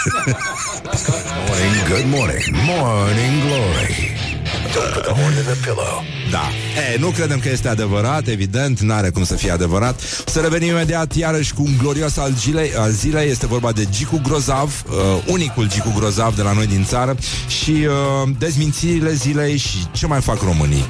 morning, 1.48 1.88
good 1.88 2.04
morning, 2.06 2.56
morning 2.66 3.42
glory. 3.46 4.35
Don't 4.76 4.92
put 4.92 5.04
the 5.04 5.12
horn 5.20 5.32
in 5.32 5.44
the 5.44 5.58
pillow. 5.66 6.04
Da. 6.30 6.48
E, 6.92 6.98
nu 6.98 7.08
credem 7.08 7.38
că 7.38 7.48
este 7.48 7.68
adevărat, 7.68 8.26
evident, 8.26 8.80
n-are 8.80 9.10
cum 9.10 9.24
să 9.24 9.34
fie 9.34 9.50
adevărat. 9.50 10.00
Să 10.26 10.40
revenim 10.40 10.68
imediat 10.68 11.14
iarăși 11.14 11.54
cu 11.54 11.62
un 11.62 11.76
glorios 11.78 12.16
al 12.16 12.32
zilei. 12.32 12.74
Al 12.74 12.90
zilei 12.90 13.30
este 13.30 13.46
vorba 13.46 13.72
de 13.72 13.86
Gicu 13.90 14.20
Grozav, 14.22 14.84
uh, 14.88 14.94
unicul 15.26 15.68
Gicu 15.68 15.92
Grozav 15.96 16.36
de 16.36 16.42
la 16.42 16.52
noi 16.52 16.66
din 16.66 16.84
țară 16.84 17.16
și 17.48 17.70
uh, 17.70 18.30
dezmințirile 18.38 19.12
zilei 19.12 19.56
și 19.56 19.86
ce 19.92 20.06
mai 20.06 20.20
fac 20.20 20.42
românii. 20.42 20.88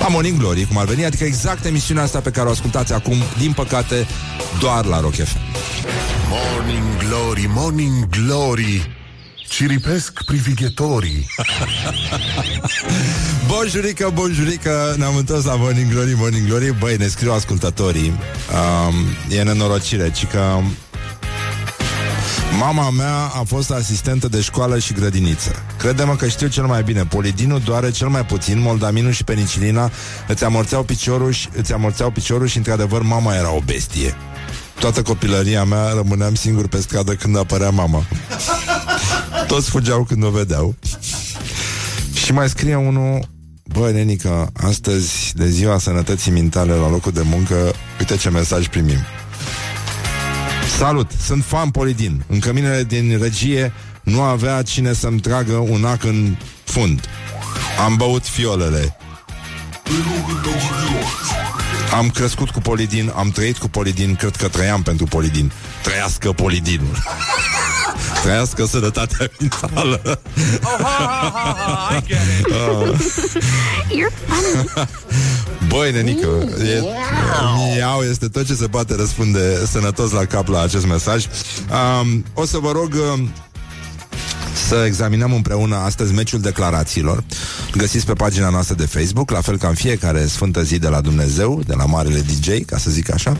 La 0.00 0.08
Morning 0.08 0.38
Glory, 0.38 0.64
cum 0.64 0.78
ar 0.78 0.84
veni, 0.84 1.04
adică 1.04 1.24
exact 1.24 1.64
emisiunea 1.64 2.02
asta 2.02 2.20
pe 2.20 2.30
care 2.30 2.48
o 2.48 2.50
ascultați 2.50 2.92
acum, 2.92 3.16
din 3.38 3.52
păcate, 3.52 4.06
doar 4.60 4.84
la 4.84 5.00
Rock 5.00 5.14
FM. 5.14 5.38
Morning 6.28 6.96
Glory, 7.08 7.46
Morning 7.54 8.08
Glory 8.08 8.93
Ciripesc 9.54 10.24
privighetorii 10.24 11.26
Bonjurică, 13.48 14.10
bonjurică 14.14 14.94
Ne-am 14.96 15.16
întors 15.16 15.44
la 15.44 15.54
Morning 15.54 15.92
Glory, 15.92 16.14
Morning 16.16 16.46
Glory 16.46 16.74
Băi, 16.78 16.96
ne 16.96 17.06
scriu 17.06 17.32
ascultătorii 17.32 18.12
um, 18.52 18.94
E 19.36 19.42
nenorocire, 19.42 20.10
ci 20.10 20.26
că 20.26 20.58
Mama 22.58 22.90
mea 22.90 23.14
a 23.14 23.42
fost 23.46 23.70
asistentă 23.70 24.28
de 24.28 24.40
școală 24.40 24.78
și 24.78 24.92
grădiniță. 24.92 25.62
Crede-mă 25.78 26.16
că 26.16 26.28
știu 26.28 26.46
cel 26.46 26.64
mai 26.64 26.82
bine. 26.82 27.04
Polidinul 27.04 27.60
doare 27.64 27.90
cel 27.90 28.08
mai 28.08 28.24
puțin, 28.24 28.60
moldaminul 28.60 29.12
și 29.12 29.24
penicilina 29.24 29.90
îți 30.28 30.44
amorțeau 30.44 30.82
piciorul 30.82 31.32
și, 31.32 31.48
îți 31.56 31.72
amorțeau 31.72 32.10
piciorul 32.10 32.46
și 32.46 32.56
într-adevăr 32.56 33.02
mama 33.02 33.34
era 33.34 33.52
o 33.52 33.60
bestie. 33.64 34.14
Toată 34.78 35.02
copilăria 35.02 35.64
mea 35.64 35.88
rămâneam 35.88 36.34
singur 36.34 36.68
pe 36.68 36.80
stradă 36.80 37.14
când 37.14 37.36
apărea 37.38 37.70
mama. 37.70 38.04
Toți 39.46 39.70
fugeau 39.70 40.04
când 40.04 40.24
o 40.24 40.30
vedeau. 40.30 40.74
Și 42.24 42.32
mai 42.32 42.48
scrie 42.48 42.76
unul 42.76 43.28
Băi, 43.64 43.92
nenică, 43.92 44.50
astăzi 44.52 45.32
de 45.34 45.48
ziua 45.48 45.78
sănătății 45.78 46.30
mentale 46.30 46.72
la 46.72 46.90
locul 46.90 47.12
de 47.12 47.22
muncă 47.22 47.72
Uite 47.98 48.16
ce 48.16 48.30
mesaj 48.30 48.68
primim 48.68 48.98
Salut, 50.76 51.10
sunt 51.24 51.44
fan 51.44 51.70
Polidin 51.70 52.24
În 52.26 52.38
căminele 52.38 52.84
din 52.84 53.18
regie 53.20 53.72
nu 54.02 54.20
avea 54.20 54.62
cine 54.62 54.92
să-mi 54.92 55.20
tragă 55.20 55.52
un 55.52 55.84
ac 55.84 56.04
în 56.04 56.36
fund 56.64 57.00
Am 57.84 57.96
băut 57.96 58.26
fiolele 58.26 58.96
am 61.96 62.10
crescut 62.10 62.50
cu 62.50 62.60
Polidin, 62.60 63.12
am 63.16 63.30
trăit 63.30 63.58
cu 63.58 63.68
Polidin, 63.68 64.14
cred 64.14 64.36
că 64.36 64.48
trăiam 64.48 64.82
pentru 64.82 65.06
Polidin. 65.06 65.52
Trăiască 65.82 66.32
Polidinul. 66.32 66.96
Trăiască 68.24 68.64
sănătatea 68.64 69.30
mentală. 69.40 70.00
Oh, 70.04 70.80
ha, 70.82 71.30
ha, 71.34 71.56
ha, 71.58 71.96
I 71.96 72.02
get 72.06 72.18
it. 72.40 72.46
You're 73.98 74.12
funny. 74.26 74.88
Băi, 75.68 75.92
nenică, 75.92 76.28
e, 76.58 76.82
miau 77.74 78.02
este 78.02 78.28
tot 78.28 78.46
ce 78.46 78.54
se 78.54 78.66
poate 78.66 78.94
răspunde 78.94 79.66
sănătos 79.66 80.10
la 80.10 80.24
cap 80.24 80.48
la 80.48 80.62
acest 80.62 80.86
mesaj. 80.86 81.26
Um, 82.02 82.24
o 82.34 82.44
să 82.46 82.58
vă 82.58 82.72
rog 82.72 82.94
um, 83.12 83.32
să 84.68 84.84
examinăm 84.86 85.32
împreună 85.32 85.76
astăzi 85.76 86.12
meciul 86.12 86.40
declarațiilor. 86.40 87.24
Găsiți 87.76 88.06
pe 88.06 88.12
pagina 88.12 88.48
noastră 88.48 88.74
de 88.74 88.86
Facebook, 88.86 89.30
la 89.30 89.40
fel 89.40 89.58
ca 89.58 89.68
în 89.68 89.74
fiecare 89.74 90.26
sfântă 90.26 90.62
zi 90.62 90.78
de 90.78 90.88
la 90.88 91.00
Dumnezeu, 91.00 91.62
de 91.66 91.74
la 91.74 91.84
Marele 91.84 92.20
DJ, 92.20 92.48
ca 92.66 92.78
să 92.78 92.90
zic 92.90 93.12
așa. 93.12 93.36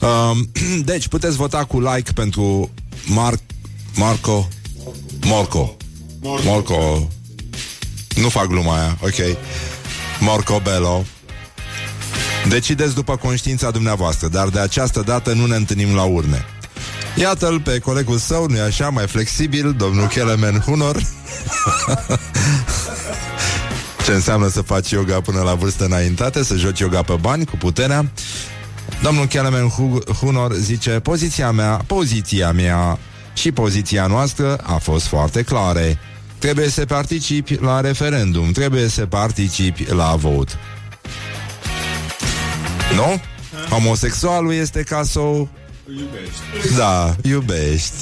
Um, 0.00 0.50
deci, 0.90 1.08
puteți 1.08 1.36
vota 1.36 1.64
cu 1.64 1.80
like 1.80 2.12
pentru 2.12 2.70
Mar- 3.04 3.53
Marco 3.94 4.48
Morco. 5.24 5.76
Morco. 6.20 7.08
Nu 8.14 8.28
fac 8.28 8.46
gluma 8.46 8.78
aia, 8.78 8.98
ok. 9.00 9.36
Morco 10.20 10.60
Bello. 10.62 11.04
Decideți 12.48 12.94
după 12.94 13.16
conștiința 13.16 13.70
dumneavoastră, 13.70 14.28
dar 14.28 14.48
de 14.48 14.58
această 14.60 15.00
dată 15.00 15.32
nu 15.32 15.46
ne 15.46 15.56
întâlnim 15.56 15.94
la 15.94 16.02
urne. 16.02 16.44
Iată-l 17.14 17.60
pe 17.60 17.78
colegul 17.78 18.18
său, 18.18 18.46
nu-i 18.46 18.60
așa, 18.60 18.88
mai 18.88 19.06
flexibil, 19.06 19.72
domnul 19.72 20.06
Kelemen 20.06 20.60
Hunor. 20.60 20.96
Ce 24.04 24.12
înseamnă 24.12 24.48
să 24.48 24.60
faci 24.60 24.90
yoga 24.90 25.20
până 25.20 25.42
la 25.42 25.54
vârstă 25.54 25.84
înaintate, 25.84 26.44
să 26.44 26.56
joci 26.56 26.78
yoga 26.78 27.02
pe 27.02 27.16
bani, 27.20 27.44
cu 27.44 27.56
puterea. 27.56 28.10
Domnul 29.02 29.26
Kelemen 29.26 29.68
Hunor 30.20 30.52
zice, 30.52 30.90
poziția 30.90 31.50
mea, 31.50 31.82
poziția 31.86 32.52
mea 32.52 32.98
și 33.34 33.52
poziția 33.52 34.06
noastră 34.06 34.56
a 34.56 34.76
fost 34.76 35.06
foarte 35.06 35.42
clare. 35.42 35.98
Trebuie 36.38 36.68
să 36.68 36.84
participi 36.84 37.58
la 37.60 37.80
referendum, 37.80 38.52
trebuie 38.52 38.88
să 38.88 39.06
participi 39.06 39.86
la 39.92 40.14
vot. 40.16 40.58
Nu? 42.94 43.20
Homosexualul 43.70 44.52
este 44.52 44.82
ca 44.82 45.02
să 45.02 45.18
o 45.18 45.48
Iubești. 45.88 46.76
Da, 46.76 47.16
iubești. 47.22 47.94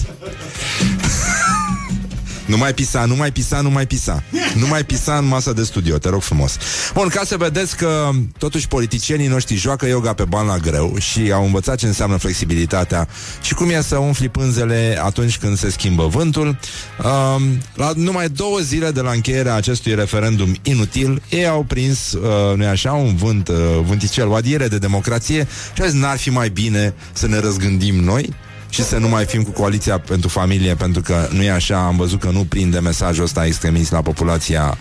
Nu 2.52 2.58
mai 2.58 2.74
pisa, 2.74 3.04
nu 3.04 3.16
mai 3.16 3.32
pisa, 3.32 3.60
nu 3.60 3.70
mai 3.70 3.86
pisa. 3.86 4.22
Nu 4.54 4.66
mai 4.66 4.84
pisa 4.84 5.16
în 5.16 5.26
masa 5.26 5.52
de 5.52 5.62
studio, 5.62 5.98
te 5.98 6.08
rog 6.08 6.22
frumos. 6.22 6.56
Bun, 6.94 7.08
ca 7.08 7.20
să 7.24 7.36
vedeți 7.36 7.76
că 7.76 8.10
Totuși 8.38 8.68
politicienii 8.68 9.26
noștri 9.26 9.56
joacă 9.56 9.86
yoga 9.86 10.12
pe 10.12 10.24
bani 10.24 10.48
la 10.48 10.56
greu 10.56 10.96
Și 10.98 11.32
au 11.32 11.44
învățat 11.44 11.78
ce 11.78 11.86
înseamnă 11.86 12.16
flexibilitatea 12.16 13.08
Și 13.42 13.54
cum 13.54 13.70
e 13.70 13.80
să 13.80 13.96
umfli 13.96 14.28
pânzele 14.28 14.98
Atunci 15.02 15.38
când 15.38 15.58
se 15.58 15.70
schimbă 15.70 16.06
vântul. 16.06 16.46
Um, 16.46 17.42
La 17.74 17.92
numai 17.94 18.28
două 18.28 18.58
zile 18.58 18.90
de 18.90 19.00
la 19.00 19.10
încheierea 19.10 19.54
acestui 19.54 19.94
referendum 19.94 20.54
inutil 20.62 21.22
Ei 21.28 21.46
au 21.46 21.62
prins, 21.62 22.12
uh, 22.12 22.56
nu 22.56 22.66
așa, 22.66 22.92
un 22.92 23.16
vânt 23.16 23.48
uh, 23.48 23.56
Vânticel, 23.86 24.28
o 24.28 24.34
adiere 24.34 24.68
de 24.68 24.78
democrație. 24.78 25.46
Și 25.74 25.82
azi 25.82 25.96
n-ar 25.96 26.18
fi 26.18 26.30
mai 26.30 26.48
bine 26.48 26.94
să 27.12 27.26
ne 27.26 27.38
răzgândim 27.38 27.94
noi 27.94 28.34
și 28.72 28.82
să 28.84 28.98
nu 28.98 29.08
mai 29.08 29.24
fim 29.24 29.42
cu 29.42 29.50
coaliția 29.50 29.98
pentru 29.98 30.28
familie, 30.28 30.74
pentru 30.74 31.02
că 31.02 31.28
nu 31.30 31.42
e 31.42 31.50
așa, 31.50 31.86
am 31.86 31.96
văzut 31.96 32.20
că 32.20 32.30
nu 32.30 32.44
prinde 32.44 32.78
mesajul 32.78 33.24
ăsta 33.24 33.46
extremist 33.46 33.92
la 33.92 34.02
populația 34.02 34.78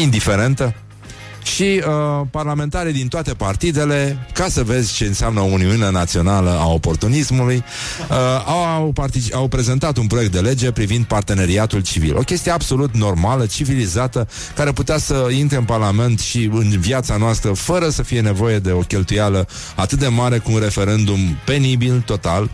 indiferentă. 0.00 0.74
Și 1.42 1.62
uh, 1.62 2.26
parlamentare 2.30 2.90
din 2.90 3.08
toate 3.08 3.34
partidele, 3.34 4.26
ca 4.32 4.48
să 4.48 4.62
vezi 4.62 4.92
ce 4.92 5.04
înseamnă 5.04 5.40
o 5.40 5.44
Uniune 5.44 5.90
Națională 5.90 6.50
a 6.50 6.68
Oportunismului, 6.68 7.64
uh, 8.10 8.16
au, 8.46 8.92
partici- 8.92 9.32
au 9.32 9.48
prezentat 9.48 9.96
un 9.96 10.06
proiect 10.06 10.32
de 10.32 10.40
lege 10.40 10.72
privind 10.72 11.04
parteneriatul 11.04 11.80
civil. 11.80 12.16
O 12.16 12.20
chestie 12.20 12.50
absolut 12.50 12.94
normală, 12.94 13.46
civilizată, 13.46 14.28
care 14.54 14.72
putea 14.72 14.98
să 14.98 15.28
intre 15.30 15.56
în 15.56 15.64
Parlament 15.64 16.20
și 16.20 16.50
în 16.52 16.68
viața 16.68 17.16
noastră 17.16 17.52
fără 17.52 17.88
să 17.88 18.02
fie 18.02 18.20
nevoie 18.20 18.58
de 18.58 18.70
o 18.70 18.80
cheltuială 18.80 19.48
atât 19.74 19.98
de 19.98 20.08
mare 20.08 20.38
cu 20.38 20.52
un 20.52 20.58
referendum 20.58 21.18
penibil, 21.44 22.02
total, 22.06 22.50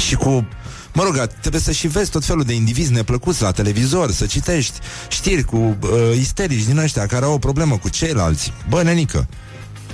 și 0.00 0.14
cu 0.14 0.48
Mă 0.92 1.02
rog, 1.02 1.26
trebuie 1.40 1.60
să 1.60 1.72
și 1.72 1.86
vezi 1.86 2.10
tot 2.10 2.24
felul 2.24 2.42
de 2.42 2.52
indivizi 2.52 2.92
neplăcuți 2.92 3.42
la 3.42 3.50
televizor, 3.50 4.10
să 4.10 4.26
citești 4.26 4.78
știri 5.08 5.42
cu 5.42 5.56
uh, 5.56 6.16
isterici 6.18 6.64
din 6.64 6.78
ăștia 6.78 7.06
care 7.06 7.24
au 7.24 7.32
o 7.32 7.38
problemă 7.38 7.76
cu 7.76 7.88
ceilalți. 7.88 8.52
Bă, 8.68 8.82
nenică, 8.82 9.28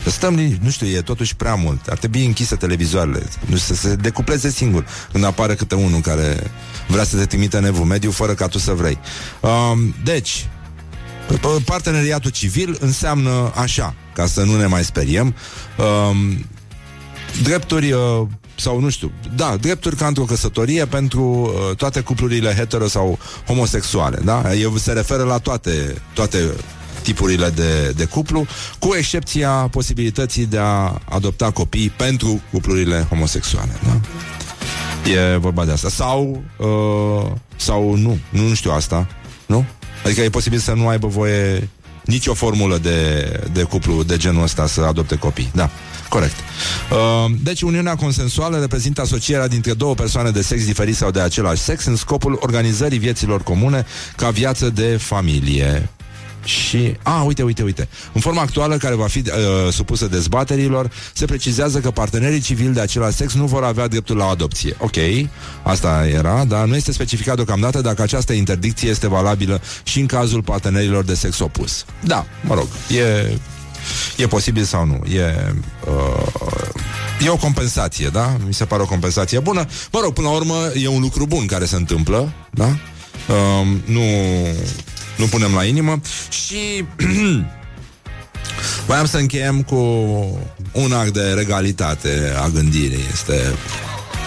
Stăm 0.07 0.35
nu 0.35 0.71
știu, 0.71 0.87
e 0.87 1.01
totuși 1.01 1.37
prea 1.37 1.55
mult. 1.55 1.87
Ar 1.87 1.99
trebui 1.99 2.25
închise 2.25 2.57
televizoarele, 2.57 3.23
nu 3.47 3.57
știu, 3.57 3.75
să 3.75 3.89
se 3.89 3.95
decupleze 3.95 4.51
singur 4.51 4.87
când 5.13 5.25
apare 5.25 5.55
câte 5.55 5.75
unul 5.75 6.01
care 6.01 6.51
vrea 6.89 7.05
să 7.05 7.17
te 7.17 7.27
trimită 7.27 7.59
în 7.59 7.65
evul 7.65 7.85
mediu 7.85 8.11
fără 8.11 8.35
ca 8.35 8.47
tu 8.47 8.59
să 8.59 8.73
vrei. 8.73 8.99
Um, 9.41 9.95
deci, 10.05 10.49
parteneriatul 11.65 12.31
civil 12.31 12.77
înseamnă 12.81 13.53
așa, 13.55 13.95
ca 14.15 14.27
să 14.27 14.43
nu 14.43 14.57
ne 14.57 14.67
mai 14.67 14.85
speriem, 14.85 15.35
um, 15.79 16.47
drepturi 17.43 17.93
uh, 17.93 18.27
sau 18.55 18.81
nu 18.81 18.91
știu, 18.91 19.13
da, 19.37 19.57
drepturi 19.61 19.97
ca 19.97 20.07
într-o 20.07 20.25
căsătorie 20.25 20.85
pentru 20.87 21.23
uh, 21.23 21.77
toate 21.77 22.01
cuplurile 22.01 22.55
hetero 22.55 22.87
sau 22.87 23.19
homosexuale, 23.47 24.19
da? 24.25 24.55
Eu 24.55 24.77
se 24.77 24.93
referă 24.93 25.23
la 25.23 25.39
toate, 25.39 26.03
toate 26.15 26.39
tipurile 27.03 27.49
de, 27.51 27.93
de 27.97 28.05
cuplu, 28.05 28.47
cu 28.79 28.95
excepția 28.95 29.51
posibilității 29.51 30.47
de 30.47 30.59
a 30.59 31.01
adopta 31.05 31.51
copii 31.51 31.91
pentru 31.97 32.41
cuplurile 32.51 33.07
homosexuale, 33.09 33.73
da? 33.85 34.01
E 35.11 35.37
vorba 35.37 35.65
de 35.65 35.73
asta. 35.73 35.89
Sau, 35.89 36.43
uh, 36.57 37.31
sau 37.57 37.95
nu, 37.95 38.19
nu, 38.31 38.49
nu 38.49 38.55
știu 38.55 38.71
asta, 38.71 39.07
nu? 39.47 39.65
Adică 40.05 40.21
e 40.21 40.29
posibil 40.29 40.59
să 40.59 40.73
nu 40.73 40.89
aibă 40.89 41.07
voie 41.07 41.69
nicio 42.05 42.35
formulă 42.35 42.79
de, 42.79 43.31
de 43.53 43.63
cuplu 43.63 44.03
de 44.03 44.17
genul 44.17 44.43
ăsta 44.43 44.67
să 44.67 44.81
adopte 44.81 45.17
copii, 45.17 45.51
da. 45.55 45.71
Corect. 46.13 46.37
Uh, 46.91 47.33
deci, 47.43 47.63
uniunea 47.63 47.95
consensuală 47.95 48.59
reprezintă 48.59 49.01
asocierea 49.01 49.49
dintre 49.49 49.73
două 49.73 49.95
persoane 49.95 50.31
de 50.31 50.43
sex 50.43 50.65
diferit 50.65 50.97
sau 50.97 51.11
de 51.11 51.21
același 51.21 51.63
sex 51.63 51.85
în 51.85 51.97
scopul 51.97 52.39
organizării 52.41 52.99
vieților 52.99 53.43
comune 53.43 53.87
ca 54.17 54.31
viață 54.31 54.71
de 54.71 54.97
familie. 55.01 55.89
Și, 56.45 56.97
a, 57.03 57.23
uite, 57.23 57.43
uite, 57.43 57.63
uite. 57.63 57.89
În 58.13 58.21
forma 58.21 58.41
actuală, 58.41 58.77
care 58.77 58.95
va 58.95 59.07
fi 59.07 59.19
uh, 59.19 59.73
supusă 59.73 60.07
dezbaterilor, 60.07 60.91
se 61.13 61.25
precizează 61.25 61.79
că 61.79 61.91
partenerii 61.91 62.41
civili 62.41 62.75
de 62.75 62.81
același 62.81 63.17
sex 63.17 63.35
nu 63.35 63.45
vor 63.45 63.65
avea 63.65 63.89
dreptul 63.89 64.17
la 64.17 64.27
adopție. 64.27 64.77
Ok, 64.79 64.97
asta 65.63 66.07
era, 66.13 66.45
dar 66.45 66.67
nu 66.67 66.77
este 66.77 66.93
specificat 66.93 67.37
deocamdată 67.37 67.81
dacă 67.81 68.03
această 68.03 68.33
interdicție 68.33 68.89
este 68.89 69.09
valabilă 69.09 69.61
și 69.83 70.01
în 70.01 70.07
cazul 70.07 70.43
partenerilor 70.43 71.05
de 71.05 71.15
sex 71.15 71.39
opus. 71.39 71.85
Da, 72.01 72.27
mă 72.43 72.55
rog, 72.55 72.67
e 72.97 73.37
E 74.17 74.27
posibil 74.27 74.65
sau 74.65 74.87
nu? 74.87 75.01
E, 75.13 75.55
uh, 75.87 77.25
e 77.25 77.29
o 77.29 77.37
compensație, 77.37 78.09
da? 78.09 78.37
Mi 78.47 78.55
se 78.55 78.65
pare 78.65 78.83
o 78.83 78.87
compensație 78.87 79.39
bună. 79.39 79.67
Mă 79.93 80.01
rog, 80.03 80.13
până 80.13 80.29
la 80.29 80.35
urmă, 80.35 80.55
e 80.75 80.89
un 80.89 81.01
lucru 81.01 81.27
bun 81.27 81.47
care 81.47 81.65
se 81.65 81.77
întâmplă, 81.77 82.33
da? 82.51 82.67
Uh, 83.29 83.67
nu, 83.85 84.03
nu 85.17 85.25
punem 85.25 85.55
la 85.55 85.65
inimă 85.65 86.01
și 86.31 86.85
voiam 88.87 89.07
să 89.07 89.17
încheiem 89.17 89.63
cu 89.63 89.77
un 90.73 90.93
act 90.93 91.13
de 91.13 91.33
regalitate 91.33 92.33
a 92.43 92.49
gândirii. 92.49 93.05
Este 93.13 93.55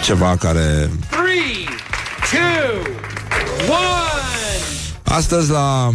ceva 0.04 0.36
care... 0.36 0.90
3, 1.10 1.68
2, 2.32 2.96
1 3.68 3.76
Astăzi 5.02 5.50
la 5.50 5.90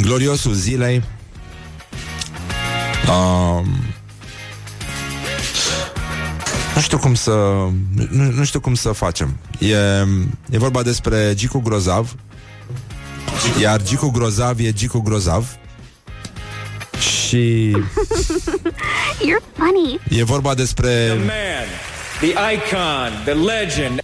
gloriosul 0.00 0.52
zilei 0.52 1.02
Um, 3.08 3.66
nu 6.74 6.80
știu 6.80 6.98
cum 6.98 7.14
să 7.14 7.30
nu, 8.10 8.30
nu 8.30 8.44
știu 8.44 8.60
cum 8.60 8.74
să 8.74 8.92
facem. 8.92 9.36
E, 9.58 9.76
e 10.50 10.58
vorba 10.58 10.82
despre 10.82 11.34
Gicu 11.34 11.58
Grozav. 11.58 12.14
Iar 13.60 13.82
Gicu 13.82 14.10
Grozav 14.10 14.58
e 14.58 14.72
Gicu 14.72 15.00
Grozav. 15.00 15.46
Și 16.98 17.70
You're 19.26 19.44
funny. 19.56 20.00
e 20.08 20.22
vorba 20.24 20.54
despre 20.54 20.88
The 21.06 21.16
man, 21.16 21.66
the 22.20 22.54
icon, 22.54 23.22
the 23.24 23.32
legend, 23.34 24.02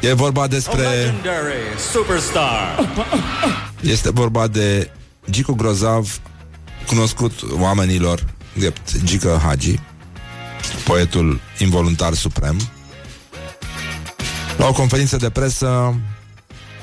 e 0.00 0.12
vorba 0.12 0.42
a 0.42 0.46
despre 0.46 0.80
legendary 0.82 1.54
superstar. 1.92 2.88
este 3.80 4.10
vorba 4.10 4.46
de 4.46 4.90
Gicu 5.30 5.54
Grozav, 5.54 6.20
cunoscut 6.86 7.32
oamenilor, 7.50 8.24
drept 8.54 9.02
Gică 9.04 9.40
Hagi, 9.42 9.78
poetul 10.84 11.40
involuntar 11.58 12.14
suprem, 12.14 12.56
la 14.56 14.66
o 14.66 14.72
conferință 14.72 15.16
de 15.16 15.30
presă, 15.30 15.94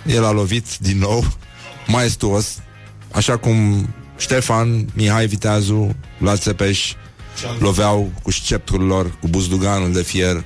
el 0.06 0.26
a 0.26 0.32
lovit 0.32 0.78
din 0.78 0.97
nou, 0.97 1.26
maestuos, 1.88 2.58
așa 3.12 3.38
cum 3.38 3.88
Ștefan, 4.18 4.88
Mihai 4.93 5.28
Viteazu, 5.28 5.95
Vlad 6.18 6.39
Țepeș 6.39 6.93
loveau 7.60 8.12
cu 8.24 8.32
sceptrul 8.32 8.86
lor, 8.86 9.18
cu 9.20 9.28
buzduganul 9.28 9.91
de 9.91 10.02
fier 10.02 10.43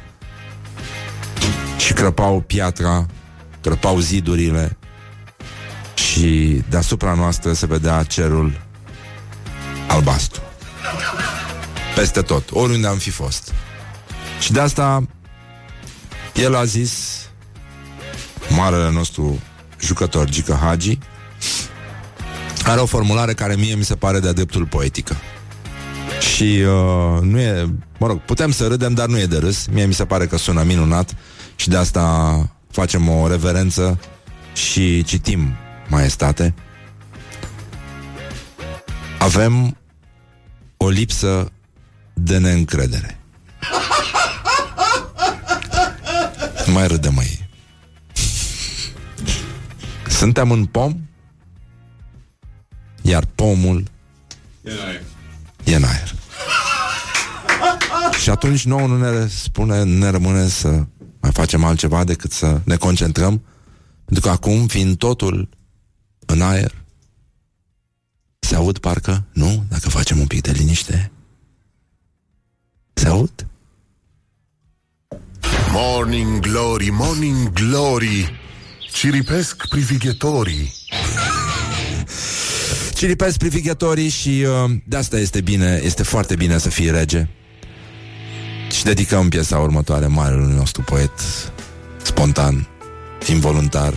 și 1.77 1.93
crăpau 1.93 2.41
piatra, 2.41 3.05
crăpau 3.61 3.99
zidurile 3.99 4.77
și 5.93 6.61
deasupra 6.69 7.13
noastră 7.13 7.53
se 7.53 7.65
vedea 7.65 8.03
cerul 8.03 8.61
albastru. 9.87 10.41
Peste 11.95 12.21
tot, 12.21 12.49
oriunde 12.51 12.87
am 12.87 12.97
fi 12.97 13.09
fost. 13.09 13.53
Și 14.39 14.51
de 14.51 14.59
asta 14.59 15.07
el 16.33 16.55
a 16.55 16.63
zis 16.63 17.21
marele 18.49 18.91
nostru 18.91 19.39
jucător 19.79 20.29
Gica 20.29 20.55
Hagi 20.55 20.97
are 22.65 22.79
o 22.79 22.85
formulare 22.85 23.33
care 23.33 23.55
mie 23.55 23.75
mi 23.75 23.83
se 23.83 23.95
pare 23.95 24.19
de-a 24.19 24.31
dreptul 24.31 24.65
poetică. 24.65 25.15
Și 26.19 26.43
uh, 26.43 27.21
nu 27.21 27.39
e, 27.39 27.69
mă 27.97 28.07
rog, 28.07 28.19
putem 28.19 28.51
să 28.51 28.67
râdem, 28.67 28.93
dar 28.93 29.07
nu 29.07 29.19
e 29.19 29.25
de 29.25 29.37
râs. 29.37 29.65
Mie 29.65 29.85
mi 29.85 29.93
se 29.93 30.05
pare 30.05 30.27
că 30.27 30.37
sună 30.37 30.63
minunat 30.63 31.15
și 31.55 31.69
de 31.69 31.77
asta 31.77 32.35
facem 32.71 33.09
o 33.09 33.27
reverență 33.27 33.99
și 34.53 35.03
citim 35.03 35.55
maestate. 35.87 36.53
Avem 39.23 39.77
o 40.77 40.89
lipsă 40.89 41.51
de 42.13 42.37
neîncredere. 42.37 43.19
Mai 46.65 46.87
râde, 46.87 47.09
mai. 47.09 47.49
Suntem 50.07 50.51
în 50.51 50.65
pom, 50.65 50.99
iar 53.01 53.25
pomul 53.25 53.83
e 55.63 55.75
în 55.75 55.83
aer. 55.83 56.13
Și 58.21 58.29
atunci 58.29 58.65
nouă 58.65 58.87
nu 58.87 58.97
ne 58.97 59.27
spune, 59.27 59.83
ne 59.83 60.09
rămâne 60.09 60.47
să 60.47 60.85
mai 61.19 61.31
facem 61.31 61.63
altceva 61.63 62.03
decât 62.03 62.31
să 62.31 62.61
ne 62.63 62.75
concentrăm, 62.75 63.41
pentru 64.05 64.23
că 64.23 64.29
acum, 64.29 64.67
fiind 64.67 64.97
totul 64.97 65.49
în 66.25 66.41
aer, 66.41 66.82
se 68.53 68.59
aud 68.59 68.77
parcă, 68.77 69.23
nu? 69.31 69.65
Dacă 69.69 69.89
facem 69.89 70.19
un 70.19 70.27
pic 70.27 70.41
de 70.41 70.51
liniște, 70.51 71.11
se 72.93 73.07
aud? 73.07 73.47
Morning 75.71 76.39
glory, 76.39 76.89
morning 76.89 77.51
glory 77.53 78.39
Ciripesc 78.91 79.67
privighetorii 79.67 80.73
Ciripesc 82.93 83.37
privighetorii 83.37 84.09
și 84.09 84.45
uh, 84.47 84.71
de 84.85 84.97
asta 84.97 85.17
este 85.17 85.41
bine, 85.41 85.81
este 85.83 86.03
foarte 86.03 86.35
bine 86.35 86.57
să 86.57 86.69
fii 86.69 86.91
rege. 86.91 87.27
Și 88.71 88.83
dedicăm 88.83 89.29
piesa 89.29 89.59
următoare 89.59 90.07
marelui 90.07 90.53
nostru 90.53 90.81
poet, 90.81 91.11
spontan, 92.01 92.67
involuntar 93.27 93.93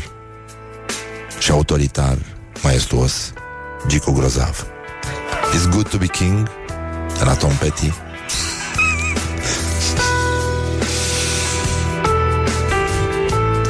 și 1.38 1.50
autoritar, 1.50 2.18
maestuos, 2.62 3.32
Gico 3.86 4.12
Grozav. 4.12 4.66
It's 5.52 5.66
good 5.70 5.88
to 5.88 5.98
be 5.98 6.06
king, 6.06 6.50
de 7.18 7.24
la 7.24 7.34
Tom 7.34 7.52
Petty. 7.52 7.92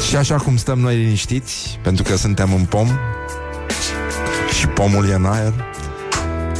Și 0.08 0.16
așa 0.16 0.36
cum 0.36 0.56
stăm 0.56 0.78
noi 0.78 0.96
liniștiți, 0.96 1.78
pentru 1.82 2.02
că 2.02 2.16
suntem 2.16 2.54
în 2.54 2.64
pom 2.64 2.88
și 4.58 4.66
pomul 4.66 5.08
e 5.08 5.14
în 5.14 5.24
aer, 5.24 5.52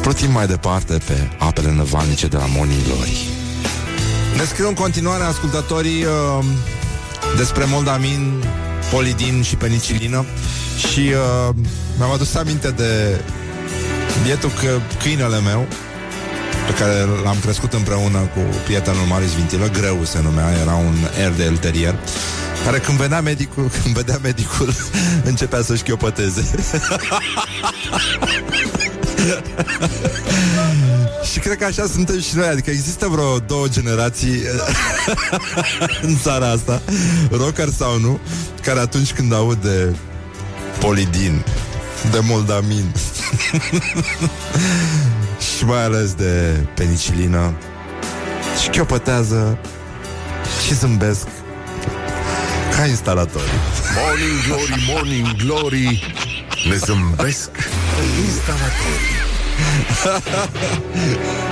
plutim 0.00 0.30
mai 0.30 0.46
departe 0.46 0.98
pe 1.06 1.30
apele 1.38 1.72
năvalnice 1.72 2.26
de 2.26 2.36
la 2.36 2.46
Morning 2.46 2.82
Glory. 2.82 3.28
Ne 4.36 4.44
scriu 4.44 4.68
în 4.68 4.74
continuare 4.74 5.22
ascultătorii 5.22 6.04
uh, 6.04 6.44
despre 7.36 7.64
Moldamin, 7.64 8.44
Polidin 8.90 9.42
și 9.42 9.56
Penicilină 9.56 10.24
și 10.78 11.12
uh, 11.48 11.54
mi-am 11.96 12.10
adus 12.10 12.34
aminte 12.34 12.70
de 12.70 13.20
bietul 14.24 14.50
că 14.50 14.80
câinele 15.02 15.40
meu 15.40 15.66
pe 16.66 16.72
care 16.72 16.94
l-am 17.24 17.36
crescut 17.40 17.72
împreună 17.72 18.18
cu 18.18 18.40
prietenul 18.64 19.06
Marius 19.08 19.34
Vintilă, 19.34 19.68
Greu 19.68 20.04
se 20.04 20.20
numea, 20.22 20.52
era 20.60 20.74
un 20.74 20.96
Airedale 21.16 21.56
Terrier, 21.56 21.98
care 22.64 22.78
când 22.78 22.98
venea 22.98 23.20
medicul, 23.20 23.70
când 23.82 23.94
vedea 23.94 24.18
medicul, 24.22 24.74
începea 25.30 25.62
să 25.62 25.74
șchiopăteze. 25.74 26.44
și 31.32 31.38
cred 31.38 31.58
că 31.58 31.64
așa 31.64 31.86
suntem 31.92 32.20
și 32.20 32.36
noi, 32.36 32.46
adică 32.46 32.70
există 32.70 33.08
vreo 33.08 33.38
două 33.38 33.68
generații 33.68 34.42
în 36.06 36.16
țara 36.22 36.50
asta, 36.50 36.82
rocker 37.30 37.68
sau 37.76 37.98
nu, 37.98 38.20
care 38.62 38.80
atunci 38.80 39.12
când 39.12 39.32
aud 39.32 39.62
de 39.62 39.94
Polidin, 40.78 41.44
de 42.10 42.18
Moldamin. 42.22 42.92
Și 45.56 45.64
mai 45.64 45.84
ales 45.84 46.12
de 46.14 46.64
penicilină 46.74 47.52
și 48.62 48.68
chiopătează 48.68 49.58
și 50.66 50.74
zâmbesc 50.74 51.26
ca 52.76 52.86
instalatorii. 52.86 53.48
Morning 53.96 54.44
glory, 54.46 54.84
morning 54.88 55.26
glory. 55.36 56.14
Ne 56.68 56.76
zâmbesc 56.76 57.50
instalatorii 58.26 59.14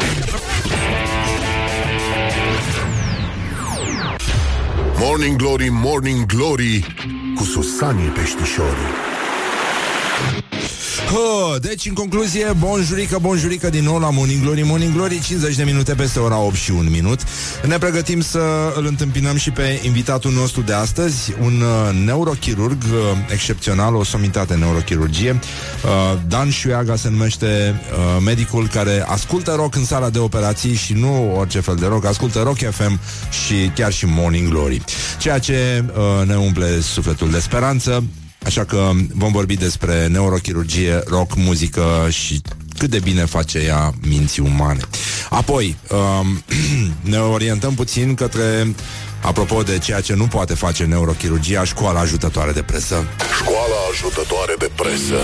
Morning 4.99 5.36
glory, 5.36 5.68
morning 5.70 6.26
glory 6.26 6.95
Cu 7.36 7.45
Susanii 7.45 8.09
peștișorii 8.09 9.14
Oh, 11.17 11.61
deci, 11.61 11.87
în 11.87 11.95
concluzie, 11.95 12.53
bonjurică, 12.59 13.19
bonjurică 13.21 13.71
din 13.71 13.85
nou 13.85 13.99
la 13.99 14.11
Morning 14.11 14.43
Glory, 14.43 14.62
Morning 14.62 14.93
Glory, 14.93 15.21
50 15.21 15.57
de 15.57 15.65
minute 15.65 15.95
peste 15.95 16.19
ora 16.19 16.39
8 16.39 16.55
și 16.55 16.71
1 16.71 16.91
minut. 16.91 17.21
Ne 17.67 17.79
pregătim 17.79 18.21
să 18.21 18.73
îl 18.77 18.87
întâmpinăm 18.87 19.37
și 19.37 19.51
pe 19.51 19.81
invitatul 19.85 20.33
nostru 20.33 20.61
de 20.61 20.73
astăzi, 20.73 21.33
un 21.43 21.61
uh, 21.61 22.05
neurochirurg 22.05 22.83
uh, 22.83 22.99
excepțional, 23.33 23.95
o 23.95 24.05
somitate 24.05 24.55
neurochirurgie. 24.55 25.31
Uh, 25.31 26.19
Dan 26.29 26.51
Șuiaga 26.51 26.97
se 26.97 27.11
numește 27.11 27.81
uh, 27.91 28.23
medicul 28.25 28.69
care 28.69 29.05
ascultă 29.07 29.53
rock 29.57 29.75
în 29.75 29.85
sala 29.85 30.11
de 30.11 30.19
operații 30.19 30.75
și 30.75 30.93
nu 30.93 31.37
orice 31.39 31.61
fel 31.61 31.77
de 31.77 31.87
rock, 31.87 32.05
ascultă 32.05 32.43
Rock 32.43 32.59
FM 32.59 33.01
și 33.45 33.71
chiar 33.75 33.93
și 33.93 34.07
Morning 34.07 34.49
Glory. 34.49 34.83
Ceea 35.19 35.39
ce 35.39 35.85
uh, 35.87 36.27
ne 36.27 36.37
umple 36.37 36.81
sufletul 36.81 37.31
de 37.31 37.39
speranță. 37.39 38.05
Așa 38.45 38.64
că 38.64 38.90
vom 39.14 39.32
vorbi 39.32 39.57
despre 39.57 40.07
neurochirurgie, 40.07 41.03
rock, 41.07 41.36
muzică 41.36 42.07
și 42.11 42.42
cât 42.78 42.90
de 42.90 42.99
bine 42.99 43.24
face 43.24 43.59
ea 43.59 43.92
minții 44.09 44.42
umane. 44.42 44.80
Apoi, 45.30 45.76
um, 45.90 46.42
ne 47.12 47.18
orientăm 47.18 47.74
puțin 47.74 48.14
către, 48.14 48.74
apropo 49.22 49.62
de 49.62 49.78
ceea 49.78 50.01
ce 50.01 50.14
nu 50.14 50.26
poate 50.26 50.55
face 50.55 50.84
neurochirurgia, 50.84 51.64
școala 51.64 52.01
ajutătoare 52.01 52.53
de 52.53 52.62
presă. 52.62 53.05
Școala 53.40 53.76
ajutătoare 53.92 54.55
de 54.59 54.70
presă 54.76 55.14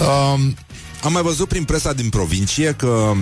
Um, 0.00 0.56
am 1.02 1.12
mai 1.12 1.22
văzut 1.22 1.48
prin 1.48 1.64
presa 1.64 1.92
din 1.92 2.08
provincie 2.08 2.74
că 2.76 3.12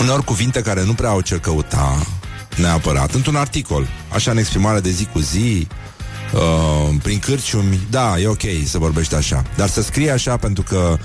uneori 0.00 0.24
cuvinte 0.24 0.60
care 0.60 0.84
nu 0.84 0.92
prea 0.92 1.08
au 1.08 1.20
ce 1.20 1.36
căuta 1.36 2.06
neapărat, 2.56 3.14
într-un 3.14 3.36
articol, 3.36 3.86
așa 4.12 4.30
în 4.30 4.38
exprimare 4.38 4.80
de 4.80 4.90
zi 4.90 5.04
cu 5.12 5.18
zi, 5.18 5.66
uh, 6.34 6.94
prin 7.02 7.18
cârciumi, 7.18 7.80
da, 7.90 8.18
e 8.20 8.26
ok 8.26 8.42
să 8.64 8.78
vorbești 8.78 9.14
așa, 9.14 9.42
dar 9.56 9.68
să 9.68 9.82
scrie 9.82 10.10
așa 10.10 10.36
pentru 10.36 10.62
că 10.62 10.98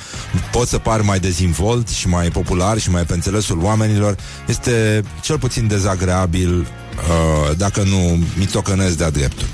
poți 0.52 0.70
să 0.70 0.78
pari 0.78 1.04
mai 1.04 1.20
dezinvolt 1.20 1.88
și 1.88 2.08
mai 2.08 2.30
popular 2.30 2.78
și 2.78 2.90
mai 2.90 3.04
pe 3.04 3.14
înțelesul 3.14 3.64
oamenilor, 3.64 4.16
este 4.48 5.02
cel 5.22 5.40
puțin 5.40 5.68
dezagreabil 5.68 6.60
uh, 6.60 7.58
dacă 7.58 7.84
nu 7.84 8.20
mitocănesc 8.38 8.98
de-a 8.98 9.10
dreptul. 9.10 9.48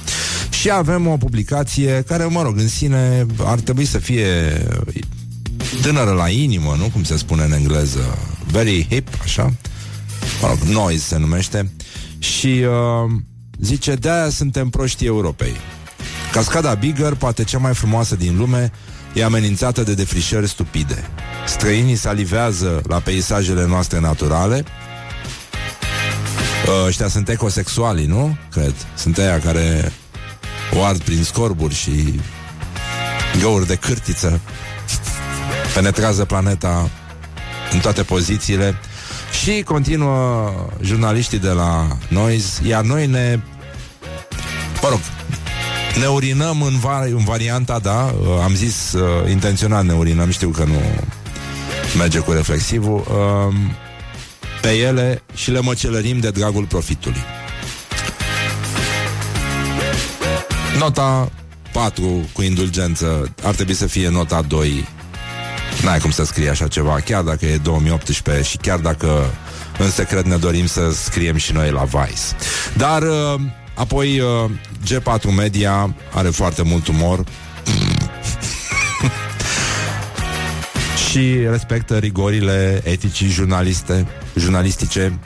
Și 0.49 0.71
avem 0.71 1.07
o 1.07 1.17
publicație 1.17 2.03
care, 2.07 2.25
mă 2.25 2.41
rog, 2.41 2.57
în 2.57 2.67
sine 2.67 3.25
ar 3.43 3.59
trebui 3.59 3.85
să 3.85 3.97
fie 3.97 4.25
tânără 5.81 6.11
la 6.11 6.29
inimă, 6.29 6.75
nu? 6.79 6.89
Cum 6.93 7.03
se 7.03 7.17
spune 7.17 7.43
în 7.43 7.51
engleză. 7.51 8.17
Very 8.51 8.87
hip, 8.89 9.07
așa. 9.21 9.53
Mă 10.41 10.47
rog, 10.47 10.57
noise 10.59 11.05
se 11.05 11.17
numește. 11.17 11.71
Și 12.19 12.47
uh, 12.47 13.11
zice, 13.59 13.93
de-aia 13.95 14.29
suntem 14.29 14.69
proștii 14.69 15.07
Europei. 15.07 15.55
Cascada 16.31 16.73
Bigger, 16.73 17.13
poate 17.13 17.43
cea 17.43 17.57
mai 17.57 17.73
frumoasă 17.73 18.15
din 18.15 18.37
lume, 18.37 18.71
e 19.13 19.23
amenințată 19.23 19.83
de 19.83 19.93
defrișări 19.93 20.47
stupide. 20.47 21.03
Străinii 21.45 21.95
salivează 21.95 22.81
la 22.87 22.99
peisajele 22.99 23.65
noastre 23.65 23.99
naturale. 23.99 24.63
Uh, 26.67 26.85
Ăștia 26.87 27.07
sunt 27.07 27.29
ecosexuali, 27.29 28.05
nu? 28.05 28.37
Cred. 28.51 28.73
Sunt 28.95 29.17
aia 29.17 29.39
care 29.39 29.91
o 30.73 30.83
ard 30.83 31.01
prin 31.01 31.23
scorburi 31.23 31.73
și 31.73 32.19
găuri 33.41 33.67
de 33.67 33.75
cârtiță. 33.75 34.39
Penetrează 35.73 36.25
planeta 36.25 36.89
în 37.71 37.79
toate 37.79 38.03
pozițiile. 38.03 38.75
Și 39.41 39.61
continuă 39.61 40.51
jurnaliștii 40.81 41.39
de 41.39 41.49
la 41.49 41.87
Noise, 42.09 42.67
iar 42.67 42.83
noi 42.83 43.07
ne... 43.07 43.39
Mă 44.81 44.87
rog, 44.89 44.99
ne 45.99 46.05
urinăm 46.05 46.61
în, 46.61 46.77
va- 46.79 47.05
în 47.05 47.23
varianta, 47.23 47.79
da, 47.79 48.13
uh, 48.21 48.27
am 48.43 48.53
zis 48.55 48.93
uh, 48.93 49.29
intenționat 49.29 49.85
ne 49.85 49.93
urinăm, 49.93 50.29
știu 50.29 50.49
că 50.49 50.63
nu 50.63 50.81
merge 51.97 52.19
cu 52.19 52.31
reflexivul, 52.31 53.03
uh, 53.07 53.55
pe 54.61 54.69
ele 54.69 55.21
și 55.33 55.51
le 55.51 55.59
măcelărim 55.59 56.19
de 56.19 56.29
dragul 56.29 56.65
profitului. 56.65 57.21
Nota 60.79 61.31
4 61.71 62.29
cu 62.33 62.41
indulgență. 62.41 63.33
Ar 63.43 63.55
trebui 63.55 63.73
să 63.73 63.85
fie 63.87 64.09
nota 64.09 64.41
2 64.41 64.87
N-ai 65.83 65.99
cum 65.99 66.11
să 66.11 66.25
scrie 66.25 66.49
așa 66.49 66.67
ceva 66.67 66.99
Chiar 67.05 67.23
dacă 67.23 67.45
e 67.45 67.57
2018 67.57 68.43
și 68.43 68.57
chiar 68.57 68.79
dacă 68.79 69.33
În 69.77 69.89
secret 69.89 70.25
ne 70.25 70.35
dorim 70.35 70.65
să 70.65 70.91
scriem 70.91 71.35
și 71.35 71.53
noi 71.53 71.71
la 71.71 71.83
Vice 71.83 72.21
Dar 72.77 73.01
uh, 73.01 73.39
Apoi 73.73 74.19
uh, 74.19 74.49
G4 74.85 75.35
Media 75.35 75.95
Are 76.13 76.29
foarte 76.29 76.61
mult 76.61 76.87
umor 76.87 77.23
Și 81.09 81.35
respectă 81.49 81.97
rigorile 81.97 82.81
eticii 82.83 83.27
jurnaliste 83.27 84.07
Jurnalistice 84.35 85.19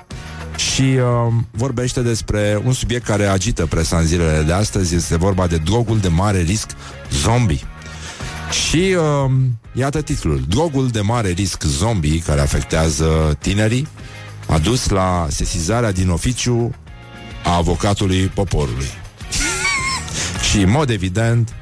și 0.55 0.81
uh, 0.81 1.33
vorbește 1.51 2.01
despre 2.01 2.61
un 2.65 2.73
subiect 2.73 3.05
care 3.05 3.25
agită 3.25 3.65
presa 3.65 3.97
în 3.97 4.05
zilele 4.05 4.43
de 4.43 4.53
astăzi. 4.53 4.95
Este 4.95 5.17
vorba 5.17 5.47
de 5.47 5.57
drogul 5.57 5.99
de 5.99 6.07
mare 6.07 6.41
risc 6.41 6.69
zombie. 7.11 7.59
Și 8.51 8.95
uh, 8.97 9.31
iată 9.73 10.01
titlul. 10.01 10.43
Drogul 10.47 10.87
de 10.87 11.01
mare 11.01 11.29
risc 11.29 11.63
zombie 11.63 12.21
care 12.25 12.41
afectează 12.41 13.37
tinerii 13.39 13.87
a 14.47 14.57
dus 14.57 14.89
la 14.89 15.27
sesizarea 15.29 15.91
din 15.91 16.09
oficiu 16.09 16.71
a 17.43 17.55
avocatului 17.55 18.25
poporului. 18.25 18.89
și 20.49 20.57
în 20.57 20.69
mod 20.69 20.89
evident 20.89 21.53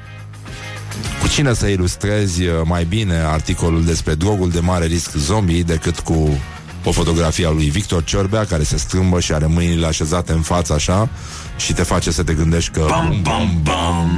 cu 1.20 1.28
cine 1.28 1.52
să 1.54 1.66
ilustrezi 1.66 2.42
uh, 2.42 2.54
mai 2.64 2.84
bine 2.84 3.14
articolul 3.14 3.84
despre 3.84 4.14
drogul 4.14 4.50
de 4.50 4.60
mare 4.60 4.86
risc 4.86 5.12
zombie 5.12 5.62
decât 5.62 6.00
cu 6.00 6.38
o 6.84 6.92
fotografie 6.92 7.46
a 7.46 7.50
lui 7.50 7.70
Victor 7.70 8.04
Ciorbea 8.04 8.44
care 8.44 8.62
se 8.62 8.76
strâmbă 8.76 9.20
și 9.20 9.32
are 9.32 9.46
mâinile 9.46 9.86
așezate 9.86 10.32
în 10.32 10.40
față 10.40 10.72
așa 10.72 11.08
și 11.56 11.72
te 11.72 11.82
face 11.82 12.10
să 12.10 12.22
te 12.22 12.34
gândești 12.34 12.70
că 12.70 12.84
bam, 12.88 13.20
bam, 13.22 13.60
bam. 13.62 14.10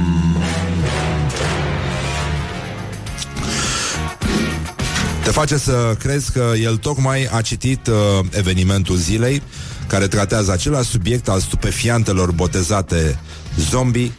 Te 5.23 5.31
face 5.31 5.57
să 5.57 5.95
crezi 5.99 6.31
că 6.31 6.53
el 6.61 6.77
tocmai 6.77 7.27
a 7.31 7.41
citit 7.41 7.87
uh, 7.87 7.95
evenimentul 8.29 8.95
zilei 8.95 9.41
care 9.87 10.07
tratează 10.07 10.51
același 10.51 10.89
subiect 10.89 11.29
al 11.29 11.39
stupefiantelor 11.39 12.31
botezate 12.31 13.19
zombie 13.57 14.11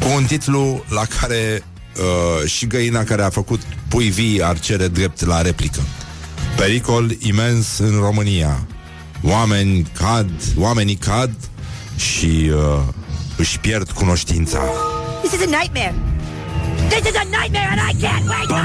cu 0.00 0.06
un 0.16 0.24
titlu 0.24 0.84
la 0.88 1.02
care 1.20 1.62
uh, 1.96 2.48
și 2.48 2.66
găina 2.66 3.04
care 3.04 3.22
a 3.22 3.30
făcut 3.30 3.60
pui 3.88 4.08
vii 4.08 4.42
ar 4.42 4.58
cere 4.58 4.88
drept 4.88 5.24
la 5.24 5.42
replică. 5.42 5.80
Pericol 6.56 7.10
imens 7.18 7.78
în 7.78 7.98
România. 8.00 8.66
Oameni 9.22 9.86
cad, 9.98 10.30
oamenii 10.58 10.96
cad 10.96 11.34
și 11.96 12.50
uh, 12.54 12.82
își 13.36 13.58
pierd 13.60 13.90
cunoștința. 13.90 14.60
This 15.22 15.32
is 15.32 15.40
a 15.40 15.58
nightmare. 15.58 16.05
This 16.88 17.04
is 17.10 17.16
a 17.16 17.24
nightmare 17.24 17.70
and 17.70 17.80
I 17.80 17.92
can't 18.04 18.24
wake 18.28 18.50
up. 18.50 18.56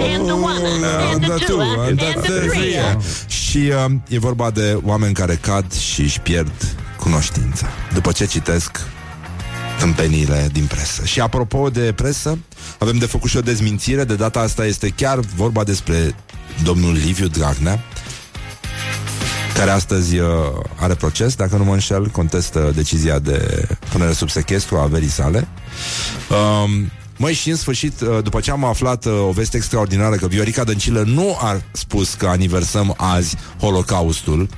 And 0.00 0.28
the 0.28 0.36
one, 0.36 0.64
and 0.64 1.24
the 1.24 1.38
two, 1.46 1.60
and 1.60 1.98
the 1.98 2.12
three. 2.20 2.76
Și 3.26 3.58
uh, 3.58 3.92
e 4.08 4.18
vorba 4.18 4.50
de 4.50 4.78
oameni 4.84 5.14
care 5.14 5.34
cad 5.34 5.72
și 5.72 6.00
își 6.00 6.20
pierd 6.20 6.76
cunoștința. 6.98 7.66
După 7.92 8.12
ce 8.12 8.26
citesc 8.26 8.80
tâmpeniile 9.78 10.48
din 10.52 10.66
presă. 10.66 11.04
Și 11.04 11.20
apropo 11.20 11.70
de 11.70 11.92
presă, 11.96 12.38
avem 12.78 12.98
de 12.98 13.06
făcut 13.06 13.30
și 13.30 13.36
o 13.36 13.40
dezmințire. 13.40 14.04
De 14.04 14.14
data 14.14 14.40
asta 14.40 14.66
este 14.66 14.88
chiar 14.88 15.18
vorba 15.18 15.64
despre 15.64 16.14
domnul 16.62 16.92
Liviu 16.92 17.26
Dragnea, 17.26 17.80
care 19.54 19.70
astăzi 19.70 20.18
uh, 20.18 20.28
are 20.76 20.94
proces, 20.94 21.34
dacă 21.34 21.56
nu 21.56 21.64
mă 21.64 21.72
înșel, 21.72 22.06
contestă 22.06 22.72
decizia 22.74 23.18
de 23.18 23.68
punere 23.92 24.12
sub 24.12 24.30
sechestru 24.30 24.76
a 24.76 24.82
averii 24.82 25.08
sale. 25.08 25.48
Um, 26.30 26.90
Măi, 27.16 27.32
și 27.32 27.50
în 27.50 27.56
sfârșit, 27.56 28.00
uh, 28.00 28.22
după 28.22 28.40
ce 28.40 28.50
am 28.50 28.64
aflat 28.64 29.04
uh, 29.04 29.12
o 29.28 29.30
veste 29.30 29.56
extraordinară 29.56 30.16
că 30.16 30.26
Viorica 30.26 30.64
Dăncilă 30.64 31.02
nu 31.06 31.36
a 31.40 31.60
spus 31.72 32.14
că 32.14 32.26
aniversăm 32.26 32.94
azi 32.96 33.36
Holocaustul 33.60 34.48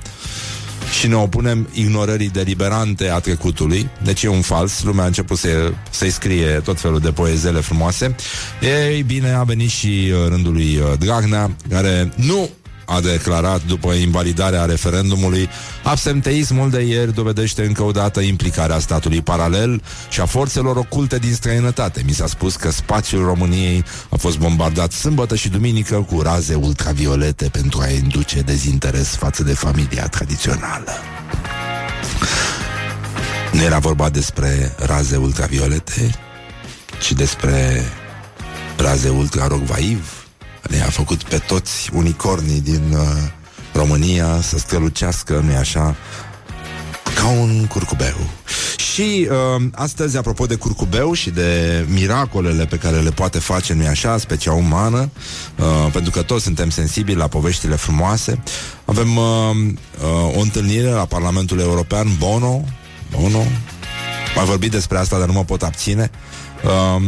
și 0.99 1.07
ne 1.07 1.15
opunem 1.15 1.69
ignorării 1.73 2.29
deliberante 2.29 3.09
a 3.09 3.19
trecutului, 3.19 3.89
deci 4.03 4.23
e 4.23 4.27
un 4.27 4.41
fals, 4.41 4.83
lumea 4.83 5.03
a 5.03 5.07
început 5.07 5.37
să, 5.37 5.71
să-i 5.89 6.09
scrie 6.09 6.61
tot 6.63 6.79
felul 6.79 6.99
de 6.99 7.11
poezele 7.11 7.59
frumoase. 7.59 8.15
Ei 8.61 9.03
bine, 9.03 9.31
a 9.31 9.43
venit 9.43 9.69
și 9.69 10.11
uh, 10.11 10.29
rândul 10.29 10.53
lui 10.53 10.77
uh, 10.77 10.97
Dragnea, 10.99 11.55
care 11.69 12.13
nu 12.15 12.49
a 12.89 13.01
declarat 13.01 13.63
după 13.63 13.93
invalidarea 13.93 14.65
referendumului, 14.65 15.49
absenteismul 15.83 16.69
de 16.69 16.81
ieri 16.81 17.13
dovedește 17.13 17.65
încă 17.65 17.83
o 17.83 17.91
dată 17.91 18.19
implicarea 18.19 18.79
statului 18.79 19.21
paralel 19.21 19.81
și 20.09 20.21
a 20.21 20.25
forțelor 20.25 20.75
oculte 20.75 21.17
din 21.17 21.33
străinătate. 21.33 22.01
Mi 22.05 22.11
s-a 22.11 22.27
spus 22.27 22.55
că 22.55 22.71
spațiul 22.71 23.25
României 23.25 23.83
a 24.09 24.15
fost 24.15 24.37
bombardat 24.37 24.91
sâmbătă 24.91 25.35
și 25.35 25.49
duminică 25.49 26.05
cu 26.11 26.21
raze 26.21 26.55
ultraviolete 26.55 27.49
pentru 27.51 27.79
a 27.81 27.89
induce 27.89 28.39
dezinteres 28.39 29.07
față 29.07 29.43
de 29.43 29.53
familia 29.53 30.07
tradițională. 30.07 30.91
Nu 33.51 33.61
era 33.61 33.79
vorba 33.79 34.09
despre 34.09 34.75
raze 34.77 35.15
ultraviolete, 35.15 36.15
ci 37.01 37.11
despre 37.11 37.83
raze 38.77 39.09
ultra-rogvaiv, 39.09 40.16
care 40.67 40.81
a 40.81 40.89
făcut 40.89 41.23
pe 41.23 41.37
toți 41.37 41.89
unicornii 41.93 42.61
din 42.61 42.93
uh, 42.93 43.01
România 43.73 44.41
să 44.41 44.57
strălucească, 44.57 45.41
nu-i 45.45 45.55
așa, 45.55 45.95
ca 47.15 47.27
un 47.27 47.65
curcubeu. 47.65 48.15
Și 48.77 49.27
uh, 49.29 49.63
astăzi, 49.71 50.17
apropo 50.17 50.45
de 50.45 50.55
curcubeu 50.55 51.13
și 51.13 51.29
de 51.29 51.85
miracolele 51.89 52.65
pe 52.65 52.77
care 52.77 52.99
le 52.99 53.09
poate 53.09 53.39
face, 53.39 53.73
nu-i 53.73 53.87
așa, 53.87 54.17
specia 54.17 54.53
umană, 54.53 55.09
uh, 55.55 55.91
pentru 55.91 56.11
că 56.11 56.21
toți 56.21 56.43
suntem 56.43 56.69
sensibili 56.69 57.17
la 57.17 57.27
poveștile 57.27 57.75
frumoase, 57.75 58.43
avem 58.85 59.17
uh, 59.17 59.23
uh, 59.23 60.35
o 60.37 60.39
întâlnire 60.39 60.89
la 60.89 61.05
Parlamentul 61.05 61.59
European, 61.59 62.07
Bono, 62.17 62.63
Bono, 63.11 63.43
mai 64.35 64.45
vorbit 64.45 64.71
despre 64.71 64.97
asta, 64.97 65.17
dar 65.17 65.27
nu 65.27 65.33
mă 65.33 65.43
pot 65.43 65.63
abține. 65.63 66.11
Uh, 66.63 67.03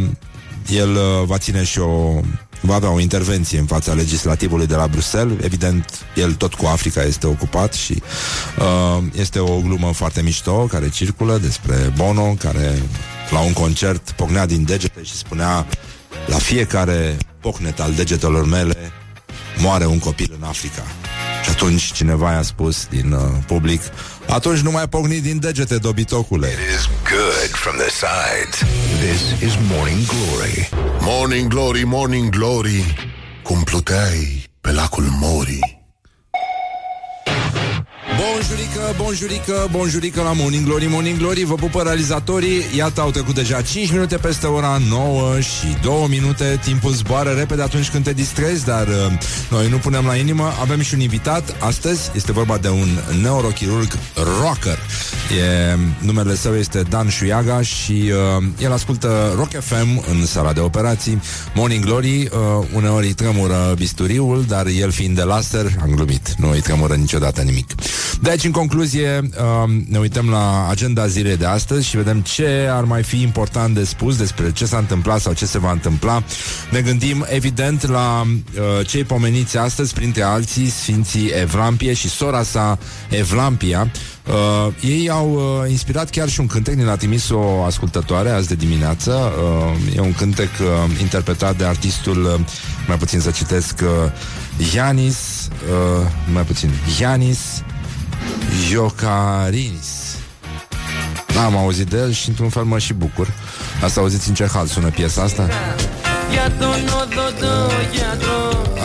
el 0.68 0.90
uh, 0.90 1.26
va 1.26 1.38
ține 1.38 1.64
și 1.64 1.78
o 1.78 2.20
va 2.60 2.74
avea 2.74 2.90
o 2.90 3.00
intervenție 3.00 3.58
în 3.58 3.66
fața 3.66 3.92
legislativului 3.92 4.66
de 4.66 4.74
la 4.74 4.86
Bruxelles. 4.86 5.36
Evident, 5.44 6.06
el 6.14 6.32
tot 6.32 6.54
cu 6.54 6.66
Africa 6.66 7.02
este 7.02 7.26
ocupat 7.26 7.72
și 7.72 8.02
uh, 8.58 9.02
este 9.12 9.38
o 9.38 9.60
glumă 9.60 9.92
foarte 9.92 10.22
mișto 10.22 10.52
care 10.52 10.88
circulă 10.88 11.38
despre 11.38 11.92
Bono, 11.96 12.34
care 12.38 12.82
la 13.30 13.40
un 13.40 13.52
concert 13.52 14.10
pocnea 14.10 14.46
din 14.46 14.64
degete 14.64 15.02
și 15.02 15.12
spunea 15.12 15.66
la 16.26 16.36
fiecare 16.36 17.16
pocnet 17.40 17.80
al 17.80 17.92
degetelor 17.92 18.46
mele 18.46 18.92
moare 19.56 19.86
un 19.86 19.98
copil 19.98 20.36
în 20.40 20.46
Africa. 20.46 20.82
Și 21.44 21.50
atunci 21.50 21.92
cineva 21.92 22.32
i-a 22.32 22.42
spus 22.42 22.86
din 22.90 23.12
uh, 23.12 23.20
public 23.46 23.82
atunci 24.28 24.58
nu 24.58 24.70
mai 24.70 24.88
pocni 24.88 25.20
din 25.20 25.38
degete, 25.38 25.76
dobitocule. 25.76 26.48
It 26.48 26.78
is 26.78 26.88
good 27.02 27.50
from 27.52 27.76
the 27.76 27.90
sides. 27.90 28.56
This 29.00 29.48
is 29.48 29.54
Morning 29.68 30.06
Glory. 30.06 30.79
Morning 31.20 31.50
Glory, 31.50 31.84
Morning 31.84 32.30
Glory 32.30 32.80
Cum 33.42 33.64
pluteai 33.64 34.44
pe 34.60 34.72
lacul 34.72 35.04
Mori 35.20 35.60
Bonjurică, 38.40 38.94
bonjurică, 38.96 39.68
bonjurică 39.70 40.22
la 40.22 40.32
Morning 40.32 40.64
Glory, 40.64 40.86
Morning 40.86 41.18
Glory 41.18 41.44
Vă 41.44 41.54
pupă 41.54 41.82
realizatorii. 41.82 42.62
Iată, 42.76 43.00
au 43.00 43.10
trecut 43.10 43.34
deja 43.34 43.62
5 43.62 43.90
minute 43.90 44.16
peste 44.16 44.46
ora 44.46 44.80
9 44.88 45.40
și 45.40 45.76
2 45.82 46.06
minute. 46.08 46.60
Timpul 46.62 46.92
zboară 46.92 47.30
repede 47.30 47.62
atunci 47.62 47.90
când 47.90 48.04
te 48.04 48.12
distrezi 48.12 48.64
Dar 48.64 48.86
uh, 48.86 48.94
noi 49.50 49.68
nu 49.68 49.76
punem 49.76 50.04
la 50.06 50.14
inimă. 50.14 50.52
Avem 50.60 50.80
și 50.80 50.94
un 50.94 51.00
invitat. 51.00 51.56
Astăzi 51.58 52.10
Este 52.14 52.32
vorba 52.32 52.58
de 52.58 52.68
un 52.68 52.88
neurochirurg 53.22 53.98
rocker. 54.40 54.78
E, 55.72 55.78
Numele 55.98 56.34
său 56.34 56.56
este 56.56 56.82
Dan 56.82 57.08
Șuiaga 57.08 57.62
Și 57.62 58.12
uh, 58.38 58.44
el 58.62 58.72
ascultă 58.72 59.32
Rock 59.36 59.50
FM 59.60 60.04
în 60.10 60.26
sala 60.26 60.52
de 60.52 60.60
operații. 60.60 61.20
Morning 61.54 61.84
Glory 61.84 62.20
uh, 62.22 62.66
Uneori 62.74 63.06
îi 63.06 63.12
tremură 63.12 63.74
bisturiul 63.76 64.44
Dar 64.48 64.66
el 64.66 64.90
fiind 64.90 65.16
de 65.16 65.22
laser, 65.22 65.66
am 65.82 65.94
glumit. 65.94 66.34
Nu 66.38 66.50
îi 66.50 66.60
tremură 66.60 66.94
niciodată 66.94 67.40
nimic 67.42 67.70
deci, 68.30 68.44
în 68.44 68.50
concluzie, 68.50 69.20
um, 69.64 69.84
ne 69.88 69.98
uităm 69.98 70.28
la 70.28 70.68
agenda 70.68 71.06
zilei 71.06 71.36
de 71.36 71.46
astăzi 71.46 71.86
și 71.86 71.96
vedem 71.96 72.20
ce 72.20 72.68
ar 72.70 72.84
mai 72.84 73.02
fi 73.02 73.22
important 73.22 73.74
de 73.74 73.84
spus 73.84 74.16
despre 74.16 74.52
ce 74.52 74.66
s-a 74.66 74.78
întâmplat 74.78 75.20
sau 75.20 75.32
ce 75.32 75.46
se 75.46 75.58
va 75.58 75.70
întâmpla. 75.70 76.22
Ne 76.70 76.80
gândim, 76.80 77.26
evident, 77.28 77.88
la 77.88 78.22
uh, 78.24 78.86
cei 78.86 79.04
pomeniți 79.04 79.58
astăzi, 79.58 79.94
printre 79.94 80.22
alții, 80.22 80.68
Sfinții 80.68 81.30
Evlampie 81.40 81.92
și 81.92 82.08
sora 82.08 82.42
sa 82.42 82.78
Evlampia. 83.08 83.90
Uh, 84.26 84.72
ei 84.80 85.10
au 85.10 85.32
uh, 85.32 85.70
inspirat 85.70 86.10
chiar 86.10 86.28
și 86.28 86.40
un 86.40 86.46
cântec, 86.46 86.74
ne 86.74 86.84
l-a 86.84 86.96
trimis 86.96 87.28
o 87.28 87.62
ascultătoare 87.62 88.30
azi 88.30 88.48
de 88.48 88.54
dimineață. 88.54 89.10
Uh, 89.12 89.96
e 89.96 90.00
un 90.00 90.12
cântec 90.12 90.50
uh, 90.60 91.00
interpretat 91.00 91.56
de 91.56 91.64
artistul, 91.64 92.24
uh, 92.24 92.40
mai 92.86 92.96
puțin 92.96 93.20
să 93.20 93.30
citesc, 93.30 93.80
uh, 93.82 94.74
Ianis, 94.74 95.48
uh, 95.50 96.06
mai 96.32 96.42
puțin, 96.42 96.70
Ianis 97.00 97.38
Iocarinis. 98.70 100.16
N-am 101.34 101.56
auzit 101.56 101.86
de 101.86 101.96
el 101.96 102.12
și 102.12 102.28
într-un 102.28 102.48
fel 102.48 102.62
mă 102.62 102.78
și 102.78 102.92
bucur. 102.92 103.28
Asta 103.82 104.00
auziți 104.00 104.28
în 104.28 104.34
ce 104.34 104.48
hal 104.52 104.66
sună 104.66 104.88
piesa 104.88 105.22
asta? 105.22 105.48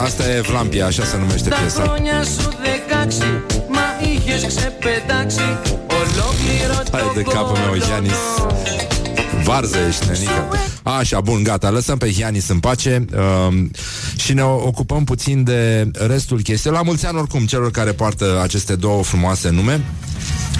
Asta 0.03 0.31
e 0.31 0.41
Vlampia, 0.41 0.85
așa 0.85 1.03
se 1.03 1.17
numește 1.17 1.49
piesa. 1.49 1.95
Hai 6.91 7.11
de 7.15 7.21
capul 7.21 7.57
meu, 7.57 7.75
Ianis 7.89 8.17
Varză 9.45 9.77
ești, 9.87 10.05
nenică 10.07 10.47
Așa, 10.83 11.21
bun, 11.21 11.43
gata, 11.43 11.69
lăsăm 11.69 11.97
pe 11.97 12.13
Ianis 12.17 12.47
în 12.47 12.59
pace 12.59 13.05
um, 13.47 13.71
Și 14.15 14.33
ne 14.33 14.43
ocupăm 14.43 15.03
puțin 15.03 15.43
de 15.43 15.91
restul 15.93 16.41
chestiei. 16.41 16.73
La 16.73 16.81
mulți 16.81 17.05
ani 17.05 17.17
oricum 17.17 17.45
celor 17.45 17.71
care 17.71 17.91
poartă 17.91 18.39
aceste 18.43 18.75
două 18.75 19.03
frumoase 19.03 19.49
nume 19.49 19.81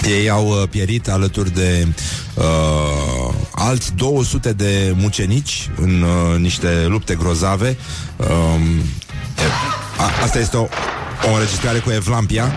ei 0.07 0.29
au 0.29 0.47
uh, 0.47 0.67
pierit 0.69 1.09
alături 1.09 1.53
de 1.53 1.87
uh, 2.33 3.33
alți 3.51 3.93
200 3.93 4.53
de 4.53 4.93
mucenici 4.95 5.69
în 5.81 6.01
uh, 6.01 6.39
niște 6.39 6.85
lupte 6.87 7.15
grozave. 7.15 7.77
Um, 8.17 8.81
a, 9.97 10.23
asta 10.23 10.39
este 10.39 10.57
o, 10.57 10.67
o 11.29 11.33
înregistrare 11.33 11.79
cu 11.79 11.91
Evlampia 11.91 12.53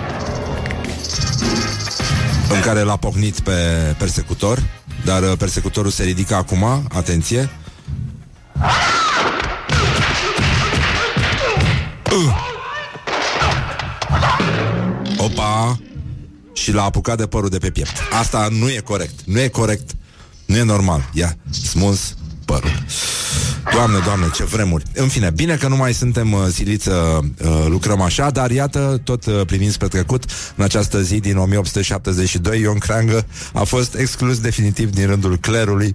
în 2.55 2.61
care 2.61 2.81
l-a 2.81 2.97
pocnit 2.97 3.41
pe 3.41 3.53
persecutor, 3.99 4.63
dar 5.05 5.23
uh, 5.23 5.33
persecutorul 5.39 5.91
se 5.91 6.03
ridică 6.03 6.35
acum, 6.35 6.65
atenție. 6.93 7.51
Uh. 12.13 12.47
Opa! 15.17 15.79
Și 16.53 16.73
l-a 16.73 16.83
apucat 16.83 17.17
de 17.17 17.27
părul 17.27 17.49
de 17.49 17.59
pe 17.59 17.71
piept. 17.71 17.93
Asta 18.21 18.49
nu 18.51 18.69
e 18.69 18.81
corect. 18.85 19.21
Nu 19.25 19.41
e 19.41 19.49
corect. 19.49 19.91
Nu 20.47 20.57
e 20.57 20.63
normal. 20.63 21.11
Ia, 21.13 21.37
smuls 21.51 22.17
părul. 22.45 22.73
Doamne, 23.73 23.99
doamne, 24.05 24.27
ce 24.35 24.45
vremuri. 24.45 24.85
În 24.95 25.09
fine, 25.09 25.31
bine 25.31 25.57
că 25.57 25.69
nu 25.69 25.77
mai 25.77 25.95
suntem 25.95 26.33
uh, 26.33 26.41
siliți 26.53 26.85
să 26.85 27.19
uh, 27.23 27.67
lucrăm 27.69 28.01
așa, 28.01 28.31
dar 28.31 28.51
iată, 28.51 29.01
tot 29.05 29.27
uh, 29.27 29.41
primind 29.47 29.73
spre 29.73 29.89
trecut, 29.89 30.25
în 30.57 30.65
această 30.65 31.03
zi 31.03 31.21
din 31.21 31.37
1872, 31.37 32.61
Ion 32.61 32.79
Creangă 32.79 33.27
a 33.53 33.63
fost 33.63 33.95
exclus 33.95 34.41
definitiv 34.41 34.91
din 34.91 35.07
rândul 35.07 35.37
clerului 35.37 35.95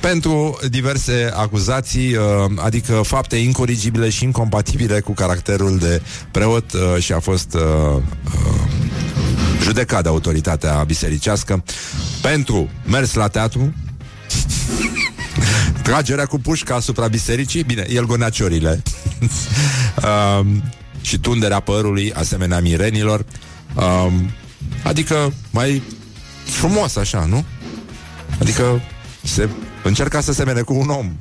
pentru 0.00 0.58
diverse 0.70 1.30
acuzații, 1.34 2.14
uh, 2.14 2.24
adică 2.56 2.92
fapte 2.92 3.36
incorigibile 3.36 4.08
și 4.08 4.24
incompatibile 4.24 5.00
cu 5.00 5.12
caracterul 5.12 5.78
de 5.78 6.02
preot 6.30 6.72
uh, 6.72 7.02
și 7.02 7.12
a 7.12 7.20
fost 7.20 7.54
uh, 7.54 7.60
uh, 7.94 8.62
judecat 9.62 10.02
de 10.02 10.08
autoritatea 10.08 10.84
bisericească 10.86 11.64
pentru 12.22 12.68
mers 12.86 13.14
la 13.14 13.28
teatru, 13.28 13.72
tragerea 15.92 16.26
cu 16.26 16.38
pușca 16.38 16.74
asupra 16.74 17.08
bisericii, 17.08 17.62
bine, 17.62 17.86
el 17.88 18.04
gonea 18.04 18.28
ciorile, 18.28 18.82
um, 20.38 20.62
și 21.00 21.18
tunderea 21.18 21.60
părului, 21.60 22.12
asemenea 22.12 22.60
mirenilor, 22.60 23.24
um, 23.74 24.30
adică 24.82 25.32
mai 25.50 25.82
frumos 26.44 26.96
așa, 26.96 27.24
nu? 27.24 27.44
Adică 28.40 28.80
se 29.22 29.48
încerca 29.82 30.20
să 30.20 30.32
semene 30.32 30.60
cu 30.60 30.74
un 30.74 30.88
om. 30.88 31.12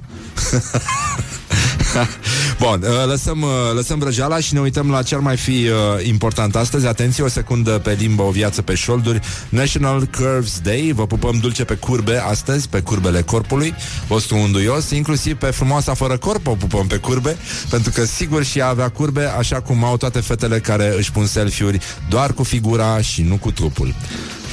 Bun, 2.61 2.83
uh, 2.83 3.05
lăsăm, 3.05 3.41
uh, 3.41 3.49
lăsăm 3.73 3.99
vrăjeala 3.99 4.39
și 4.39 4.53
ne 4.53 4.59
uităm 4.59 4.91
la 4.91 5.01
cel 5.01 5.19
mai 5.19 5.37
fi 5.37 5.49
uh, 5.51 6.05
important 6.07 6.55
astăzi. 6.55 6.87
Atenție, 6.87 7.23
o 7.23 7.27
secundă 7.27 7.71
pe 7.71 7.91
limbă, 7.99 8.21
o 8.21 8.29
viață 8.29 8.61
pe 8.61 8.75
șolduri. 8.75 9.19
National 9.49 10.05
Curves 10.05 10.59
Day. 10.59 10.91
Vă 10.95 11.07
pupăm 11.07 11.37
dulce 11.39 11.63
pe 11.63 11.73
curbe 11.73 12.17
astăzi, 12.17 12.69
pe 12.69 12.79
curbele 12.79 13.21
corpului, 13.21 13.73
vostru 14.07 14.35
unduios, 14.37 14.89
inclusiv 14.89 15.35
pe 15.35 15.45
frumoasa 15.45 15.93
fără 15.93 16.17
corp 16.17 16.47
o 16.47 16.55
pupăm 16.55 16.87
pe 16.87 16.97
curbe, 16.97 17.37
pentru 17.69 17.91
că 17.91 18.05
sigur 18.05 18.43
și 18.43 18.59
ea 18.59 18.67
avea 18.67 18.89
curbe, 18.89 19.25
așa 19.37 19.61
cum 19.61 19.83
au 19.83 19.97
toate 19.97 20.19
fetele 20.19 20.59
care 20.59 20.93
își 20.97 21.11
pun 21.11 21.25
selfie-uri 21.25 21.79
doar 22.09 22.33
cu 22.33 22.43
figura 22.43 23.01
și 23.01 23.21
nu 23.21 23.35
cu 23.35 23.51
trupul. 23.51 23.93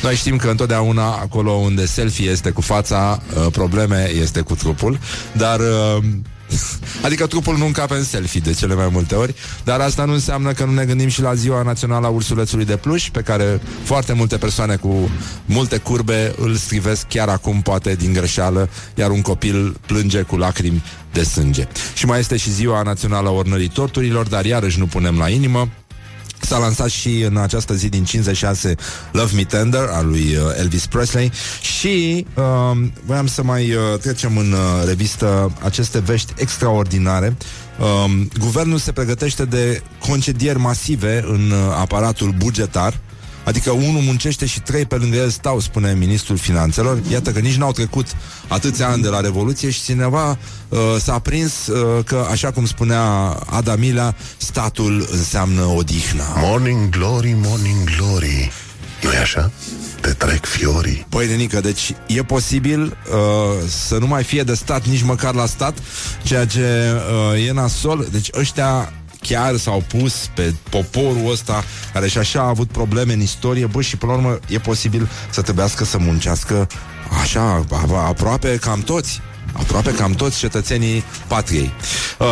Noi 0.03 0.15
știm 0.15 0.37
că 0.37 0.49
întotdeauna 0.49 1.07
acolo 1.07 1.51
unde 1.51 1.87
selfie 1.87 2.31
este 2.31 2.51
cu 2.51 2.61
fața, 2.61 3.23
probleme 3.53 4.11
este 4.21 4.41
cu 4.41 4.55
trupul, 4.55 4.99
dar 5.33 5.61
Adică 7.03 7.27
trupul 7.27 7.57
nu 7.57 7.67
încape 7.67 7.95
în 7.95 8.05
selfie 8.05 8.41
de 8.45 8.53
cele 8.53 8.75
mai 8.75 8.89
multe 8.93 9.15
ori 9.15 9.35
Dar 9.65 9.81
asta 9.81 10.05
nu 10.05 10.13
înseamnă 10.13 10.53
că 10.53 10.65
nu 10.65 10.73
ne 10.73 10.85
gândim 10.85 11.09
și 11.09 11.21
la 11.21 11.35
ziua 11.35 11.63
națională 11.63 12.07
a 12.07 12.11
ursulețului 12.11 12.65
de 12.65 12.77
pluș 12.77 13.11
Pe 13.11 13.21
care 13.21 13.61
foarte 13.83 14.13
multe 14.13 14.37
persoane 14.37 14.77
cu 14.77 15.11
multe 15.45 15.77
curbe 15.77 16.35
îl 16.37 16.55
scrivesc 16.55 17.07
chiar 17.09 17.29
acum, 17.29 17.63
poate 17.63 17.95
din 17.95 18.13
greșeală 18.13 18.69
Iar 18.95 19.11
un 19.11 19.23
copil 19.23 19.77
plânge 19.87 20.23
cu 20.23 20.37
lacrimi 20.37 20.83
de 21.13 21.23
sânge. 21.23 21.69
Și 21.95 22.07
mai 22.07 22.19
este 22.19 22.37
și 22.37 22.53
ziua 22.53 22.83
națională 22.83 23.29
a 23.29 23.33
ornării 23.33 23.69
torturilor 23.69 24.27
Dar 24.27 24.45
iarăși 24.45 24.79
nu 24.79 24.87
punem 24.87 25.19
la 25.19 25.29
inimă 25.29 25.69
S-a 26.41 26.59
lansat 26.59 26.89
și 26.89 27.21
în 27.21 27.37
această 27.37 27.75
zi 27.75 27.89
din 27.89 28.05
56 28.05 28.75
Love 29.13 29.35
Me 29.35 29.45
Tender 29.45 29.89
al 29.93 30.07
lui 30.07 30.37
uh, 30.37 30.59
Elvis 30.59 30.87
Presley 30.87 31.33
și 31.61 32.27
uh, 32.35 32.89
voiam 33.05 33.27
să 33.27 33.43
mai 33.43 33.73
uh, 33.73 33.99
trecem 34.01 34.37
în 34.37 34.53
uh, 34.53 34.59
revistă 34.87 35.53
aceste 35.63 35.99
vești 35.99 36.33
extraordinare. 36.37 37.37
Uh, 37.79 38.27
guvernul 38.39 38.79
se 38.79 38.93
pregătește 38.93 39.45
de 39.45 39.83
concedieri 39.99 40.59
masive 40.59 41.25
în 41.27 41.51
uh, 41.51 41.59
aparatul 41.81 42.35
bugetar 42.39 43.01
Adică 43.49 43.71
unul 43.71 44.01
muncește 44.01 44.47
și 44.47 44.61
trei 44.61 44.85
pe 44.85 44.95
lângă 44.95 45.17
el 45.17 45.31
stau, 45.31 45.61
spune 45.61 45.95
ministrul 45.95 46.37
finanțelor. 46.37 47.01
Iată 47.11 47.33
că 47.33 47.39
nici 47.39 47.55
n-au 47.55 47.73
trecut 47.73 48.07
atâția 48.49 48.89
ani 48.89 49.03
de 49.03 49.09
la 49.09 49.21
Revoluție 49.21 49.71
și 49.71 49.83
cineva 49.83 50.39
uh, 50.69 50.79
s-a 51.01 51.19
prins 51.19 51.67
uh, 51.67 52.05
că, 52.05 52.27
așa 52.31 52.51
cum 52.51 52.67
spunea 52.67 53.03
Adamila, 53.51 54.15
statul 54.37 55.09
înseamnă 55.11 55.63
odihna. 55.63 56.25
Morning 56.37 56.89
glory, 56.89 57.37
morning 57.43 57.91
glory. 57.97 58.53
nu 59.03 59.13
e 59.13 59.19
așa? 59.19 59.51
Te 60.01 60.11
trec 60.11 60.45
fiorii. 60.45 61.07
Păi, 61.09 61.27
nenică, 61.27 61.61
deci 61.61 61.95
e 62.07 62.23
posibil 62.23 62.83
uh, 62.83 63.69
să 63.69 63.99
nu 63.99 64.07
mai 64.07 64.25
fie 64.25 64.43
de 64.43 64.55
stat 64.55 64.87
nici 64.87 65.03
măcar 65.03 65.35
la 65.35 65.47
stat, 65.47 65.79
ceea 66.23 66.47
ce 66.47 66.93
uh, 67.33 67.47
e 67.47 67.53
nasol. 67.53 68.09
Deci 68.11 68.29
ăștia 68.35 68.93
chiar 69.21 69.57
s-au 69.57 69.85
pus 69.89 70.31
pe 70.35 70.55
poporul 70.71 71.31
ăsta 71.31 71.65
care 71.93 72.09
și 72.09 72.19
așa 72.19 72.41
a 72.41 72.49
avut 72.49 72.69
probleme 72.69 73.13
în 73.13 73.21
istorie, 73.21 73.67
bă, 73.67 73.83
și 73.83 73.97
până 73.97 74.13
la 74.13 74.19
urmă 74.19 74.39
e 74.49 74.59
posibil 74.59 75.09
să 75.31 75.43
trebuiască 75.43 75.85
să 75.85 75.99
muncească 75.99 76.67
așa, 77.23 77.65
aproape 78.07 78.57
cam 78.57 78.81
toți 78.81 79.21
aproape 79.53 79.91
cam 79.91 80.13
toți 80.13 80.39
cetățenii 80.39 81.05
patriei. 81.27 81.73
Uh, 82.19 82.27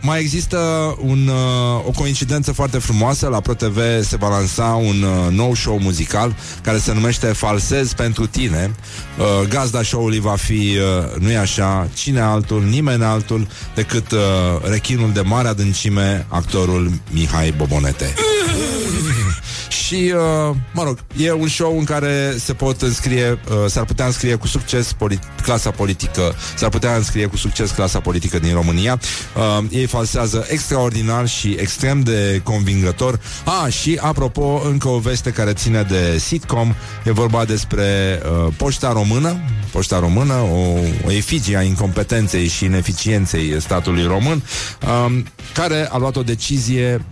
mai 0.00 0.20
există 0.20 0.58
un, 1.00 1.28
uh, 1.28 1.86
o 1.86 1.90
coincidență 1.90 2.52
foarte 2.52 2.78
frumoasă. 2.78 3.28
La 3.28 3.40
ProTV 3.40 3.78
se 4.02 4.16
va 4.16 4.28
lansa 4.28 4.64
un 4.64 5.02
uh, 5.02 5.32
nou 5.32 5.54
show 5.54 5.78
muzical 5.78 6.36
care 6.62 6.78
se 6.78 6.92
numește 6.92 7.26
Falsez 7.26 7.92
pentru 7.92 8.26
tine. 8.26 8.74
Uh, 9.18 9.48
gazda 9.48 9.82
show-ului 9.82 10.20
va 10.20 10.36
fi, 10.36 10.52
uh, 10.52 11.20
nu-i 11.20 11.36
așa, 11.36 11.88
cine 11.94 12.20
altul, 12.20 12.62
nimeni 12.62 13.04
altul 13.04 13.48
decât 13.74 14.10
uh, 14.10 14.18
rechinul 14.62 15.12
de 15.12 15.20
mare 15.20 15.48
adâncime, 15.48 16.26
actorul 16.28 16.92
Mihai 17.10 17.54
Bobonete. 17.56 18.14
Și, 19.70 20.12
uh, 20.14 20.56
mă 20.72 20.82
rog, 20.82 20.98
e 21.16 21.32
un 21.32 21.48
show 21.48 21.78
în 21.78 21.84
care 21.84 22.34
se 22.38 22.52
pot 22.52 22.82
înscrie, 22.82 23.30
uh, 23.30 23.56
s-ar 23.66 23.84
putea 23.84 24.06
înscrie 24.06 24.34
cu 24.34 24.46
succes 24.46 24.92
polit- 24.92 25.42
clasa 25.42 25.70
politică, 25.70 26.34
s-ar 26.56 26.68
putea 26.68 26.96
înscrie 26.96 27.26
cu 27.26 27.36
succes 27.36 27.70
clasa 27.70 28.00
politică 28.00 28.38
din 28.38 28.54
România. 28.54 29.00
Uh, 29.36 29.64
ei 29.70 29.86
falsează 29.86 30.46
extraordinar 30.48 31.28
și 31.28 31.56
extrem 31.60 32.00
de 32.00 32.40
convingător. 32.44 33.20
Ah, 33.44 33.72
și 33.72 33.98
apropo, 34.02 34.62
încă 34.64 34.88
o 34.88 34.98
veste 34.98 35.30
care 35.30 35.52
ține 35.52 35.82
de 35.82 36.18
sitcom, 36.18 36.74
e 37.04 37.12
vorba 37.12 37.44
despre 37.44 38.20
uh, 38.22 38.52
Poșta 38.56 38.92
Română, 38.92 39.36
Poșta 39.72 39.98
Română, 39.98 40.34
o, 40.34 40.78
o 41.06 41.12
efigie 41.12 41.56
a 41.56 41.62
incompetenței 41.62 42.46
și 42.46 42.64
ineficienței 42.64 43.60
statului 43.60 44.06
român, 44.06 44.42
um, 45.06 45.24
care 45.54 45.88
a 45.90 45.96
luat 45.96 46.16
o 46.16 46.22
decizie 46.22 47.04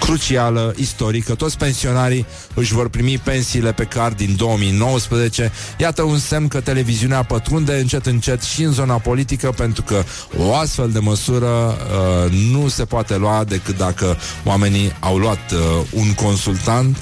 crucială, 0.00 0.74
istorică. 0.76 1.34
Toți 1.34 1.58
pensionarii 1.58 2.26
își 2.54 2.72
vor 2.72 2.88
primi 2.88 3.18
pensiile 3.18 3.72
pe 3.72 3.84
card 3.84 4.16
din 4.16 4.36
2019. 4.36 5.52
Iată 5.78 6.02
un 6.02 6.18
semn 6.18 6.48
că 6.48 6.60
televiziunea 6.60 7.22
pătrunde 7.22 7.72
încet 7.72 8.06
încet 8.06 8.42
și 8.42 8.62
în 8.62 8.72
zona 8.72 8.94
politică, 8.94 9.52
pentru 9.56 9.82
că 9.82 10.02
o 10.36 10.54
astfel 10.54 10.90
de 10.90 10.98
măsură 10.98 11.46
uh, 11.46 12.32
nu 12.52 12.68
se 12.68 12.84
poate 12.84 13.16
lua 13.16 13.44
decât 13.44 13.76
dacă 13.76 14.16
oamenii 14.44 14.92
au 15.00 15.16
luat 15.16 15.52
uh, 15.52 15.58
un 15.90 16.14
consultant 16.14 16.96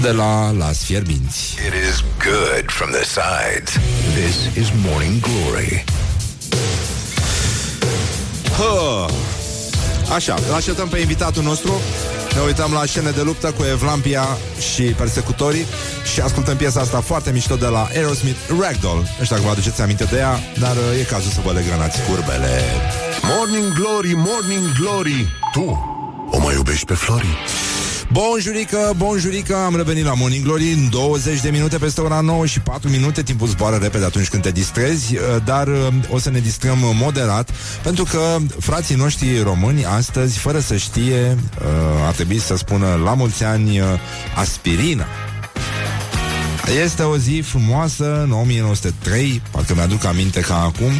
de 0.00 0.10
la 0.10 0.50
Las 0.50 0.84
Fierbinți. 0.84 1.56
It 1.66 1.90
is 1.90 2.04
good 2.24 2.70
from 2.70 2.90
the 2.90 3.04
sides. 3.04 3.72
This 4.14 4.64
is 4.64 4.72
Morning 4.84 5.20
Glory. 5.20 5.84
Hă! 8.56 9.06
Așa, 10.14 10.34
îl 10.48 10.54
așteptăm 10.54 10.88
pe 10.88 10.98
invitatul 10.98 11.42
nostru. 11.42 11.80
Ne 12.34 12.40
uităm 12.40 12.72
la 12.72 12.84
scene 12.86 13.10
de 13.10 13.22
luptă 13.22 13.50
cu 13.50 13.62
Evlampia 13.72 14.26
și 14.72 14.82
persecutorii 14.82 15.66
Și 16.12 16.20
ascultăm 16.20 16.56
piesa 16.56 16.80
asta 16.80 17.00
foarte 17.00 17.30
mișto 17.30 17.56
de 17.56 17.66
la 17.66 17.88
Aerosmith 17.94 18.38
Ragdoll. 18.60 18.98
Nu 19.18 19.24
știu 19.24 19.36
dacă 19.36 19.42
vă 19.42 19.50
aduceți 19.50 19.80
aminte 19.82 20.04
de 20.04 20.16
ea 20.16 20.38
Dar 20.58 20.76
uh, 20.76 21.00
e 21.00 21.02
cazul 21.02 21.30
să 21.30 21.40
vă 21.44 21.52
legănați 21.52 21.98
curbele. 22.02 22.62
Morning 23.22 23.72
Glory, 23.72 24.12
Morning 24.14 24.72
Glory. 24.80 25.28
Tu 25.52 25.90
o 26.30 26.38
mai 26.38 26.54
iubești 26.54 26.84
pe 26.84 26.94
Flori? 26.94 27.36
Bonjurică, 28.12 28.92
bonjurică, 28.96 29.56
am 29.56 29.76
revenit 29.76 30.04
la 30.04 30.14
Morning 30.14 30.44
Glory 30.44 30.72
în 30.72 30.90
20 30.90 31.40
de 31.40 31.50
minute 31.50 31.78
peste 31.78 32.00
ora 32.00 32.20
9 32.20 32.46
și 32.46 32.60
4 32.60 32.88
minute, 32.88 33.22
timpul 33.22 33.46
zboară 33.46 33.76
repede 33.76 34.04
atunci 34.04 34.28
când 34.28 34.42
te 34.42 34.50
distrezi, 34.50 35.16
uh, 35.16 35.22
dar 35.44 35.68
uh, 35.68 35.88
o 36.10 36.18
să 36.18 36.30
ne 36.30 36.38
distrăm 36.38 36.78
moderat, 36.80 37.50
pentru 37.82 38.04
că 38.04 38.36
frații 38.58 38.94
noștri 38.94 39.42
români 39.42 39.84
astăzi, 39.84 40.38
fără 40.38 40.58
să 40.58 40.76
știe, 40.76 41.38
uh, 41.60 41.66
ar 42.06 42.14
trebui 42.14 42.38
să 42.38 42.56
spună 42.56 43.00
la 43.04 43.14
mulți 43.14 43.44
ani 43.44 43.80
aspirina. 44.36 45.06
Este 46.82 47.02
o 47.02 47.16
zi 47.16 47.42
frumoasă, 47.44 48.22
în 48.22 48.32
1903, 48.32 49.42
parcă 49.50 49.74
mi-aduc 49.74 50.04
aminte 50.04 50.40
ca 50.40 50.62
acum, 50.62 50.92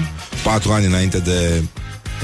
patru 0.44 0.72
ani 0.72 0.86
înainte 0.86 1.18
de 1.18 1.62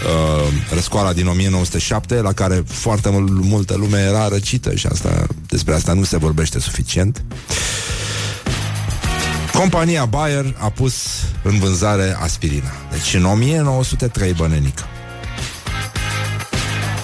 uh, 0.05 0.72
răscoala 0.72 1.12
din 1.12 1.26
1907, 1.26 2.20
la 2.20 2.32
care 2.32 2.62
foarte 2.66 3.09
mul- 3.11 3.38
multă 3.42 3.76
lume 3.76 3.99
era 3.99 4.28
răcită 4.28 4.74
și 4.74 4.86
asta, 4.86 5.26
despre 5.46 5.74
asta 5.74 5.92
nu 5.92 6.05
se 6.05 6.16
vorbește 6.16 6.61
suficient. 6.61 7.22
Compania 9.53 10.05
Bayer 10.05 10.55
a 10.59 10.68
pus 10.68 10.94
în 11.42 11.59
vânzare 11.59 12.16
aspirina. 12.20 12.70
Deci 12.90 13.14
în 13.14 13.24
1903 13.24 14.32
bănenică. 14.32 14.84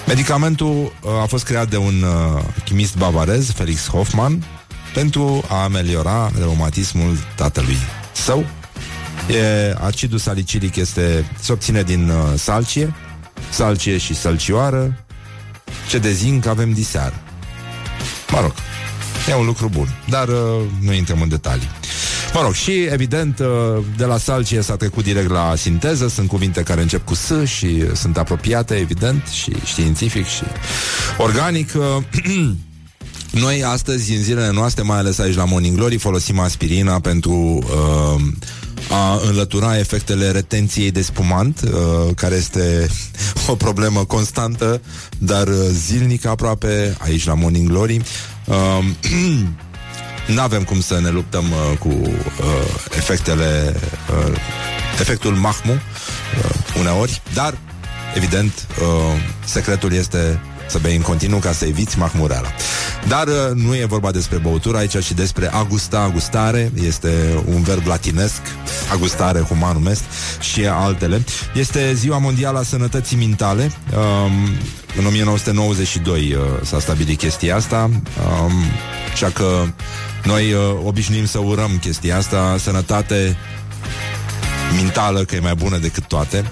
Medicamentul 0.07 0.93
uh, 1.01 1.11
a 1.21 1.25
fost 1.25 1.43
creat 1.43 1.69
de 1.69 1.77
un 1.77 2.03
uh, 2.03 2.41
chimist 2.65 2.97
bavarez, 2.97 3.51
Felix 3.51 3.87
Hoffman, 3.87 4.45
pentru 4.93 5.43
a 5.47 5.63
ameliora 5.63 6.31
reumatismul 6.37 7.17
tatălui 7.35 7.77
său. 8.11 8.45
E, 9.29 9.75
acidul 9.79 10.17
salicilic 10.17 10.75
este, 10.75 11.31
se 11.39 11.51
obține 11.51 11.83
din 11.83 12.09
uh, 12.09 12.15
salcie, 12.37 12.93
salcie 13.49 13.97
și 13.97 14.15
sălcioară, 14.15 15.05
ce 15.89 15.97
de 15.97 16.11
zinc 16.11 16.45
avem 16.45 16.71
diseară. 16.71 17.21
Mă 18.31 18.39
rog, 18.41 18.53
e 19.29 19.35
un 19.35 19.45
lucru 19.45 19.69
bun, 19.69 19.87
dar 20.09 20.27
uh, 20.27 20.35
nu 20.81 20.93
intrăm 20.93 21.21
în 21.21 21.29
detalii. 21.29 21.69
Mă 22.33 22.41
rog, 22.41 22.53
și 22.53 22.71
evident, 22.71 23.39
uh, 23.39 23.83
de 23.97 24.05
la 24.05 24.17
salcie 24.17 24.61
s-a 24.61 24.75
trecut 24.75 25.03
direct 25.03 25.29
la 25.29 25.53
sinteză, 25.55 26.07
sunt 26.07 26.27
cuvinte 26.27 26.63
care 26.63 26.81
încep 26.81 27.05
cu 27.05 27.13
S 27.13 27.31
și 27.45 27.95
sunt 27.95 28.17
apropiate, 28.17 28.75
evident, 28.75 29.27
și 29.27 29.51
științific 29.65 30.25
și 30.25 30.43
organic. 31.17 31.69
Uh, 31.75 32.03
Noi 33.31 33.63
astăzi, 33.63 34.13
în 34.13 34.21
zilele 34.21 34.51
noastre, 34.51 34.83
mai 34.83 34.97
ales 34.97 35.19
aici 35.19 35.35
la 35.35 35.45
Morning 35.45 35.77
Glory, 35.77 35.97
folosim 35.97 36.39
aspirina 36.39 36.99
pentru 36.99 37.33
uh, 37.33 38.21
a 38.89 39.19
înlătura 39.27 39.77
efectele 39.77 40.31
retenției 40.31 40.91
de 40.91 41.01
spumant, 41.01 41.61
uh, 41.61 42.15
care 42.15 42.35
este 42.35 42.87
o 43.51 43.55
problemă 43.55 44.05
constantă, 44.05 44.81
dar 45.17 45.47
uh, 45.47 45.55
zilnică 45.71 46.29
aproape 46.29 46.97
aici 46.99 47.25
la 47.25 47.33
Morning 47.33 47.69
Glory. 47.69 48.01
Uh, 48.45 48.85
nu 50.27 50.41
avem 50.41 50.63
cum 50.63 50.81
să 50.81 50.99
ne 50.99 51.09
luptăm 51.09 51.43
uh, 51.43 51.77
cu 51.77 51.87
uh, 51.87 52.11
efectele, 52.95 53.75
uh, 54.25 54.35
efectul 54.99 55.33
mahmu 55.33 55.73
uh, 55.73 56.79
uneori, 56.79 57.21
dar, 57.33 57.57
evident, 58.15 58.67
uh, 58.81 59.21
secretul 59.45 59.93
este 59.93 60.39
să 60.67 60.77
bei 60.81 60.95
în 60.95 61.01
continuu 61.01 61.39
ca 61.39 61.51
să 61.51 61.65
eviți 61.65 61.97
mahmureala. 61.97 62.47
Dar 63.07 63.27
uh, 63.27 63.33
nu 63.53 63.75
e 63.75 63.85
vorba 63.85 64.11
despre 64.11 64.37
băutură 64.37 64.77
aici, 64.77 64.99
ci 64.99 65.11
despre 65.11 65.53
a 65.53 65.63
gusta, 65.63 65.99
a 65.99 66.09
gustare. 66.09 66.71
Este 66.85 67.43
un 67.45 67.61
verb 67.61 67.87
latinesc, 67.87 68.41
a 68.91 68.95
gustare, 68.95 69.39
cum 69.39 69.57
mă 69.57 69.71
numesc, 69.73 70.01
și 70.39 70.65
altele. 70.65 71.23
Este 71.53 71.93
Ziua 71.93 72.17
Mondială 72.17 72.59
a 72.59 72.63
Sănătății 72.63 73.17
Mintale. 73.17 73.71
Um, 73.95 74.31
în 74.97 75.05
1992 75.05 76.33
uh, 76.33 76.41
s-a 76.63 76.79
stabilit 76.79 77.17
chestia 77.17 77.55
asta. 77.55 77.89
Um, 78.43 78.51
așa 79.13 79.29
că 79.29 79.65
noi 80.23 80.53
uh, 80.53 80.59
obișnuim 80.85 81.25
să 81.25 81.39
urăm 81.39 81.77
chestia 81.81 82.17
asta, 82.17 82.55
sănătate 82.59 83.37
mentală, 84.75 85.19
că 85.19 85.35
e 85.35 85.39
mai 85.39 85.55
bună 85.55 85.77
decât 85.77 86.03
toate. 86.07 86.51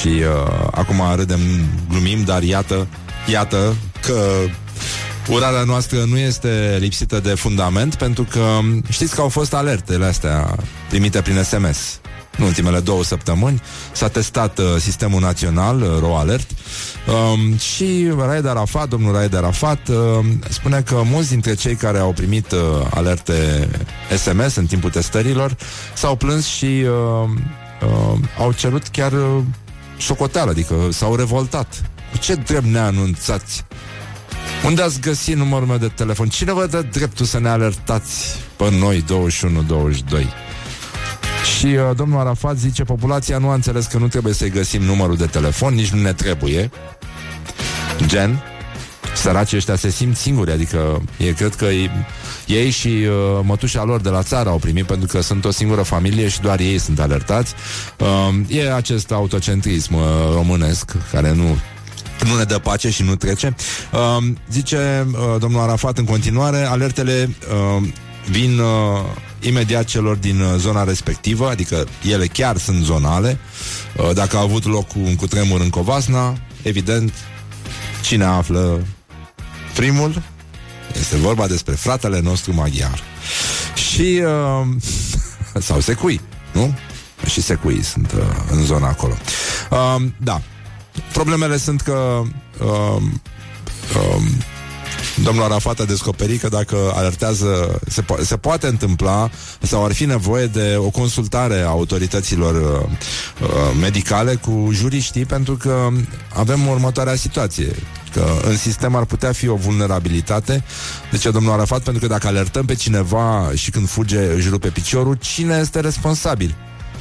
Și 0.00 0.08
uh, 0.08 0.68
acum 0.70 1.02
râdem, 1.14 1.40
glumim, 1.88 2.24
dar 2.24 2.42
iată, 2.42 2.86
iată 3.26 3.76
că 4.00 4.24
urarea 5.28 5.62
noastră 5.62 6.04
nu 6.04 6.18
este 6.18 6.76
lipsită 6.80 7.20
de 7.20 7.34
fundament, 7.34 7.94
pentru 7.94 8.26
că 8.30 8.58
știți 8.88 9.14
că 9.14 9.20
au 9.20 9.28
fost 9.28 9.54
alertele 9.54 10.04
astea 10.04 10.56
primite 10.88 11.20
prin 11.20 11.42
SMS. 11.42 12.00
În 12.38 12.44
ultimele 12.44 12.80
două 12.80 13.04
săptămâni 13.04 13.62
s-a 13.92 14.08
testat 14.08 14.58
uh, 14.58 14.64
sistemul 14.78 15.20
național, 15.20 15.80
uh, 15.80 15.98
RoAlert, 16.00 16.50
um, 17.06 17.56
și 17.56 18.12
Raed 18.18 18.46
Arafat, 18.46 18.88
domnul 18.88 19.12
Raed 19.12 19.34
Arafat, 19.34 19.88
uh, 19.88 19.96
spune 20.48 20.80
că 20.80 21.02
mulți 21.04 21.28
dintre 21.28 21.54
cei 21.54 21.74
care 21.74 21.98
au 21.98 22.12
primit 22.12 22.52
uh, 22.52 22.58
alerte 22.90 23.68
SMS 24.16 24.54
în 24.54 24.66
timpul 24.66 24.90
testărilor 24.90 25.56
s-au 25.94 26.16
plâns 26.16 26.46
și 26.46 26.64
uh, 26.64 27.28
uh, 27.82 28.18
au 28.38 28.52
cerut 28.52 28.86
chiar 28.86 29.12
uh, 29.12 29.38
socoteală, 29.98 30.50
adică 30.50 30.74
s-au 30.90 31.16
revoltat. 31.16 31.91
Cu 32.12 32.18
ce 32.18 32.34
drept 32.34 32.64
ne 32.64 32.78
anunțați? 32.78 33.64
Unde 34.64 34.82
ați 34.82 35.00
găsit 35.00 35.36
numărul 35.36 35.66
meu 35.66 35.76
de 35.76 35.88
telefon? 35.88 36.28
Cine 36.28 36.52
vă 36.52 36.66
dă 36.66 36.82
dreptul 36.82 37.26
să 37.26 37.38
ne 37.38 37.48
alertați 37.48 38.38
pe 38.56 38.70
noi 38.70 39.04
21-22? 39.04 39.06
Și 41.58 41.66
uh, 41.66 41.96
domnul 41.96 42.20
Arafat 42.20 42.58
zice, 42.58 42.82
populația 42.82 43.38
nu 43.38 43.48
a 43.48 43.54
înțeles 43.54 43.86
că 43.86 43.98
nu 43.98 44.08
trebuie 44.08 44.34
să-i 44.34 44.50
găsim 44.50 44.82
numărul 44.82 45.16
de 45.16 45.26
telefon, 45.26 45.74
nici 45.74 45.90
nu 45.90 46.00
ne 46.00 46.12
trebuie. 46.12 46.70
Gen, 48.06 48.42
săracii 49.14 49.56
ăștia 49.56 49.76
se 49.76 49.90
simt 49.90 50.16
singuri, 50.16 50.50
adică 50.50 51.02
e, 51.16 51.32
cred 51.32 51.54
că 51.54 51.64
ei, 51.64 51.90
ei 52.46 52.70
și 52.70 52.88
uh, 52.88 53.40
mătușa 53.42 53.84
lor 53.84 54.00
de 54.00 54.08
la 54.08 54.22
țară 54.22 54.48
au 54.48 54.58
primit 54.58 54.84
pentru 54.84 55.06
că 55.06 55.20
sunt 55.20 55.44
o 55.44 55.50
singură 55.50 55.82
familie 55.82 56.28
și 56.28 56.40
doar 56.40 56.60
ei 56.60 56.78
sunt 56.78 57.00
alertați. 57.00 57.54
Uh, 57.98 58.34
e 58.48 58.74
acest 58.74 59.10
autocentrism 59.10 59.94
uh, 59.94 60.02
românesc 60.32 60.92
care 61.10 61.32
nu 61.32 61.58
nu 62.24 62.36
ne 62.36 62.44
dă 62.44 62.58
pace 62.58 62.90
și 62.90 63.02
nu 63.02 63.16
trece. 63.16 63.54
Uh, 63.92 64.24
zice 64.50 65.06
uh, 65.12 65.40
domnul 65.40 65.60
Arafat 65.60 65.98
în 65.98 66.04
continuare, 66.04 66.64
alertele 66.64 67.36
uh, 67.78 67.88
vin 68.30 68.58
uh, 68.58 68.66
imediat 69.40 69.84
celor 69.84 70.16
din 70.16 70.40
uh, 70.40 70.54
zona 70.56 70.84
respectivă, 70.84 71.48
adică 71.48 71.86
ele 72.10 72.26
chiar 72.26 72.56
sunt 72.56 72.84
zonale. 72.84 73.38
Uh, 73.96 74.10
dacă 74.14 74.36
a 74.36 74.40
avut 74.40 74.64
loc 74.64 74.94
un 74.94 75.16
cutremur 75.16 75.60
în 75.60 75.70
Covasna, 75.70 76.38
evident, 76.62 77.12
cine 78.02 78.24
află 78.24 78.86
primul? 79.74 80.22
Este 80.98 81.16
vorba 81.16 81.46
despre 81.46 81.74
fratele 81.74 82.20
nostru 82.20 82.54
maghiar. 82.54 83.02
Și 83.74 84.22
uh, 84.24 84.66
sau 85.68 85.80
secui, 85.80 86.20
nu? 86.52 86.78
Și 87.30 87.40
secui 87.40 87.82
sunt 87.82 88.12
uh, 88.12 88.22
în 88.50 88.64
zona 88.64 88.88
acolo. 88.88 89.14
Uh, 89.70 90.02
da, 90.16 90.42
Problemele 91.12 91.56
sunt 91.56 91.80
că 91.80 92.22
um, 92.60 93.22
um, 94.14 94.24
domnul 95.22 95.42
Arafat 95.42 95.80
a 95.80 95.84
descoperit 95.84 96.40
că 96.40 96.48
dacă 96.48 96.76
alertează, 96.94 97.80
se, 97.88 98.02
po- 98.02 98.20
se 98.22 98.36
poate 98.36 98.66
întâmpla 98.66 99.30
sau 99.60 99.84
ar 99.84 99.92
fi 99.92 100.04
nevoie 100.04 100.46
de 100.46 100.74
o 100.78 100.90
consultare 100.90 101.60
a 101.60 101.66
autorităților 101.66 102.54
uh, 102.54 102.88
uh, 103.42 103.48
medicale 103.80 104.34
cu 104.34 104.68
juriștii, 104.72 105.24
pentru 105.24 105.56
că 105.56 105.88
avem 106.34 106.66
următoarea 106.68 107.14
situație 107.14 107.74
că 108.12 108.26
în 108.44 108.56
sistem 108.56 108.94
ar 108.94 109.04
putea 109.04 109.32
fi 109.32 109.48
o 109.48 109.54
vulnerabilitate. 109.54 110.64
De 111.10 111.16
ce, 111.16 111.30
domnul 111.30 111.52
Arafat? 111.52 111.82
Pentru 111.82 112.02
că 112.02 112.12
dacă 112.12 112.26
alertăm 112.26 112.64
pe 112.64 112.74
cineva 112.74 113.50
și 113.54 113.70
când 113.70 113.88
fuge 113.88 114.32
își 114.34 114.48
rupe 114.48 114.68
piciorul, 114.68 115.14
cine 115.14 115.56
este 115.60 115.80
responsabil? 115.80 116.54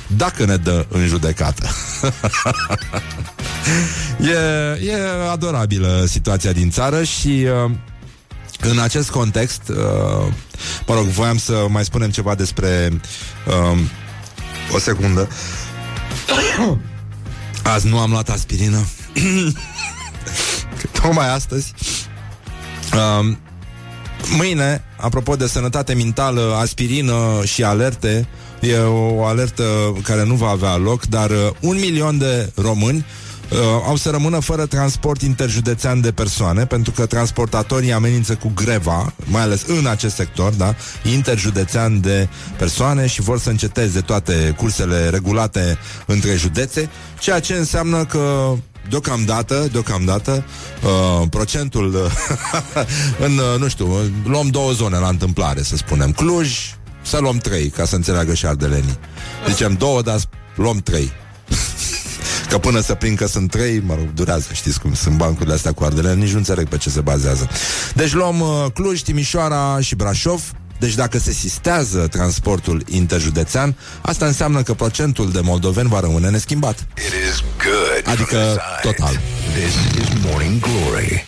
Dacă 0.08 0.46
ne 0.46 0.56
dă 0.56 0.86
în 0.90 1.08
judecată. 1.08 1.70
e, 4.84 4.92
e 4.92 4.96
adorabilă 5.32 6.06
situația 6.08 6.52
din 6.52 6.70
țară 6.70 7.04
și 7.04 7.48
uh, 7.66 7.72
în 8.60 8.80
acest 8.80 9.10
context, 9.10 9.62
uh, 9.70 10.34
mă 10.88 10.94
rog, 10.94 11.06
voiam 11.06 11.38
să 11.38 11.66
mai 11.70 11.84
spunem 11.84 12.10
ceva 12.10 12.36
despre 12.36 13.02
uh, 13.48 13.80
o 14.74 14.80
secundă. 14.80 15.28
Azi 17.74 17.88
nu 17.88 18.00
am 18.00 18.12
luat 18.12 18.30
aspirină. 18.30 18.86
Tocmai 21.02 21.34
astăzi. 21.34 21.74
Uh, 22.94 23.36
mâine, 24.38 24.84
apropo 24.98 25.36
de 25.36 25.48
sănătate 25.48 25.94
mentală, 25.94 26.56
aspirină 26.60 27.42
și 27.44 27.64
alerte, 27.64 28.28
e 28.60 28.78
o 28.78 29.26
alertă 29.26 29.64
care 30.04 30.24
nu 30.24 30.34
va 30.34 30.50
avea 30.50 30.76
loc, 30.76 31.06
dar 31.06 31.30
uh, 31.30 31.50
un 31.60 31.80
milion 31.80 32.18
de 32.18 32.52
români 32.56 33.06
uh, 33.52 33.58
au 33.86 33.96
să 33.96 34.10
rămână 34.10 34.40
fără 34.40 34.66
transport 34.66 35.22
interjudețean 35.22 36.02
de 36.02 36.12
persoane, 36.12 36.66
pentru 36.66 36.92
că 36.92 37.06
transportatorii 37.06 37.94
amenință 37.94 38.36
cu 38.36 38.52
greva, 38.56 39.14
mai 39.26 39.42
ales 39.42 39.64
în 39.68 39.86
acest 39.86 40.16
sector, 40.16 40.54
da, 40.54 40.76
interjudețean 41.04 42.02
de 42.02 42.28
persoane 42.58 43.08
și 43.08 43.22
vor 43.22 43.40
să 43.40 43.50
înceteze 43.50 44.02
toate 44.02 44.54
cursele 44.58 45.10
regulate 45.10 45.78
între 46.06 46.36
județe, 46.36 46.90
ceea 47.20 47.40
ce 47.40 47.54
înseamnă 47.54 48.06
că 48.06 48.54
Deocamdată, 48.90 49.68
deocamdată, 49.72 50.44
uh, 50.84 51.28
procentul 51.30 51.96
în, 53.26 53.38
uh, 53.38 53.60
nu 53.60 53.68
știu, 53.68 53.88
luăm 54.26 54.48
două 54.48 54.72
zone 54.72 54.98
la 54.98 55.08
întâmplare, 55.08 55.62
să 55.62 55.76
spunem. 55.76 56.12
Cluj, 56.12 56.58
să 57.02 57.18
luăm 57.20 57.38
trei, 57.38 57.70
ca 57.70 57.86
să 57.86 57.96
înțeleagă 57.96 58.34
și 58.34 58.46
ardelenii. 58.46 58.98
Zicem 59.50 59.74
două, 59.74 60.02
dar 60.02 60.20
luăm 60.56 60.78
trei. 60.78 61.12
Că 62.52 62.58
până 62.58 62.80
să 62.80 62.94
prind 62.94 63.18
că 63.18 63.28
sunt 63.28 63.50
trei, 63.52 63.82
mă 63.86 63.96
rog, 63.96 64.14
durează, 64.14 64.48
știți 64.52 64.80
cum 64.80 64.94
sunt 64.94 65.16
bancurile 65.16 65.54
astea 65.54 65.72
cu 65.72 65.84
ardele, 65.84 66.14
nici 66.14 66.32
nu 66.32 66.38
înțeleg 66.38 66.68
pe 66.68 66.78
ce 66.78 66.90
se 66.90 67.02
bazează. 67.02 67.50
Deci 67.94 68.14
luăm 68.14 68.40
uh, 68.40 68.66
Cluj, 68.74 69.02
Timișoara 69.02 69.80
și 69.80 69.96
Brașov, 69.96 70.52
deci 70.80 70.96
dacă 70.96 71.18
se 71.18 71.32
sistează 71.32 72.08
transportul 72.08 72.84
interjudețean, 72.90 73.76
asta 74.02 74.26
înseamnă 74.26 74.62
că 74.62 74.74
procentul 74.74 75.32
de 75.32 75.40
moldoveni 75.40 75.90
va 75.90 76.00
rămâne 76.00 76.30
neschimbat. 76.30 76.80
It 76.80 77.14
is 77.32 77.44
good. 77.58 78.14
Adică 78.14 78.36
from 78.36 78.42
the 78.42 78.52
side. 78.52 78.92
total. 78.92 79.20
This 79.54 80.02
is 80.02 80.26
Morning 80.30 80.60
Glory. 80.60 81.28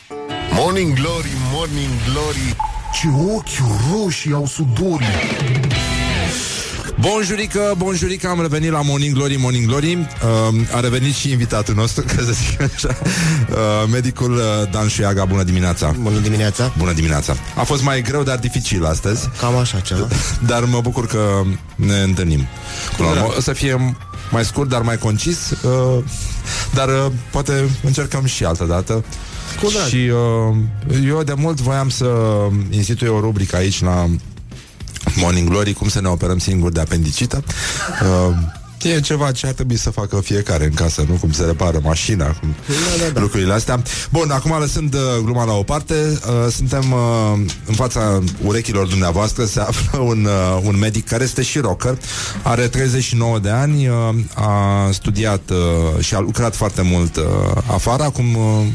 Morning 0.51 0.93
Glory, 0.93 1.31
Morning 1.51 1.91
Glory 2.11 2.55
Ce 2.93 3.07
ochi 3.35 3.71
roșii 3.91 4.33
au 4.33 4.47
sudorii 4.47 5.07
Bonjurică, 7.09 7.73
bonjurică, 7.77 8.27
am 8.27 8.41
revenit 8.41 8.71
la 8.71 8.81
Morning 8.81 9.15
Glory, 9.15 9.35
Morning 9.35 9.65
Glory. 9.67 9.93
Uh, 9.95 10.75
A 10.75 10.79
revenit 10.79 11.13
și 11.13 11.31
invitatul 11.31 11.75
nostru, 11.75 12.03
ca 12.15 12.15
să 12.25 12.31
zic 12.31 12.61
așa. 12.61 12.97
Uh, 13.49 13.57
Medicul 13.91 14.33
uh, 14.33 14.41
Dan 14.71 14.87
Șuiaga, 14.87 15.25
bună 15.25 15.43
dimineața. 15.43 15.95
Bună 15.99 16.19
dimineața. 16.19 16.73
Bună 16.77 16.91
dimineața. 16.93 17.35
A 17.55 17.63
fost 17.63 17.83
mai 17.83 18.01
greu, 18.01 18.23
dar 18.23 18.37
dificil 18.37 18.85
astăzi. 18.85 19.29
Cam 19.39 19.55
așa 19.55 19.79
ceva. 19.79 20.07
Dar 20.51 20.63
mă 20.63 20.81
bucur 20.81 21.07
că 21.07 21.41
ne 21.75 21.97
întâlnim. 22.01 22.47
Până 22.97 23.09
la 23.09 23.15
urmă, 23.15 23.33
O 23.37 23.41
să 23.41 23.53
fie 23.53 23.95
mai 24.31 24.45
scurt, 24.45 24.69
dar 24.69 24.81
mai 24.81 24.97
concis. 24.97 25.49
Uh, 25.49 26.03
Dar 26.73 26.87
uh, 26.87 27.11
poate 27.31 27.69
încercăm 27.83 28.25
și 28.25 28.43
altă 28.45 28.63
dată. 28.63 29.03
Cu 29.61 29.69
drag. 29.69 29.87
Și 29.87 30.11
uh, 30.91 31.05
eu 31.07 31.23
de 31.23 31.33
mult 31.37 31.61
voiam 31.61 31.89
să 31.89 32.07
institui 32.69 33.07
o 33.07 33.19
rubrică 33.19 33.55
aici 33.55 33.81
la 33.81 34.07
Morning 35.15 35.49
Glory, 35.49 35.73
cum 35.73 35.87
să 35.89 36.01
ne 36.01 36.07
operăm 36.07 36.37
singuri 36.37 36.73
de 36.73 36.79
apendicită. 36.79 37.43
Uh, 38.29 38.35
E 38.83 38.99
ceva 38.99 39.31
ce 39.31 39.47
ar 39.47 39.53
trebui 39.53 39.77
să 39.77 39.89
facă 39.89 40.21
fiecare 40.23 40.63
în 40.65 40.73
casă, 40.73 41.05
nu? 41.09 41.15
Cum 41.15 41.31
se 41.31 41.43
repară 41.43 41.79
mașina, 41.83 42.25
cum 42.25 42.55
Da, 42.67 43.03
da, 43.05 43.11
da. 43.13 43.19
lucrurile 43.19 43.53
astea. 43.53 43.81
Bun, 44.11 44.31
acum 44.31 44.59
lăsând 44.59 44.93
uh, 44.93 44.99
gluma 45.23 45.43
la 45.43 45.53
o 45.53 45.63
parte, 45.63 45.93
uh, 45.93 46.51
suntem 46.51 46.91
uh, 46.91 47.39
în 47.65 47.73
fața 47.73 48.19
urechilor 48.45 48.87
dumneavoastră, 48.87 49.45
se 49.45 49.59
află 49.59 49.99
un, 49.99 50.25
uh, 50.25 50.61
un 50.63 50.77
medic 50.79 51.07
care 51.07 51.23
este 51.23 51.41
și 51.41 51.59
rocker, 51.59 51.97
are 52.41 52.67
39 52.67 53.39
de 53.39 53.49
ani, 53.49 53.87
uh, 53.87 53.95
a 54.33 54.89
studiat 54.91 55.41
uh, 55.49 56.03
și 56.03 56.15
a 56.15 56.19
lucrat 56.19 56.55
foarte 56.55 56.81
mult 56.81 57.15
uh, 57.15 57.23
afară, 57.67 58.03
acum 58.03 58.35
uh, 58.35 58.65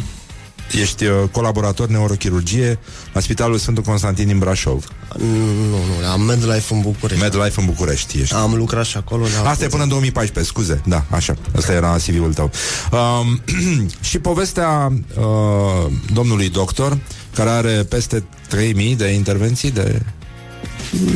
ești 0.73 1.05
uh, 1.05 1.13
colaborator 1.33 1.89
neurochirurgie 1.89 2.79
la 3.13 3.21
Spitalul 3.21 3.59
Sfântul 3.59 3.83
Constantin 3.83 4.27
din 4.27 4.39
Brașov. 4.39 4.85
Nu, 5.17 5.27
nu, 5.71 6.01
la 6.03 6.17
MedLife 6.17 6.75
în 6.75 6.81
București 6.81 7.23
MedLife 7.23 7.61
în 7.61 7.67
București 7.67 8.21
ești. 8.21 8.35
Am 8.35 8.55
lucrat 8.55 8.85
și 8.85 8.97
acolo 8.97 9.25
dar 9.37 9.47
Asta 9.47 9.65
e 9.65 9.69
până 9.69 9.83
în 9.83 9.89
2014, 9.89 10.53
scuze. 10.53 10.81
Da, 10.87 11.05
așa. 11.11 11.35
Asta 11.57 11.73
era 11.73 11.97
CV-ul 11.97 12.35
tău. 12.35 12.51
Um, 12.93 13.41
și 14.09 14.19
povestea 14.19 14.93
uh, 15.19 15.93
domnului 16.13 16.49
doctor, 16.49 16.99
care 17.35 17.51
are 17.51 17.87
peste 17.89 18.25
3000 18.49 18.97
de 18.97 19.07
intervenții 19.09 19.71
de... 19.71 20.03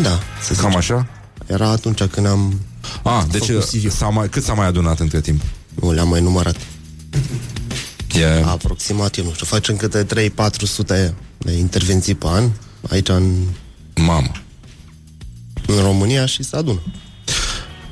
Da, 0.03 0.19
să 0.43 0.53
Cam 0.53 0.69
zic. 0.69 0.79
așa? 0.79 1.07
Era 1.47 1.69
atunci 1.69 2.03
când 2.05 2.27
am 2.27 2.61
A, 3.03 3.27
deci 3.31 3.45
făcut 3.47 3.65
CV-ul. 3.65 3.91
s-a 3.91 4.09
mai, 4.09 4.29
cât 4.29 4.43
s-a 4.45 4.53
mai 4.53 4.67
adunat 4.67 5.01
între 5.01 5.21
timp? 5.21 5.43
Nu 5.75 5.93
le-am 5.93 6.09
mai 6.09 6.21
numărat 6.21 6.57
E, 8.21 8.43
Aproximativ, 8.45 9.25
nu 9.25 9.33
știu 9.33 9.47
Facem 9.47 9.77
câte 9.77 10.07
3-400 10.07 11.15
de 11.39 11.53
intervenții 11.53 12.15
pe 12.15 12.27
an 12.29 12.51
Aici 12.91 13.09
în, 13.09 13.35
mamă. 13.95 14.31
în 15.67 15.83
România 15.83 16.27
și 16.27 16.43
se 16.43 16.57
adună 16.57 16.81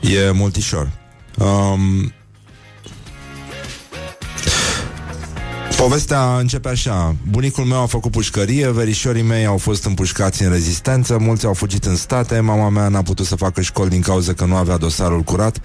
E 0.00 0.30
multișor. 0.30 0.90
Um, 1.38 2.12
Povestea 5.76 6.38
începe 6.38 6.68
așa 6.68 7.16
Bunicul 7.30 7.64
meu 7.64 7.82
a 7.82 7.86
făcut 7.86 8.10
pușcărie 8.10 8.70
Verișorii 8.70 9.22
mei 9.22 9.46
au 9.46 9.56
fost 9.58 9.84
împușcați 9.84 10.42
în 10.42 10.50
rezistență 10.50 11.18
Mulți 11.18 11.46
au 11.46 11.54
fugit 11.54 11.84
în 11.84 11.96
state 11.96 12.40
Mama 12.40 12.68
mea 12.68 12.88
n-a 12.88 13.02
putut 13.02 13.26
să 13.26 13.36
facă 13.36 13.60
școli 13.60 13.90
din 13.90 14.00
cauza 14.00 14.32
că 14.32 14.44
nu 14.44 14.56
avea 14.56 14.76
dosarul 14.76 15.22
curat 15.22 15.60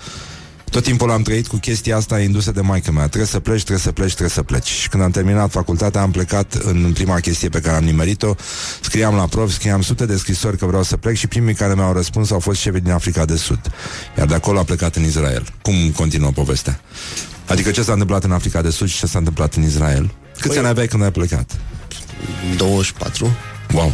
tot 0.69 0.83
timpul 0.83 1.11
am 1.11 1.21
trăit 1.21 1.47
cu 1.47 1.55
chestia 1.57 1.95
asta 1.95 2.19
indusă 2.19 2.51
de 2.51 2.61
maică 2.61 2.91
mea. 2.91 3.07
Trebuie 3.07 3.25
să 3.25 3.39
pleci, 3.39 3.59
trebuie 3.59 3.83
să 3.83 3.91
pleci, 3.91 4.09
trebuie 4.09 4.29
să 4.29 4.43
pleci. 4.43 4.67
Și 4.67 4.89
când 4.89 5.03
am 5.03 5.11
terminat 5.11 5.51
facultatea, 5.51 6.01
am 6.01 6.11
plecat 6.11 6.53
în 6.53 6.91
prima 6.93 7.19
chestie 7.19 7.49
pe 7.49 7.59
care 7.59 7.75
am 7.75 7.83
nimerit-o. 7.83 8.35
Scriam 8.81 9.15
la 9.15 9.25
prof, 9.27 9.51
scriam 9.51 9.81
sute 9.81 10.05
de 10.05 10.17
scrisori 10.17 10.57
că 10.57 10.65
vreau 10.65 10.83
să 10.83 10.97
plec 10.97 11.15
și 11.15 11.27
primii 11.27 11.53
care 11.53 11.73
mi-au 11.73 11.93
răspuns 11.93 12.31
au 12.31 12.39
fost 12.39 12.59
șefii 12.59 12.81
din 12.81 12.91
Africa 12.91 13.25
de 13.25 13.35
Sud. 13.35 13.59
Iar 14.17 14.27
de 14.27 14.33
acolo 14.33 14.59
a 14.59 14.63
plecat 14.63 14.95
în 14.95 15.03
Israel. 15.03 15.47
Cum 15.61 15.91
continuă 15.95 16.31
povestea? 16.31 16.79
Adică 17.47 17.71
ce 17.71 17.83
s-a 17.83 17.91
întâmplat 17.91 18.23
în 18.23 18.31
Africa 18.31 18.61
de 18.61 18.69
Sud 18.69 18.87
și 18.87 18.97
ce 18.97 19.05
s-a 19.05 19.17
întâmplat 19.17 19.53
în 19.53 19.63
Israel? 19.63 20.13
Câți 20.39 20.57
ani 20.57 20.67
aveai 20.67 20.87
când 20.87 21.03
ai 21.03 21.11
plecat? 21.11 21.51
24 22.57 23.37
Wow! 23.73 23.93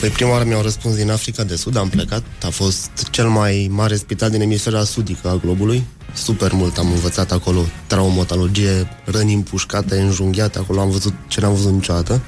Păi 0.00 0.08
prima 0.08 0.30
oară 0.30 0.44
mi-au 0.44 0.62
răspuns 0.62 0.96
din 0.96 1.10
Africa 1.10 1.44
de 1.44 1.56
Sud, 1.56 1.76
am 1.76 1.88
plecat. 1.88 2.22
A 2.42 2.48
fost 2.48 2.90
cel 3.10 3.28
mai 3.28 3.68
mare 3.70 3.96
spital 3.96 4.30
din 4.30 4.40
emisfera 4.40 4.84
sudică 4.84 5.28
a 5.28 5.36
globului. 5.36 5.86
Super 6.14 6.52
mult 6.52 6.78
am 6.78 6.90
învățat 6.92 7.32
acolo 7.32 7.64
traumatologie, 7.86 8.88
răni 9.04 9.34
împușcate, 9.34 10.00
înjunghiate, 10.00 10.58
acolo 10.58 10.80
am 10.80 10.90
văzut 10.90 11.12
ce 11.28 11.40
n-am 11.40 11.54
văzut 11.54 11.72
niciodată. 11.72 12.20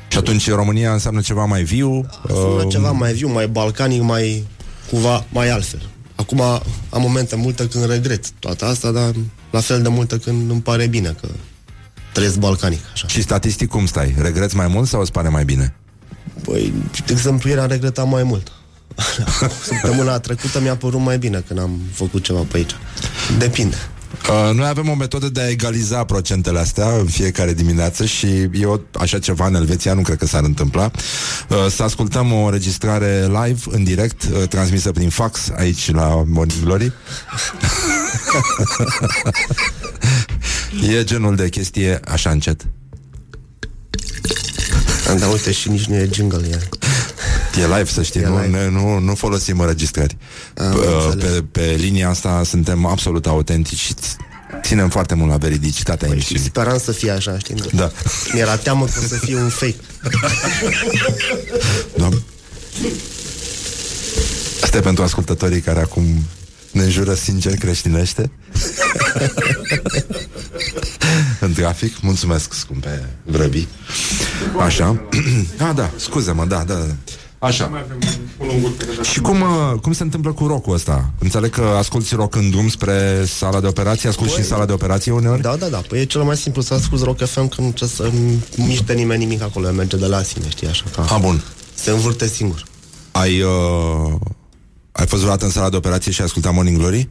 și 0.08 0.18
atunci 0.18 0.50
România 0.50 0.92
înseamnă 0.94 1.22
ceva 1.22 1.46
mai 1.46 1.64
viu. 1.64 2.06
Înseamnă 2.28 2.64
uh, 2.64 2.70
ceva 2.70 2.92
mai 2.92 3.14
viu, 3.14 3.32
mai 3.32 3.48
balcanic, 3.48 4.02
mai 4.02 4.46
cumva 4.90 5.26
mai 5.32 5.50
altfel. 5.50 5.82
Acum 6.16 6.42
am 6.90 7.02
momente 7.02 7.36
multe 7.36 7.68
când 7.68 7.90
regret 7.90 8.30
toată 8.30 8.66
asta, 8.66 8.92
dar 8.92 9.12
la 9.52 9.60
fel 9.60 9.82
de 9.82 9.90
multe 9.90 10.18
când 10.18 10.52
îmi 10.52 10.62
pare 10.62 10.88
bine 10.88 11.16
că 11.22 11.28
trăiesc 12.18 12.38
balcanic, 12.38 12.80
așa. 12.94 13.08
Și 13.08 13.22
statistic 13.22 13.70
cum 13.70 13.86
stai? 13.86 14.16
Regreți 14.22 14.56
mai 14.56 14.68
mult 14.68 14.88
sau 14.88 15.02
îți 15.02 15.12
pare 15.12 15.30
mai 15.30 15.46
bine? 15.46 15.76
Păi, 16.44 16.74
de 17.06 17.14
exemplu, 17.14 17.50
ieri 17.50 17.62
am 17.62 17.68
regretat 17.68 18.08
mai 18.08 18.24
mult. 18.24 18.52
Săptămâna 19.68 20.20
trecută 20.20 20.60
mi-a 20.60 20.76
părut 20.76 21.00
mai 21.00 21.18
bine 21.18 21.44
când 21.48 21.60
am 21.60 21.82
făcut 21.94 22.24
ceva 22.24 22.40
pe 22.40 22.58
aici. 22.58 22.76
Depinde. 23.38 23.76
Uh, 24.30 24.56
noi 24.56 24.68
avem 24.68 24.90
o 24.90 24.96
metodă 24.96 25.30
de 25.30 25.42
a 25.42 25.50
egaliza 25.50 26.04
procentele 26.04 26.60
astea 26.60 26.90
în 26.90 27.06
fiecare 27.06 27.54
dimineață 27.54 28.06
și 28.06 28.50
eu, 28.54 28.82
așa 28.94 29.20
ceva 29.20 29.48
în 29.48 29.56
Elveția, 29.56 29.94
nu 29.94 30.02
cred 30.02 30.18
că 30.18 30.26
s-ar 30.26 30.44
întâmpla. 30.44 30.92
Uh, 31.50 31.66
să 31.70 31.84
ascultăm 31.84 32.32
o 32.32 32.46
înregistrare 32.46 33.26
live, 33.26 33.62
în 33.70 33.84
direct, 33.84 34.24
uh, 34.24 34.48
transmisă 34.48 34.92
prin 34.92 35.10
fax, 35.10 35.52
aici 35.58 35.92
la 35.92 36.24
Morning 36.26 36.64
Glory. 36.64 36.92
e 40.90 41.04
genul 41.04 41.36
de 41.36 41.50
chestie 41.50 42.00
așa 42.06 42.30
încet. 42.30 42.66
Dar 45.20 45.32
uite, 45.32 45.52
și 45.52 45.70
nici 45.70 45.86
nu 45.86 45.96
e 45.96 46.10
jingle 46.12 46.48
iar. 46.48 46.70
E 47.60 47.62
live, 47.78 47.86
să 47.86 48.02
știi, 48.04 48.22
E 48.22 48.28
nu, 48.28 48.42
live. 48.42 48.58
ne, 48.58 48.70
nu, 48.70 49.00
nu 49.00 49.16
folosim 49.16 49.60
înregistrări. 49.60 50.18
Am 50.58 50.72
P- 50.82 51.04
înțeles. 51.12 51.32
Pe, 51.34 51.44
pe 51.52 51.76
linia 51.80 52.10
asta 52.10 52.42
suntem 52.46 52.86
absolut 52.86 53.26
autentici 53.28 53.80
și 53.80 53.94
ț- 53.94 54.16
ținem 54.64 54.90
foarte 54.90 55.14
mult 55.16 55.30
la 55.30 55.38
veridicitatea 55.38 56.08
Păi, 56.08 56.20
știi, 56.20 56.36
emisiunii. 56.36 56.48
speram 56.50 56.78
să 56.80 56.92
fie 56.92 57.12
așa, 57.12 57.38
știi? 57.38 57.56
Da. 57.74 57.92
Mi-era 58.34 58.56
teamă 58.58 58.86
că 58.86 59.00
o 59.04 59.08
să 59.08 59.16
fie 59.16 59.36
un 59.36 59.50
fake. 59.50 59.76
Da. 61.98 62.10
Asta 64.64 64.78
e 64.78 64.80
pentru 64.82 65.04
ascultătorii 65.04 65.62
care 65.62 65.80
acum 65.80 66.24
ne 66.78 66.84
înjură 66.84 67.14
sincer 67.14 67.56
creștinește 67.56 68.32
În 71.40 71.54
trafic 71.54 72.02
Mulțumesc, 72.02 72.54
scumpe 72.54 73.10
vrăbii 73.24 73.68
Așa 74.60 75.02
Ah, 75.68 75.72
da, 75.76 75.92
scuze-mă, 75.96 76.46
da, 76.46 76.64
da, 76.64 76.74
da. 76.74 76.96
Așa 77.40 77.86
Și 79.12 79.20
cum, 79.20 79.42
uh, 79.42 79.80
cum 79.82 79.94
se 79.94 80.04
întâmplă 80.04 80.32
cu 80.32 80.48
rockul 80.48 80.74
ăsta? 80.74 81.12
Înțeleg 81.20 81.50
că 81.52 81.62
asculti 81.62 82.16
rock 82.16 82.36
în 82.36 82.50
drum 82.50 82.70
spre 82.70 83.26
sala 83.26 83.60
de 83.60 83.68
operație 83.68 84.10
Asculti 84.10 84.34
și 84.34 84.40
în 84.40 84.46
sala 84.46 84.66
de 84.66 84.72
operație 84.72 85.12
uneori? 85.12 85.42
Da, 85.42 85.56
da, 85.56 85.68
da. 85.68 85.78
Păi 85.78 86.00
e 86.00 86.06
cel 86.06 86.22
mai 86.24 86.38
simplu 86.38 86.62
să 86.62 86.74
asculti 86.74 87.04
Rock 87.04 87.26
FM 87.26 87.48
că 87.48 87.62
nu 87.62 87.72
trebuie 87.72 87.90
să 87.90 88.12
miște 88.56 88.94
nimeni 88.94 89.24
nimic 89.26 89.42
acolo, 89.42 89.72
merge 89.72 89.98
de 89.98 90.06
la 90.06 90.22
sine, 90.24 90.50
știi, 90.50 90.68
așa 90.68 90.84
că 90.96 91.02
Ah, 91.02 91.18
bun 91.22 91.44
se 91.74 91.90
învârte 91.92 92.28
singur. 92.28 92.64
Ai, 93.12 93.42
uh, 93.42 94.14
ai 94.98 95.06
fost 95.08 95.22
vreodată 95.22 95.46
în 95.46 95.52
sala 95.52 95.70
de 95.70 95.76
operație 95.76 96.12
și 96.12 96.20
ai 96.22 96.26
ascultat 96.26 96.54
Morning 96.54 96.78
Glory? 96.78 97.10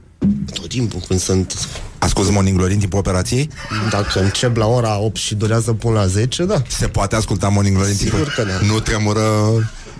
Tot 0.55 0.69
timpul 0.69 1.01
când 1.09 1.21
sunt, 1.21 1.69
Asculti 1.99 2.31
Morning 2.33 2.57
Glory 2.57 2.73
în 2.73 2.79
timpul 2.79 2.99
operației? 2.99 3.51
dacă 3.91 4.21
încep 4.21 4.57
la 4.57 4.67
ora 4.67 4.99
8 4.99 5.17
și 5.17 5.35
durează 5.35 5.73
până 5.73 5.95
la 5.95 6.07
10, 6.07 6.45
da. 6.45 6.63
Se 6.69 6.87
poate 6.89 7.17
asculta 7.17 7.49
Morning 7.49 7.75
Glory 7.77 7.91
în 7.91 7.97
Sigur 7.97 8.15
timpul... 8.19 8.33
că 8.37 8.43
da. 8.51 8.67
Nu 8.73 8.81
tremură... 8.81 9.21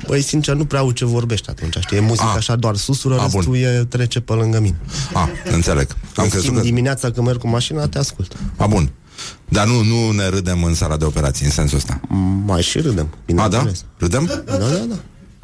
Băi, 0.07 0.23
sincer, 0.23 0.55
nu 0.55 0.65
prea 0.65 0.81
au 0.81 0.91
ce 0.91 1.05
vorbești 1.05 1.51
atunci, 1.51 1.77
știi? 1.81 1.97
E 1.97 2.01
muzică 2.01 2.25
Ah. 2.29 2.35
așa, 2.37 2.57
doar 2.57 2.77
susură, 2.77 3.15
Ah, 3.15 3.21
restul 3.23 3.43
bun. 3.43 3.55
e 3.55 3.85
trece 3.89 4.21
pe 4.21 4.33
lângă 4.33 4.61
mine. 4.61 4.77
A, 5.13 5.29
înțeleg. 5.53 5.87
Am 5.91 5.97
În 6.25 6.29
crezut 6.29 6.41
schimb, 6.41 6.57
că... 6.57 6.63
dimineața 6.63 7.11
când 7.11 7.27
merg 7.27 7.39
cu 7.39 7.49
mașina, 7.49 7.87
te 7.89 7.99
ascult. 7.99 8.33
A, 8.57 8.67
bun. 8.67 8.91
Dar 9.49 9.67
nu, 9.67 9.83
nu 9.83 10.11
ne 10.11 10.29
râdem 10.29 10.63
în 10.65 10.75
sala 10.75 10.97
de 10.97 11.05
operații, 11.05 11.45
în 11.45 11.51
sensul 11.53 11.77
ăsta. 11.77 12.01
Mai 12.45 12.63
și 12.63 12.79
râdem, 12.81 13.09
A, 13.09 13.33
da? 13.35 13.43
bineînțeles. 13.47 13.85
Râdem? 13.99 14.25
Da, 14.25 14.57
da, 14.57 14.65
da. 14.67 14.97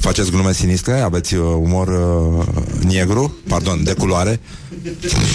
Faceți 0.02 0.30
glume 0.30 0.52
sinistre? 0.52 1.00
Aveți 1.00 1.34
uh, 1.34 1.42
umor 1.58 1.88
uh, 1.88 2.46
negru? 2.84 3.36
Pardon, 3.48 3.84
de 3.84 3.92
culoare? 3.92 4.40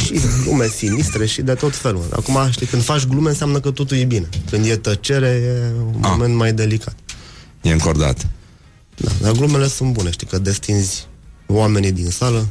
Și 0.06 0.20
glume 0.44 0.68
sinistre 0.68 1.26
și 1.26 1.42
de 1.42 1.54
tot 1.54 1.76
felul. 1.76 2.04
Acum, 2.14 2.38
știi, 2.52 2.66
când 2.66 2.84
faci 2.84 3.06
glume 3.06 3.30
înseamnă 3.30 3.60
că 3.60 3.72
totul 3.72 3.98
e 3.98 4.04
bine. 4.04 4.30
Când 4.50 4.66
e 4.66 4.76
tăcere, 4.76 5.28
e 5.28 5.72
un 5.96 6.04
Ah. 6.04 6.10
moment 6.12 6.36
mai 6.36 6.54
delicat. 6.54 6.96
E 7.62 7.72
încordat. 7.72 8.28
Da, 8.98 9.12
dar 9.22 9.32
glumele 9.32 9.68
sunt 9.68 9.94
bune, 9.94 10.12
știi, 10.12 10.28
că 10.28 10.38
destinzi 10.40 11.08
oamenii 11.48 11.92
din 11.92 12.10
sală. 12.10 12.48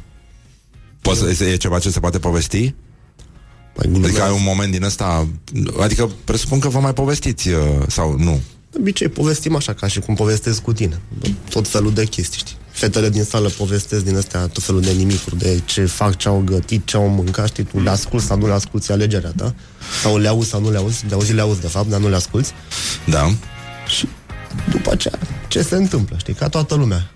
Poți, 1.01 1.37
să- 1.37 1.45
e 1.45 1.57
ceva 1.57 1.79
ce 1.79 1.91
se 1.91 2.01
poate 2.01 2.19
povesti? 2.19 2.75
Mai 3.77 3.87
glumele, 3.89 4.07
Adică 4.07 4.23
ai 4.23 4.33
un 4.33 4.43
moment 4.45 4.73
din 4.73 4.83
ăsta... 4.83 5.29
Adică 5.81 6.11
presupun 6.25 6.59
că 6.59 6.69
vă 6.69 6.79
mai 6.79 6.93
povestiți 6.93 7.49
uh, 7.49 7.59
sau 7.87 8.17
nu? 8.19 8.41
De 8.77 8.83
obicei 8.83 9.09
povestim 9.09 9.57
așa, 9.57 9.73
ca 9.73 9.87
și 9.87 10.01
cum 10.01 10.15
povestesc 10.15 10.63
cu 10.63 10.73
tine. 10.73 11.01
Tot 11.51 11.69
felul 11.69 11.93
de 11.93 12.05
chestii, 12.05 12.39
știi. 12.39 12.57
Fetele 12.71 13.09
din 13.09 13.25
sală 13.25 13.49
povestesc 13.49 14.05
din 14.05 14.17
astea 14.17 14.47
tot 14.47 14.63
felul 14.63 14.81
de 14.81 14.91
nimicuri, 14.91 15.39
de 15.39 15.61
ce 15.65 15.85
fac, 15.85 16.17
ce 16.17 16.29
au 16.29 16.43
gătit, 16.45 16.87
ce 16.87 16.97
au 16.97 17.09
mâncat, 17.09 17.47
știi, 17.47 17.65
tu 17.65 17.81
le 17.81 17.91
asculti 17.91 18.27
sau 18.27 18.39
nu 18.39 18.47
le 18.47 18.53
asculti, 18.53 18.91
e 18.91 18.95
alegerea 18.95 19.33
ta. 19.37 19.55
Sau 20.03 20.17
le 20.17 20.29
auzi 20.29 20.49
sau 20.49 20.61
nu 20.61 20.71
le 20.71 20.77
auzi, 20.77 21.05
le 21.09 21.15
auzi, 21.15 21.33
le 21.33 21.41
auzi 21.41 21.61
de 21.61 21.67
fapt, 21.67 21.89
dar 21.89 22.01
nu 22.01 22.09
le 22.09 22.17
asculti. 22.17 22.51
Da. 23.07 23.35
Și 23.87 24.09
după 24.71 24.91
aceea, 24.91 25.19
ce 25.49 25.63
se 25.63 25.77
întâmplă, 25.77 26.17
știi, 26.19 26.35
ca 26.35 26.49
toată 26.49 26.75
lumea. 26.75 27.11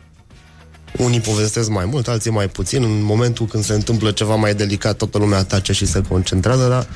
Unii 0.96 1.20
povestesc 1.20 1.68
mai 1.68 1.84
mult, 1.84 2.08
alții 2.08 2.30
mai 2.30 2.48
puțin. 2.48 2.82
În 2.82 3.02
momentul 3.02 3.46
când 3.46 3.64
se 3.64 3.72
întâmplă 3.72 4.10
ceva 4.10 4.34
mai 4.34 4.54
delicat, 4.54 4.96
toată 4.96 5.18
lumea 5.18 5.44
tace 5.44 5.72
și 5.72 5.86
se 5.86 6.02
concentrează, 6.08 6.68
dar 6.68 6.88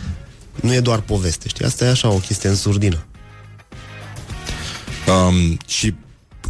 nu 0.61 0.75
e 0.75 0.81
doar 0.81 1.01
poveste, 1.01 1.49
știi? 1.49 1.65
Asta 1.65 1.85
e 1.85 1.89
așa 1.89 2.09
o 2.09 2.19
chestie 2.19 2.49
în 2.49 2.57
surdină. 2.57 3.05
Um, 5.09 5.59
și 5.67 5.95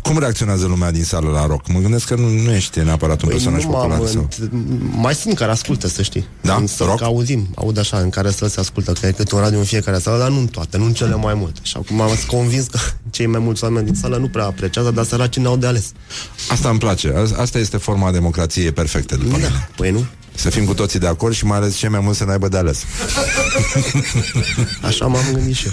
cum 0.03 0.19
reacționează 0.19 0.67
lumea 0.67 0.91
din 0.91 1.05
sală 1.05 1.31
la 1.31 1.47
rock? 1.47 1.69
Mă 1.69 1.79
gândesc 1.79 2.07
că 2.07 2.15
nu, 2.15 2.29
nu 2.29 2.53
ești 2.55 2.79
neapărat 2.81 3.23
un 3.23 3.29
personaj 3.29 3.61
Păi 3.63 3.71
nu 3.71 3.77
m-am 3.77 3.89
popular. 3.89 4.11
Sau... 4.11 4.29
înt- 4.29 4.97
Mai 4.97 5.15
sunt 5.15 5.35
care 5.37 5.51
ascultă, 5.51 5.89
să 5.89 6.03
știi. 6.03 6.25
Da? 6.41 6.55
În 6.55 6.67
să 6.67 6.85
Rock? 6.85 6.99
că 6.99 7.05
auzim, 7.05 7.49
aud 7.55 7.79
așa, 7.79 7.99
în 7.99 8.11
care 8.11 8.31
să 8.31 8.47
se 8.49 8.61
ascultă, 8.61 8.93
că 8.93 9.07
e 9.07 9.13
câte 9.13 9.35
un 9.35 9.41
radio 9.41 9.59
în 9.59 9.65
fiecare 9.65 9.99
sală, 9.99 10.19
dar 10.19 10.29
nu 10.31 10.39
în 10.39 10.47
toate, 10.47 10.77
nu 10.77 10.85
în 10.85 10.93
cele 10.93 11.15
mai 11.15 11.35
multe. 11.35 11.61
Și 11.63 11.75
acum 11.77 12.01
am 12.01 12.11
convins 12.27 12.67
că 12.67 12.79
cei 13.11 13.27
mai 13.27 13.41
mulți 13.41 13.65
oameni 13.65 13.85
din 13.87 13.95
sală 13.95 14.17
nu 14.17 14.29
prea 14.29 14.45
apreciază, 14.45 14.91
dar 14.91 15.05
săracii 15.05 15.43
n-au 15.43 15.57
de 15.57 15.67
ales. 15.67 15.93
Asta 16.51 16.69
îmi 16.69 16.79
place. 16.79 17.13
A- 17.17 17.41
Asta 17.41 17.59
este 17.59 17.77
forma 17.77 18.11
democrației 18.13 18.73
perfecte, 18.73 19.15
după 19.17 19.37
mine. 19.37 19.49
Da, 19.49 19.69
păi 19.77 19.91
nu? 19.91 20.05
Să 20.35 20.51
fim 20.51 20.65
cu 20.65 20.75
toții 20.75 20.99
de 20.99 21.07
acord 21.07 21.35
și 21.35 21.45
mai 21.45 21.57
ales 21.57 21.77
cei 21.77 21.89
mai 21.89 22.01
mulți 22.01 22.19
să 22.19 22.25
n-aibă 22.25 22.49
de 22.49 22.57
ales. 22.57 22.85
Așa 24.83 25.07
m-am 25.07 25.25
gândit 25.33 25.55
și 25.55 25.67
eu. 25.67 25.73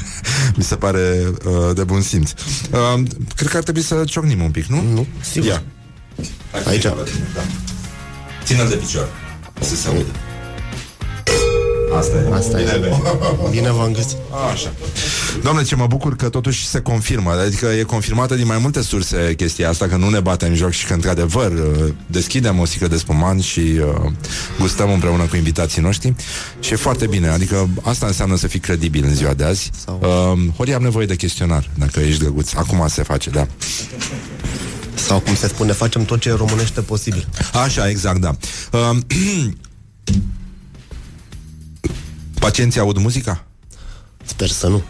Mi 0.55 0.63
se 0.63 0.75
pare 0.75 1.31
uh, 1.45 1.75
de 1.75 1.83
bun 1.83 2.01
simț. 2.01 2.31
Uh, 2.71 3.03
cred 3.35 3.49
că 3.49 3.57
ar 3.57 3.63
trebui 3.63 3.81
să 3.81 4.03
ciocnim 4.05 4.43
un 4.43 4.51
pic, 4.51 4.65
nu? 4.65 4.81
Nu, 4.81 5.07
sigur. 5.21 5.47
Ia. 5.47 5.63
Aici. 6.65 6.83
Da. 6.83 6.95
Ține-l 8.43 8.67
de 8.67 8.75
picior. 8.75 9.09
Să 9.59 9.75
se 9.75 9.87
audă. 9.87 10.30
Asta 11.97 12.17
e. 12.17 12.33
Asta 12.33 12.59
e. 12.61 12.63
Bine, 12.63 13.01
Bine 13.49 13.71
v-am 13.71 13.91
găsit. 13.91 14.17
Așa. 14.51 14.71
Doamne, 15.43 15.63
ce 15.63 15.75
mă 15.75 15.87
bucur 15.87 16.15
că 16.15 16.29
totuși 16.29 16.67
se 16.67 16.79
confirmă, 16.79 17.31
adică 17.31 17.65
e 17.65 17.83
confirmată 17.83 18.35
din 18.35 18.45
mai 18.45 18.57
multe 18.57 18.81
surse 18.81 19.33
chestia 19.37 19.69
asta, 19.69 19.87
că 19.87 19.95
nu 19.95 20.09
ne 20.09 20.19
batem 20.19 20.53
joc 20.53 20.71
și 20.71 20.85
că 20.85 20.93
într-adevăr 20.93 21.51
uh, 21.51 21.93
deschidem 22.07 22.59
o 22.59 22.65
sticlă 22.65 22.87
de 22.87 22.97
spumant 22.97 23.41
și 23.41 23.59
uh, 23.59 24.11
gustăm 24.59 24.91
împreună 24.91 25.23
cu 25.23 25.35
invitații 25.35 25.81
noștri 25.81 26.13
și 26.59 26.73
e 26.73 26.75
foarte 26.75 27.07
bine, 27.07 27.27
adică 27.27 27.69
asta 27.81 28.05
înseamnă 28.05 28.35
să 28.37 28.47
fii 28.47 28.59
credibil 28.59 29.03
în 29.03 29.15
ziua 29.15 29.33
de 29.33 29.43
azi. 29.43 29.69
Sau- 29.85 29.99
Uh, 30.01 30.53
Hori, 30.57 30.73
am 30.73 30.81
nevoie 30.81 31.05
de 31.05 31.15
chestionar, 31.15 31.69
dacă 31.77 31.99
ești 31.99 32.19
drăguț. 32.19 32.53
Acum 32.53 32.87
se 32.87 33.03
face, 33.03 33.29
da. 33.29 33.47
Sau 34.93 35.19
cum 35.19 35.35
se 35.35 35.47
spune, 35.47 35.71
facem 35.71 36.05
tot 36.05 36.19
ce 36.19 36.29
e 36.29 36.33
românește 36.33 36.81
posibil. 36.81 37.27
Așa, 37.63 37.89
exact, 37.89 38.19
da. 38.19 38.35
Uh, 38.71 38.97
pacienții 42.41 42.79
aud 42.79 42.97
muzica? 42.97 43.43
Sper 44.25 44.47
să 44.49 44.67
nu. 44.67 44.81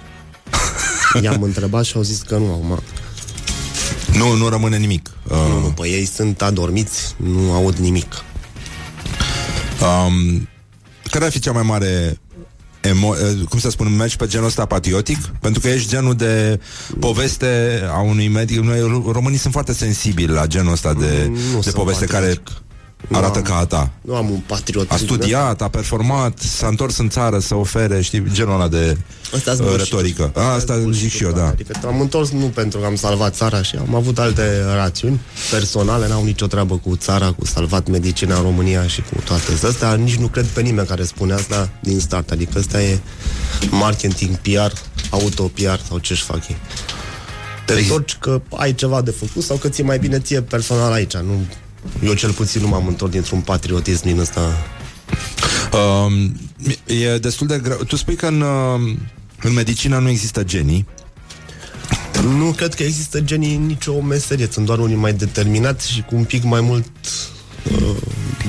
I-am 1.22 1.42
întrebat 1.42 1.84
și 1.86 1.96
au 1.96 2.02
zis 2.02 2.22
că 2.22 2.38
nu 2.38 2.46
acum. 2.54 2.80
Nu, 4.18 4.34
nu 4.36 4.48
rămâne 4.50 4.78
nimic. 4.78 5.12
Uh, 5.30 5.36
Nu, 5.38 5.60
nu, 5.60 5.68
pe 5.68 5.88
ei 5.88 6.06
sunt 6.06 6.42
adormiți, 6.42 7.16
nu 7.18 7.54
aud 7.54 7.76
nimic. 7.76 8.14
Um, 9.82 10.48
care 11.12 11.26
ar 11.26 11.32
fi 11.32 11.40
cea 11.40 11.52
mai 11.52 11.64
mare 11.64 12.20
emo- 12.88 13.38
uh, 13.40 13.48
cum 13.50 13.60
să 13.60 13.70
spun, 13.70 13.96
mergi 13.96 14.16
pe 14.16 14.28
genul 14.28 14.48
ăsta 14.48 14.66
patriotic? 14.66 15.18
Pentru 15.26 15.62
că 15.62 15.68
ești 15.68 15.90
genul 15.90 16.16
de 16.16 16.60
poveste 17.00 17.82
a 17.90 18.00
unui 18.02 18.28
medic. 18.28 18.60
Noi, 18.60 18.78
ro- 18.80 19.12
românii 19.12 19.38
sunt 19.38 19.54
foarte 19.54 19.74
sensibili 19.74 20.34
la 20.34 20.46
genul 20.48 20.72
ăsta 20.72 20.94
de, 20.94 21.26
Mm, 21.30 21.34
Nu 21.34 21.56
de 21.56 21.62
sunt 21.62 21.74
poveste 21.76 22.06
care 22.06 22.42
patriotic. 23.08 23.16
arată 23.18 23.38
am- 23.38 23.44
ca 23.44 23.56
a 23.56 23.66
ta. 23.66 23.92
Nu 24.02 24.16
am 24.16 24.30
un 24.30 24.40
patriot. 24.46 24.92
A 24.92 24.96
studiat, 24.96 25.62
a 25.62 25.68
performat, 25.68 26.40
s-a 26.40 26.68
întors 26.68 26.98
în 26.98 27.10
țară 27.10 27.40
să 27.40 27.56
ofere, 27.56 28.02
știi, 28.02 28.24
genul 28.32 28.54
ăla 28.54 28.68
de 28.68 28.98
Asta 29.36 29.64
uh, 29.64 29.76
retorică. 29.78 30.32
A, 30.36 30.42
asta 30.42 30.80
zic 30.92 31.12
și 31.12 31.24
eu, 31.24 31.32
da. 31.32 31.48
Adică 31.48 31.80
am 31.86 32.02
întors 32.02 32.30
nu 32.30 32.46
pentru 32.46 32.80
că 32.80 32.86
am 32.86 32.96
salvat 32.96 33.36
țara 33.36 33.62
și 33.62 33.76
am 33.76 33.96
avut 33.96 34.20
alte 34.20 34.64
rațiuni 34.76 35.20
personale, 35.52 36.08
n-au 36.08 36.24
nicio 36.24 36.48
treabă 36.48 36.78
cu 36.78 36.96
țara, 36.96 37.32
cu 37.32 37.46
salvat 37.46 37.88
medicina 37.88 38.36
în 38.36 38.42
România 38.42 38.88
și 38.88 39.02
cu 39.02 39.22
toate 39.24 39.68
astea. 39.68 39.94
Nici 39.94 40.16
nu 40.16 40.28
cred 40.28 40.46
pe 40.46 40.62
nimeni 40.62 40.88
care 40.88 41.04
spune 41.04 41.34
asta 41.34 41.70
din 41.82 42.00
start. 42.00 42.32
Adică 42.32 42.60
asta 42.60 42.82
e 42.82 43.00
marketing, 43.70 44.36
PR, 44.36 44.72
auto-PR 45.10 45.80
sau 45.88 45.98
ce-și 45.98 46.24
fac 46.24 46.50
ei. 46.50 46.58
Te 47.66 47.74
întorci 47.74 48.18
că 48.20 48.42
ai 48.56 48.74
ceva 48.76 49.02
de 49.02 49.12
făcut 49.12 49.44
sau 49.44 49.58
că 49.58 49.70
ți-e 49.70 49.84
mai 49.84 50.00
bine 50.00 50.20
ție 50.20 50.42
personal 50.42 50.92
aici. 50.92 51.16
Nu, 51.16 51.46
eu 52.04 52.14
cel 52.14 52.32
puțin 52.32 52.62
nu 52.62 52.68
m-am 52.68 52.88
întors 52.88 53.12
dintr-un 53.12 53.40
patriotism 53.40 54.06
din 54.06 54.20
ăsta. 54.20 54.58
Um, 55.74 56.40
e 56.86 57.18
destul 57.18 57.48
de 57.48 57.60
greu. 57.64 57.78
Tu 57.78 57.96
spui 57.96 58.16
că 58.16 58.28
în, 58.28 58.42
uh, 58.42 58.98
în 59.42 59.54
medicină 59.54 60.00
nu 60.00 60.10
există 60.10 60.44
genii. 60.44 60.88
Nu 62.24 62.52
cred 62.52 62.74
că 62.74 62.84
există 62.84 63.22
genii 63.22 63.56
în 63.56 63.66
nicio 63.66 64.02
meserie. 64.02 64.48
Sunt 64.52 64.66
doar 64.66 64.80
unii 64.80 64.96
mai 64.96 65.14
determinați 65.14 65.92
și 65.92 66.02
cu 66.02 66.16
un 66.16 66.24
pic 66.24 66.44
mai 66.44 66.62
mult 66.62 66.86
uh, 67.72 67.96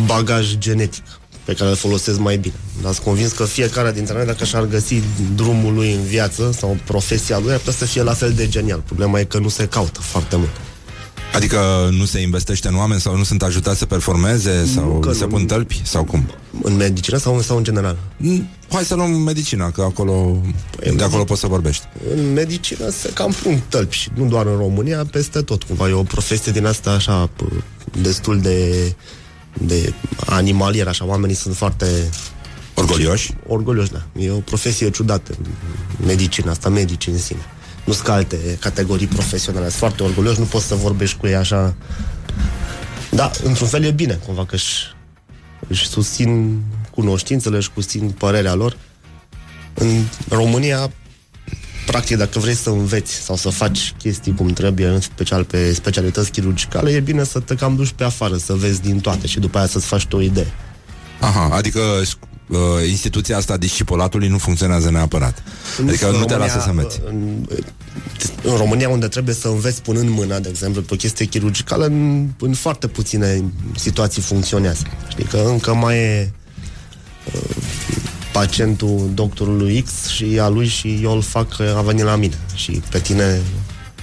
bagaj 0.07 0.57
genetic 0.59 1.05
pe 1.45 1.55
care 1.55 1.71
îl 1.71 1.77
folosesc 1.77 2.19
mai 2.19 2.37
bine. 2.37 2.55
Dar 2.83 2.93
sunt 2.93 3.07
convins 3.07 3.33
că 3.33 3.45
fiecare 3.45 3.93
dintre 3.93 4.15
noi, 4.15 4.27
dacă 4.27 4.45
și-ar 4.45 4.65
găsi 4.65 5.03
drumul 5.35 5.75
lui 5.75 5.93
în 5.93 6.03
viață 6.03 6.53
sau 6.59 6.77
profesia 6.85 7.39
lui, 7.39 7.53
ar 7.53 7.59
putea 7.59 7.73
să 7.73 7.85
fie 7.85 8.03
la 8.03 8.13
fel 8.13 8.33
de 8.33 8.49
genial. 8.49 8.79
Problema 8.79 9.21
e 9.21 9.25
că 9.25 9.39
nu 9.39 9.49
se 9.49 9.67
caută 9.67 10.01
foarte 10.01 10.37
mult. 10.37 10.51
Adică 11.33 11.89
nu 11.93 12.05
se 12.05 12.21
investește 12.21 12.69
în 12.69 12.77
oameni 12.77 13.01
sau 13.01 13.17
nu 13.17 13.23
sunt 13.25 13.43
ajutați 13.43 13.79
să 13.79 13.87
performeze 13.87 14.67
sau 14.67 14.99
că 15.01 15.13
se 15.13 15.25
nu. 15.25 15.31
pun 15.31 15.47
tălpi 15.47 15.81
sau 15.85 16.05
cum? 16.05 16.31
În 16.63 16.77
medicină 16.77 17.17
sau, 17.17 17.41
sau 17.41 17.57
în 17.57 17.65
general? 17.65 17.97
Mm, 18.17 18.49
Hai 18.71 18.85
să 18.85 18.95
luăm 18.95 19.11
medicina, 19.11 19.71
că 19.71 19.83
acolo, 19.83 20.41
Păi, 20.77 20.97
de 20.97 21.05
acolo 21.05 21.25
poți 21.25 21.41
să 21.41 21.47
vorbești. 21.47 21.85
În 22.17 22.33
medicină 22.33 22.91
se 22.91 23.09
cam 23.15 23.33
pun 23.43 23.63
tălpi 23.69 23.97
și 23.97 24.11
nu 24.15 24.27
doar 24.29 24.47
în 24.47 24.57
România, 24.57 25.05
peste 25.11 25.41
tot. 25.41 25.63
Cumva 25.63 25.89
e 25.89 25.93
o 25.93 26.03
profesie 26.03 26.53
din 26.53 26.67
asta 26.67 26.91
așa 26.91 27.29
p- 27.29 27.63
destul 28.03 28.41
de, 28.41 28.93
de 29.59 29.93
animalier, 30.27 30.87
așa. 30.89 31.07
Oamenii 31.07 31.37
sunt 31.37 31.57
foarte 31.57 31.87
Orgolioși? 32.75 33.35
orgolioși, 33.47 33.93
da. 33.93 34.03
E 34.19 34.31
o 34.31 34.37
profesie 34.39 34.91
ciudată, 34.91 35.35
medicina 36.07 36.51
asta, 36.51 36.69
medici 36.69 37.07
în 37.07 37.19
sine. 37.19 37.41
Nu 37.85 37.93
sunt 37.93 38.07
ca 38.07 38.13
alte 38.13 38.37
categorii 38.61 39.07
profesionale, 39.07 39.67
sunt 39.67 39.79
foarte 39.79 40.03
orgolioși, 40.03 40.39
nu 40.39 40.45
poți 40.45 40.67
să 40.67 40.75
vorbești 40.75 41.17
cu 41.17 41.27
ei 41.27 41.35
așa. 41.35 41.75
Da, 43.11 43.31
într-un 43.43 43.69
fel 43.69 43.85
e 43.85 43.91
bine, 43.91 44.15
cumva 44.15 44.45
că 44.45 44.55
își, 44.55 44.95
își 45.69 45.89
susțin 45.89 46.61
cunoștințele, 46.91 47.57
își 47.57 47.71
susțin 47.75 48.11
părerea 48.11 48.55
lor. 48.55 48.77
În 49.75 50.03
România, 50.29 50.91
practic, 51.87 52.17
dacă 52.17 52.39
vrei 52.39 52.55
să 52.55 52.71
înveți 52.71 53.13
sau 53.13 53.37
să 53.37 53.49
faci 53.49 53.95
chestii 53.99 54.35
cum 54.35 54.49
trebuie, 54.49 54.87
în 54.87 55.01
special 55.01 55.45
pe 55.45 55.73
specialități 55.73 56.31
chirurgicale, 56.31 56.91
e 56.91 57.01
bine 57.01 57.25
să 57.25 57.41
te 57.41 57.55
cam 57.55 57.77
duci 57.77 57.93
pe 57.93 58.05
afară, 58.05 58.37
să 58.37 58.55
vezi 58.55 58.81
din 58.83 59.01
toate 59.01 59.27
și 59.27 59.41
după 59.41 59.59
aia 59.59 59.67
să-ți 59.67 59.87
faci 59.87 60.07
tu 60.07 60.17
o 60.17 60.21
idee. 60.21 60.53
Aha, 61.21 61.49
adică 61.53 61.81
uh, 62.49 62.59
instituția 62.89 63.37
asta 63.37 63.53
a 63.53 63.57
discipolatului 63.57 64.29
nu 64.29 64.39
funcționează 64.39 64.91
neapărat. 64.91 65.43
Adică 65.87 66.09
În 66.09 66.17
nu 66.17 66.25
te 66.25 66.33
România, 66.33 66.37
lasă 66.37 66.61
să 66.61 66.69
înveți. 66.69 67.01
În, 67.05 67.47
în 68.43 68.57
România, 68.57 68.89
unde 68.89 69.09
trebuie 69.09 69.35
să 69.35 69.49
înveți 69.49 69.83
punând 69.83 70.09
mâna, 70.09 70.39
de 70.39 70.49
exemplu, 70.49 70.83
pe 70.83 70.95
o 70.95 70.97
chestie 70.97 71.27
chirurgicală, 71.27 71.85
în, 71.85 72.29
în 72.39 72.55
foarte 72.55 72.87
puține 72.87 73.45
situații 73.77 74.23
funcționează. 74.23 74.83
Știi 75.09 75.25
că 75.25 75.37
încă 75.47 75.75
mai 75.75 75.97
e 75.97 76.33
uh, 77.35 77.57
pacientul 78.33 79.11
doctorului 79.15 79.83
X 79.83 80.07
și 80.07 80.39
a 80.41 80.49
lui 80.49 80.67
și 80.67 81.01
eu 81.03 81.13
îl 81.13 81.23
fac 81.23 81.57
că 81.57 81.75
a 81.77 81.81
venit 81.81 82.05
la 82.05 82.17
mine. 82.17 82.39
Și 82.55 82.83
pe 82.91 82.99
tine 82.99 83.41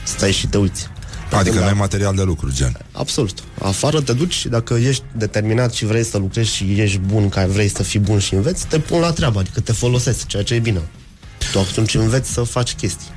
stai 0.03 0.31
și 0.31 0.47
te 0.47 0.57
uiți. 0.57 0.89
Adică 1.31 1.55
Da. 1.55 1.61
nu 1.61 1.67
ai 1.67 1.73
material 1.73 2.15
de 2.15 2.23
lucru, 2.23 2.51
gen. 2.53 2.77
Absolut. 2.91 3.43
Afară 3.61 4.01
te 4.01 4.13
duci 4.13 4.33
și 4.33 4.47
dacă 4.47 4.73
ești 4.73 5.03
determinat 5.15 5.73
și 5.73 5.85
vrei 5.85 6.03
să 6.03 6.17
lucrezi 6.17 6.49
și 6.55 6.63
ești 6.77 6.97
bun, 6.97 7.29
că 7.29 7.45
vrei 7.49 7.67
să 7.69 7.83
fii 7.83 7.99
bun 7.99 8.19
și 8.19 8.33
înveți, 8.33 8.65
te 8.67 8.79
pun 8.79 8.99
la 8.99 9.11
treabă, 9.11 9.39
adică 9.39 9.59
te 9.59 9.71
folosesc, 9.71 10.27
ceea 10.27 10.43
ce 10.43 10.53
e 10.53 10.59
bine. 10.59 10.81
Tu 11.51 11.59
atunci 11.59 11.95
înveți 11.95 12.31
să 12.31 12.41
faci 12.43 12.73
chestii. 12.73 13.07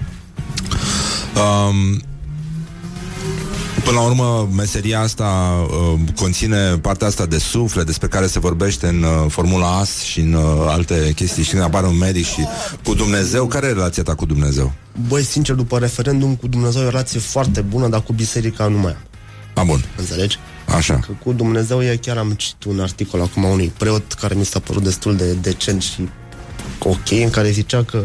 Um, 1.37 2.03
Până 3.85 3.97
la 3.97 4.07
urmă, 4.07 4.49
meseria 4.57 5.01
asta 5.01 5.53
uh, 5.71 5.99
conține 6.17 6.79
partea 6.81 7.07
asta 7.07 7.27
de 7.27 7.39
suflet 7.39 7.87
despre 7.87 8.09
care 8.09 8.27
se 8.27 8.39
vorbește 8.39 8.87
în 8.87 9.03
uh, 9.03 9.25
Formula 9.29 9.79
AS 9.79 10.01
și 10.01 10.21
în 10.21 10.33
uh, 10.33 10.43
alte 10.67 11.13
chestii. 11.15 11.43
Și 11.43 11.51
când 11.51 11.63
apare 11.63 11.87
un 11.87 11.99
medic 11.99 12.25
și 12.27 12.47
cu 12.85 12.95
Dumnezeu, 12.95 13.47
care 13.47 13.67
e 13.67 13.73
relația 13.73 14.03
ta 14.03 14.15
cu 14.15 14.27
Dumnezeu? 14.27 14.73
Băi, 15.09 15.23
sincer, 15.23 15.55
după 15.55 15.79
referendum 15.79 16.35
cu 16.35 16.47
Dumnezeu 16.47 16.83
e 16.83 16.85
o 16.85 16.89
relație 16.89 17.21
foarte 17.21 17.61
bună, 17.61 17.89
dar 17.89 18.03
cu 18.03 18.13
biserica 18.13 18.67
nu 18.67 18.79
mai 18.79 18.93
am. 18.93 19.03
A, 19.55 19.63
bun, 19.63 19.85
Înțelegi? 19.99 20.39
așa. 20.67 20.95
Că 20.95 21.13
cu 21.25 21.33
Dumnezeu 21.33 21.83
e 21.83 21.99
chiar 22.01 22.17
am 22.17 22.31
citit 22.31 22.65
un 22.65 22.81
articol 22.81 23.21
acum 23.21 23.45
a 23.45 23.49
unui 23.49 23.73
preot 23.79 24.13
care 24.13 24.35
mi 24.35 24.45
s-a 24.45 24.59
părut 24.59 24.83
destul 24.83 25.17
de 25.17 25.33
decent 25.33 25.83
și 25.83 26.09
ok, 26.79 27.11
în 27.11 27.31
care 27.31 27.51
zicea 27.51 27.85
că 27.85 28.03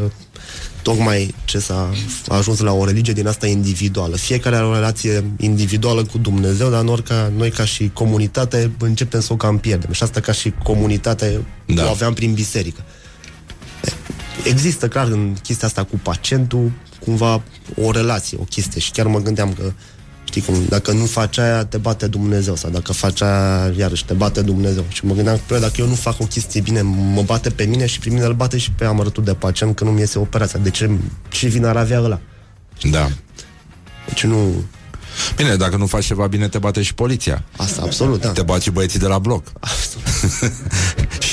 tocmai 0.87 1.35
ce 1.45 1.59
s-a 1.59 1.91
a 2.27 2.35
ajuns 2.35 2.59
la 2.59 2.73
o 2.73 2.85
religie 2.85 3.13
din 3.13 3.27
asta 3.27 3.47
individuală. 3.47 4.15
Fiecare 4.15 4.55
are 4.55 4.65
o 4.65 4.73
relație 4.73 5.23
individuală 5.37 6.03
cu 6.03 6.17
Dumnezeu, 6.17 6.69
dar 6.69 6.83
noi 6.83 7.01
ca, 7.01 7.31
noi 7.35 7.49
ca 7.49 7.65
și 7.65 7.89
comunitate 7.93 8.71
începem 8.79 9.21
să 9.21 9.33
o 9.33 9.35
cam 9.35 9.57
pierdem. 9.57 9.91
Și 9.91 10.03
asta 10.03 10.19
ca 10.19 10.31
și 10.31 10.53
comunitate 10.63 11.45
Da. 11.65 11.73
da. 11.73 11.85
o 11.85 11.89
aveam 11.89 12.13
prin 12.13 12.33
biserică. 12.33 12.81
Există 14.43 14.87
clar 14.87 15.07
în 15.07 15.35
chestia 15.43 15.67
asta 15.67 15.83
cu 15.83 15.99
pacientul 16.03 16.71
cumva 16.99 17.41
o 17.75 17.91
relație, 17.91 18.37
o 18.41 18.43
chestie 18.43 18.81
și 18.81 18.91
chiar 18.91 19.05
mă 19.05 19.19
gândeam 19.19 19.53
că 19.53 19.71
știi 20.27 20.41
cum, 20.41 20.65
dacă 20.69 20.91
nu 20.91 21.05
faci 21.05 21.37
aia, 21.37 21.65
te 21.65 21.77
bate 21.77 22.07
Dumnezeu 22.07 22.55
sau 22.55 22.69
dacă 22.69 22.93
faci 22.93 23.21
aia, 23.21 23.73
iarăși 23.77 24.05
te 24.05 24.13
bate 24.13 24.41
Dumnezeu 24.41 24.85
și 24.89 25.05
mă 25.05 25.13
gândeam 25.13 25.39
că 25.47 25.59
dacă 25.59 25.73
eu 25.77 25.87
nu 25.87 25.95
fac 25.95 26.19
o 26.19 26.25
chestie 26.25 26.61
bine, 26.61 26.81
mă 26.81 27.21
bate 27.21 27.49
pe 27.49 27.63
mine 27.63 27.85
și 27.85 27.99
pe 27.99 28.09
mine 28.09 28.25
îl 28.25 28.33
bate 28.33 28.57
și 28.57 28.71
pe 28.71 28.85
amărătul 28.85 29.23
de 29.23 29.33
pacient 29.33 29.75
că 29.75 29.83
nu 29.83 29.91
mi 29.91 29.99
iese 29.99 30.19
operația. 30.19 30.59
De 30.59 30.69
ce, 30.69 30.89
ce 31.29 31.47
vin 31.47 31.65
ar 31.65 31.77
avea 31.77 32.01
ăla? 32.01 32.19
Da. 32.91 33.09
Deci 34.07 34.23
nu... 34.23 34.63
Bine, 35.35 35.55
dacă 35.55 35.77
nu 35.77 35.85
faci 35.85 36.05
ceva 36.05 36.27
bine, 36.27 36.47
te 36.47 36.57
bate 36.57 36.81
și 36.81 36.93
poliția. 36.93 37.43
Asta, 37.55 37.81
absolut, 37.81 38.21
da. 38.21 38.29
Te 38.29 38.41
bat 38.41 38.61
și 38.61 38.71
băieții 38.71 38.99
de 38.99 39.07
la 39.07 39.19
bloc. 39.19 39.51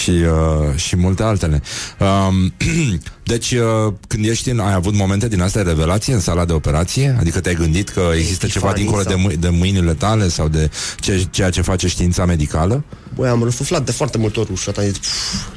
și, 0.05 0.11
uh, 0.11 0.77
și 0.77 0.97
multe 0.97 1.23
altele. 1.23 1.63
Um, 2.01 2.53
deci, 3.33 3.51
uh, 3.51 3.93
când 4.09 4.25
ești 4.25 4.51
în, 4.51 4.59
ai 4.59 4.73
avut 4.75 4.95
momente 4.95 5.29
din 5.29 5.41
astea 5.41 5.63
de 5.63 5.69
revelație 5.71 6.15
în 6.15 6.21
sala 6.21 6.45
de 6.45 6.53
operație? 6.53 7.17
Adică 7.21 7.41
te-ai 7.41 7.55
gândit 7.55 7.89
că 7.89 8.11
există 8.17 8.47
ceva 8.47 8.69
Epifanii 8.71 8.83
dincolo 8.83 9.03
de, 9.03 9.09
sau- 9.23 9.31
mâ- 9.33 9.39
de 9.39 9.49
mâinile 9.49 9.95
tale 9.95 10.29
sau 10.29 10.49
de 10.49 10.71
ce, 11.01 11.27
ceea 11.31 11.51
ce 11.51 11.61
face 11.61 11.89
știința 11.89 12.25
medicală? 12.25 12.85
Băi, 13.15 13.29
am 13.29 13.43
răsuflat 13.43 13.85
de 13.85 13.93
foarte 13.93 14.19
multe 14.19 14.41
ori 14.41 14.53
ușa, 14.53 14.73
am 14.77 14.85
zis, 14.85 14.99
"Pf, 14.99 15.09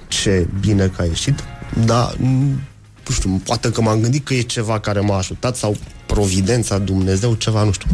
ce 0.07 0.47
bine 0.59 0.91
că 0.95 1.01
ai 1.01 1.07
ieșit, 1.07 1.43
dar 1.85 2.13
n- 2.15 2.59
nu 3.07 3.13
știu, 3.13 3.41
poate 3.45 3.71
că 3.71 3.81
m-am 3.81 3.99
gândit 3.99 4.25
că 4.25 4.33
e 4.33 4.41
ceva 4.41 4.79
care 4.79 4.99
m-a 4.99 5.17
ajutat 5.17 5.55
sau 5.55 5.77
providența, 6.05 6.77
Dumnezeu, 6.77 7.33
ceva, 7.33 7.63
nu 7.63 7.71
știu. 7.71 7.89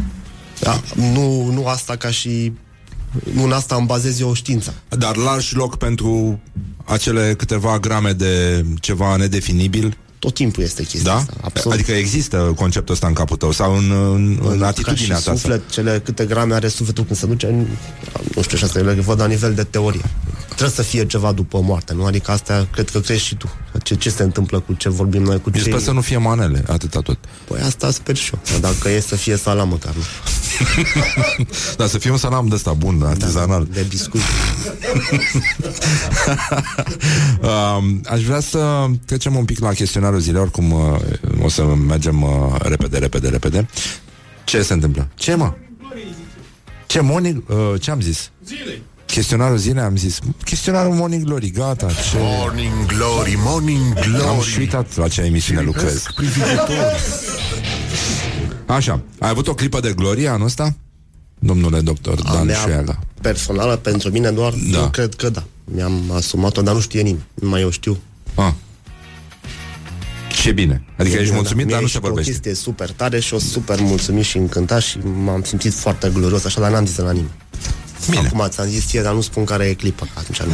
Da, 0.60 0.82
nu, 0.96 1.46
nu 1.52 1.68
asta 1.68 1.96
ca 1.96 2.10
și... 2.10 2.52
Nu 3.34 3.44
în 3.44 3.52
asta 3.52 3.76
îmi 3.76 3.86
bazez 3.86 4.20
eu 4.20 4.34
știința. 4.34 4.74
Dar 4.90 5.16
lași 5.16 5.56
loc 5.56 5.78
pentru 5.78 6.40
acele 6.84 7.34
câteva 7.38 7.80
grame 7.80 8.12
de 8.12 8.66
ceva 8.80 9.16
nedefinibil? 9.16 9.98
Tot 10.20 10.34
timpul 10.34 10.64
este 10.64 10.84
chestia 10.84 11.12
Da? 11.12 11.18
asta. 11.18 11.34
Absolut. 11.42 11.74
Adică 11.78 11.92
există 11.92 12.54
conceptul 12.56 12.94
ăsta 12.94 13.08
în 13.08 13.14
capul 13.14 13.38
tău 13.38 13.52
sau 13.52 13.78
în, 13.78 13.92
în, 13.92 14.40
în 14.50 14.60
ca 14.60 14.68
atitudinea 14.68 15.18
și 15.18 15.24
ta? 15.24 15.32
suflet, 15.32 15.70
cele 15.70 16.02
câte 16.04 16.26
grame 16.26 16.54
are 16.54 16.68
sufletul 16.68 17.04
când 17.04 17.20
se 17.20 17.26
duce, 17.26 17.48
nu, 17.48 17.68
nu 18.36 18.42
știu, 18.42 18.58
și 18.58 18.64
asta 18.64 18.80
le 18.80 18.94
văd 18.94 19.20
la 19.20 19.26
nivel 19.28 19.54
de 19.54 19.64
teorie. 19.64 20.02
Trebuie 20.56 20.76
să 20.76 20.82
fie 20.82 21.06
ceva 21.06 21.32
după 21.32 21.60
moarte, 21.62 21.94
nu? 21.94 22.06
Adică 22.06 22.32
asta 22.32 22.68
cred 22.72 22.90
că 22.90 23.00
crezi 23.00 23.24
și 23.24 23.36
tu. 23.36 23.50
Ce, 23.84 23.96
ce 23.96 24.10
se 24.10 24.24
întâmplă 24.24 24.60
cu 24.60 24.74
ce 24.74 24.90
vorbim 24.90 25.22
noi, 25.22 25.42
cu 25.42 25.52
Eu 25.54 25.62
ce... 25.62 25.70
sper 25.70 25.80
să 25.80 25.92
nu 25.92 26.02
fie 26.02 26.18
manele, 26.18 26.64
atâta 26.68 27.00
tot. 27.00 27.18
Păi 27.48 27.62
asta 27.62 27.92
sper 27.92 28.16
și 28.16 28.32
eu. 28.34 28.60
Dar 28.60 28.72
Dacă 28.72 28.90
e 28.90 29.00
să 29.00 29.16
fie 29.16 29.36
salam 29.36 29.70
măcar, 29.70 29.94
nu? 29.94 30.02
Dar 31.78 31.88
să 31.88 31.98
fie 31.98 32.12
un 32.12 32.18
salam 32.18 32.48
de 32.48 32.56
ăsta 32.56 32.74
bun, 32.74 33.02
artizanal. 33.02 33.68
De 33.72 33.86
biscuit. 33.90 34.24
um, 37.42 38.02
aș 38.10 38.24
vrea 38.24 38.40
să 38.40 38.86
trecem 39.06 39.36
un 39.36 39.46
pic 39.46 39.60
la 39.60 39.70
chestionarul 39.70 40.20
zilei, 40.20 40.42
oricum 40.42 40.72
uh, 40.72 41.00
o 41.42 41.50
să 41.50 41.64
mergem 41.64 42.22
uh, 42.22 42.56
repede, 42.58 42.98
repede, 42.98 43.30
repede. 43.30 43.68
Ce 44.44 44.62
se 44.62 44.74
întâmplă? 44.74 45.08
Ce, 45.16 45.36
mă? 45.36 45.54
Ce, 46.86 47.02
morning? 47.02 47.44
Uh, 47.50 47.82
ce 47.82 47.92
am 47.92 48.02
zis? 48.02 48.32
Zilei. 48.46 48.82
Chestionarul 49.14 49.58
zilei 49.58 49.84
am 49.84 49.96
zis 49.98 50.20
Chestionarul 50.44 50.94
Morning 50.94 51.24
Glory, 51.24 51.50
gata 51.50 51.88
ce... 51.88 52.18
Morning 52.20 52.86
Glory, 52.86 53.36
Morning 53.38 53.94
Glory 53.94 54.28
Am 54.28 54.42
și 54.42 54.60
uitat 54.60 54.96
la 54.96 55.08
ce 55.08 55.22
emisiune 55.22 55.62
lucrez 55.62 56.04
Așa, 58.66 59.02
ai 59.20 59.30
avut 59.30 59.48
o 59.48 59.54
clipă 59.54 59.80
de 59.80 59.94
glorie 59.94 60.28
anul 60.28 60.46
ăsta? 60.46 60.76
Domnule 61.40 61.80
doctor 61.82 62.20
A 62.24 62.34
Dan 62.34 62.46
mea 62.46 62.56
Șuiaga 62.56 63.00
personală, 63.22 63.76
pentru 63.76 64.10
mine 64.10 64.32
doar, 64.32 64.54
Da. 64.72 64.78
eu 64.78 64.90
cred 64.90 65.14
că 65.14 65.30
da. 65.30 65.44
Mi-am 65.66 66.12
asumat-o, 66.12 66.62
dar 66.62 66.74
nu 66.74 66.80
știe 66.80 67.02
nimeni. 67.02 67.24
Numai 67.34 67.62
eu 67.62 67.70
știu. 67.70 67.98
ah. 68.36 68.54
Ce 70.42 70.52
bine 70.52 70.84
Adică 70.98 71.16
ești 71.16 71.28
Mie, 71.30 71.36
mulțumit, 71.36 71.66
da. 71.66 71.72
dar 71.72 71.82
nu 71.82 71.86
Mie 71.86 71.92
se 71.92 71.98
e 71.98 72.00
și 72.00 72.06
o 72.06 72.08
vorbește 72.08 72.32
chestie 72.32 72.54
super 72.54 72.92
tare 72.92 73.20
și 73.20 73.34
o 73.34 73.40
super 73.40 73.80
mulțumit 73.80 74.24
și 74.26 74.38
încântat 74.38 74.82
și 74.82 74.98
m-am 75.24 75.44
simțit 75.44 75.74
foarte 75.74 76.10
glorios, 76.14 76.46
așa, 76.46 76.60
dar 76.60 76.72
n-am 76.72 76.86
zis 76.86 76.98
la 76.98 77.12
nimeni. 77.12 77.32
Bine. 78.10 78.28
Acum 78.28 78.48
ți-am 78.50 78.68
zis 78.68 78.88
ție, 78.88 79.02
dar 79.02 79.14
nu 79.14 79.22
spun 79.22 79.46
care 79.46 79.66
e 79.66 79.74
clipa, 79.74 80.06
că 80.14 80.20
atunci 80.20 80.42
nu. 80.42 80.54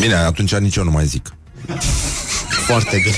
Bine, 0.00 0.14
atunci 0.14 0.54
nici 0.54 0.76
eu 0.76 0.84
nu 0.84 0.90
mai 0.90 1.06
zic 1.06 1.32
Foarte 2.66 2.96
bine. 2.96 3.16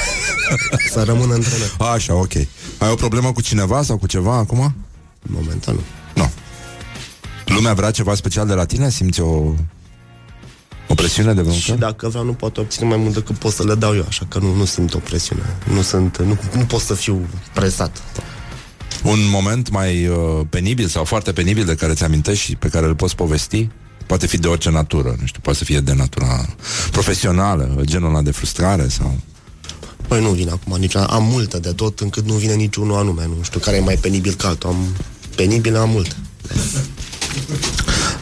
Să 0.93 1.03
rămână 1.03 1.35
între 1.35 1.53
noi. 1.59 1.89
Așa, 1.89 2.15
ok 2.15 2.35
Ai 2.79 2.91
o 2.91 2.95
problemă 2.95 3.33
cu 3.33 3.41
cineva 3.43 3.83
sau 3.83 3.97
cu 3.99 4.07
ceva 4.07 4.37
acum? 4.37 4.75
Momentan 5.23 5.75
nu. 5.75 5.83
Nu 6.15 6.31
Lumea 7.55 7.75
vrea 7.75 7.91
ceva 7.91 8.15
special 8.15 8.47
de 8.47 8.55
la 8.55 8.65
tine? 8.65 8.91
Simți 8.91 9.21
o 9.21 9.55
o 10.91 10.95
presiune 10.95 11.35
de 11.35 11.41
vreun 11.41 11.57
Și 11.57 11.69
fel? 11.69 11.79
dacă 11.79 12.09
vreau, 12.09 12.25
nu 12.25 12.33
pot 12.33 12.57
obține 12.57 12.89
mai 12.89 12.97
mult 12.97 13.15
decât 13.15 13.37
pot 13.37 13.53
să 13.53 13.65
le 13.65 13.75
dau 13.75 13.95
eu, 13.97 14.05
așa 14.09 14.27
că 14.29 14.39
nu, 14.39 14.55
nu 14.55 14.65
simt 14.65 14.95
o 14.95 14.99
presiune. 14.99 15.43
Nu, 15.75 15.83
sunt, 15.83 16.19
nu, 16.19 16.39
nu 16.55 16.65
pot 16.65 16.81
să 16.81 16.95
fiu 16.95 17.29
presat. 17.55 18.03
Un 19.05 19.19
moment 19.31 19.71
mai 19.71 20.07
uh, 20.07 20.17
penibil 20.51 20.87
sau 20.87 21.05
foarte 21.05 21.33
penibil 21.33 21.65
de 21.65 21.75
care 21.75 21.93
ți 21.93 22.05
amintești 22.05 22.45
și 22.45 22.57
pe 22.57 22.69
care 22.69 22.87
îl 22.87 22.95
poți 22.95 23.15
povesti? 23.15 23.69
Poate 24.07 24.27
fi 24.27 24.39
de 24.39 24.49
orice 24.49 24.71
natură, 24.71 25.17
nu 25.21 25.27
știu, 25.27 25.41
poate 25.43 25.59
să 25.59 25.65
fie 25.65 25.81
de 25.81 25.93
natura 25.93 26.47
profesională, 26.91 27.81
genul 27.83 28.09
ăla 28.09 28.23
de 28.23 28.31
frustrare 28.31 28.89
sau... 28.89 29.19
Păi 30.09 30.21
nu 30.23 30.31
vine 30.31 30.51
acum 30.51 30.77
nici 30.79 30.97
am 30.97 31.25
multă 31.25 31.59
de 31.59 31.73
tot 31.73 32.01
încât 32.01 32.25
nu 32.27 32.35
vine 32.35 32.55
niciunul 32.55 32.97
anume. 32.97 33.27
Nu 33.27 33.43
știu 33.43 33.61
care 33.61 33.77
e 33.77 33.81
mai 33.81 33.97
penibil 33.97 34.35
ca 34.35 34.49
altul. 34.49 34.71
Am 34.71 34.77
penibil, 35.37 35.77
am 35.77 35.91
multe. 35.91 36.17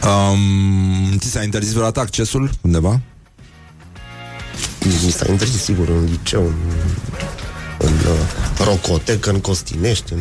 Um, 0.03 1.17
ți 1.17 1.29
s-a 1.29 1.43
interzis 1.43 1.71
vreodată 1.71 1.99
accesul 1.99 2.49
undeva? 2.61 3.01
Mi 4.85 5.11
s-a 5.11 5.25
interzis, 5.29 5.63
sigur, 5.63 5.89
în 5.89 6.03
liceu, 6.03 6.45
în, 6.45 6.53
în 7.77 7.93
uh, 7.93 8.65
rocotecă, 8.65 9.29
în 9.29 9.39
Costinești, 9.39 10.13
în... 10.13 10.19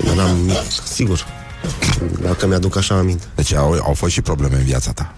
Când 0.00 0.18
eram 0.18 0.36
mic, 0.36 0.56
sigur. 0.92 1.26
Dacă 2.22 2.46
mi-aduc 2.46 2.76
așa 2.76 2.94
aminte. 2.94 3.24
Deci 3.34 3.52
au, 3.52 3.72
au 3.72 3.94
fost 3.94 4.12
și 4.12 4.20
probleme 4.20 4.56
în 4.56 4.64
viața 4.64 4.92
ta. 4.92 5.14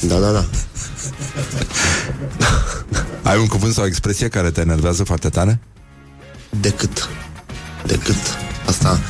Da, 0.00 0.18
da, 0.18 0.30
da. 0.30 0.44
Ai 3.22 3.38
un 3.38 3.46
cuvânt 3.46 3.72
sau 3.72 3.84
o 3.84 3.86
expresie 3.86 4.28
care 4.28 4.50
te 4.50 4.60
enervează 4.60 5.04
foarte 5.04 5.28
tare? 5.28 5.60
Decât. 6.60 7.08
Decât. 7.86 8.16
Asta. 8.66 9.00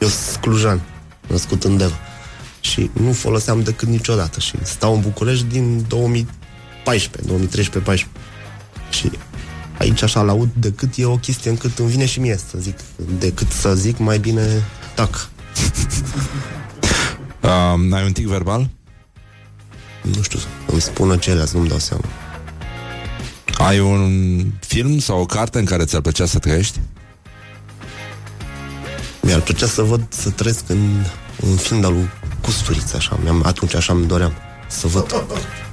Eu 0.00 0.08
sunt 0.08 0.36
clujan, 0.40 0.80
născut 1.26 1.64
în 1.64 1.76
Deva. 1.76 1.98
Și 2.60 2.90
nu 2.92 3.12
foloseam 3.12 3.62
decât 3.62 3.88
niciodată. 3.88 4.40
Și 4.40 4.52
stau 4.62 4.94
în 4.94 5.00
București 5.00 5.44
din 5.44 5.84
2014, 5.88 7.70
2013-14. 7.94 8.06
Și 8.90 9.10
aici 9.78 10.02
așa 10.02 10.22
laud 10.22 10.48
decât 10.52 10.92
e 10.96 11.04
o 11.04 11.16
chestie 11.16 11.50
încât 11.50 11.78
îmi 11.78 11.88
vine 11.88 12.06
și 12.06 12.20
mie 12.20 12.38
să 12.50 12.58
zic. 12.58 12.76
Decât 13.18 13.50
să 13.50 13.74
zic 13.74 13.98
mai 13.98 14.18
bine 14.18 14.62
tac. 14.94 15.10
Um, 17.46 17.92
ai 17.92 18.04
un 18.04 18.12
tic 18.12 18.26
verbal? 18.26 18.68
Nu 20.02 20.22
știu, 20.22 20.38
îmi 20.66 20.80
spună 20.80 21.16
ceilalți, 21.16 21.54
nu-mi 21.54 21.68
dau 21.68 21.78
seama. 21.78 22.04
Ai 23.58 23.80
un 23.80 24.44
film 24.60 24.98
sau 24.98 25.20
o 25.20 25.26
carte 25.26 25.58
în 25.58 25.64
care 25.64 25.84
ți-ar 25.84 26.00
plăcea 26.00 26.26
să 26.26 26.38
trăiești? 26.38 26.80
Mi-ar 29.22 29.40
plăcea 29.40 29.66
să 29.66 29.82
văd, 29.82 30.06
să 30.08 30.30
trăiesc 30.30 30.64
în 30.66 31.04
un 31.40 31.56
film 31.56 31.80
de-al 31.80 31.92
lui 31.92 32.08
Custuriță, 32.40 32.96
așa. 32.96 33.18
Mi-am, 33.22 33.42
atunci 33.44 33.74
așa 33.74 33.92
îmi 33.92 34.06
doream 34.06 34.32
să 34.68 34.86
văd 34.86 35.06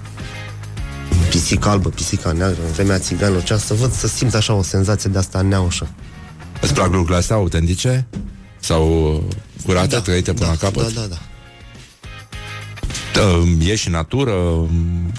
pisica 1.30 1.70
albă, 1.70 1.90
pisica 1.90 2.32
neagră, 2.32 2.62
în 2.66 2.72
vremea 2.72 3.00
țiganilor, 3.00 3.44
cea, 3.44 3.58
să 3.58 3.74
văd, 3.74 3.94
să 3.94 4.08
simt 4.08 4.34
așa 4.34 4.54
o 4.54 4.64
senzație 4.64 5.10
de 5.10 5.18
asta 5.18 5.41
neaușă. 5.41 5.88
Îți 6.62 6.74
plac 6.74 6.88
lucrurile 6.88 7.18
astea 7.18 7.36
autentice? 7.36 8.08
Sau 8.60 9.24
curate, 9.66 9.88
da, 9.88 10.02
trăite 10.02 10.34
până 10.34 10.45
da, 10.45 10.52
la 10.52 10.58
capăt? 10.58 10.94
Da, 10.94 11.02
da, 11.02 11.08
da. 11.08 11.18
Uh, 13.22 13.48
ieși 13.60 13.88
în 13.88 13.94
natură? 13.94 14.34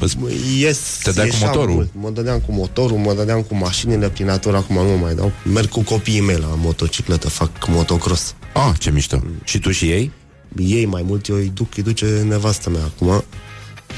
Îți... 0.01 0.17
Ies, 0.59 0.79
Te 1.03 1.11
dai 1.11 1.29
cu 1.29 1.33
ieșeam 1.33 1.51
motorul? 1.51 1.75
Mult. 1.75 1.91
Mă 1.95 2.11
dădeam 2.11 2.39
cu 2.39 2.53
motorul, 2.53 2.97
mă 2.97 3.15
dădeam 3.15 3.43
cu 3.43 3.55
mașinile 3.55 4.09
prin 4.09 4.27
natură, 4.27 4.57
acum 4.57 4.77
nu 4.77 4.97
mai 4.97 5.15
dau. 5.15 5.33
Merg 5.53 5.69
cu 5.69 5.83
copiii 5.83 6.21
mei 6.21 6.37
la 6.37 6.55
motocicletă, 6.57 7.29
fac 7.29 7.69
motocross. 7.69 8.35
Ah, 8.53 8.75
ce 8.79 8.91
mișto. 8.91 9.23
Și 9.45 9.59
tu 9.59 9.71
și 9.71 9.91
ei? 9.91 10.11
Ei 10.57 10.87
mai 10.87 11.03
mult, 11.07 11.29
eu 11.29 11.37
îi 11.37 11.51
duc, 11.55 11.77
îi 11.77 11.83
duce 11.83 12.25
nevastă 12.29 12.71
mea 12.71 12.83
acum. 12.85 13.25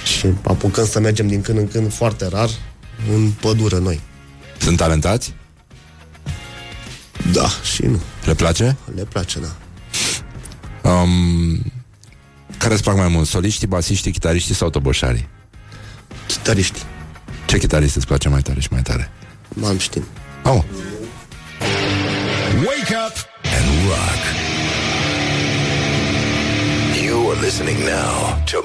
Și 0.07 0.27
apucăm 0.43 0.87
să 0.87 1.01
mergem 1.01 1.27
din 1.27 1.41
când 1.41 1.59
în 1.59 1.69
când, 1.69 1.93
foarte 1.93 2.27
rar, 2.29 2.49
în 3.15 3.31
pădure 3.31 3.79
noi. 3.79 4.01
Sunt 4.59 4.77
talentați? 4.77 5.35
Da, 7.33 7.49
și 7.75 7.83
nu. 7.83 8.01
Le 8.25 8.35
place? 8.35 8.77
Le 8.95 9.03
place, 9.03 9.39
da. 9.41 9.55
Um, 10.91 11.73
care 12.59 12.75
îți 12.75 12.83
plac 12.83 12.97
mai 12.97 13.09
mult? 13.09 13.27
Soliștii, 13.27 13.67
basiștii, 13.67 14.13
chitariștii 14.13 14.55
sau 14.55 14.71
toboșarii? 14.71 15.29
Chitariști. 16.27 16.79
Ce 17.47 17.59
chitarist 17.59 17.97
îți 17.97 18.07
place 18.07 18.29
mai 18.29 18.43
tare 18.43 18.61
și 18.61 18.69
mai 18.71 18.83
tare? 18.83 19.11
M-am 19.49 19.79
știm. 19.79 20.05
Oh, 20.45 20.63
Wake 22.57 22.95
up 23.07 23.17
and 23.57 23.67
rock. 23.89 24.23
You 27.05 27.31
are 27.31 27.41
listening 27.41 27.79
now 27.79 28.43
to 28.51 28.57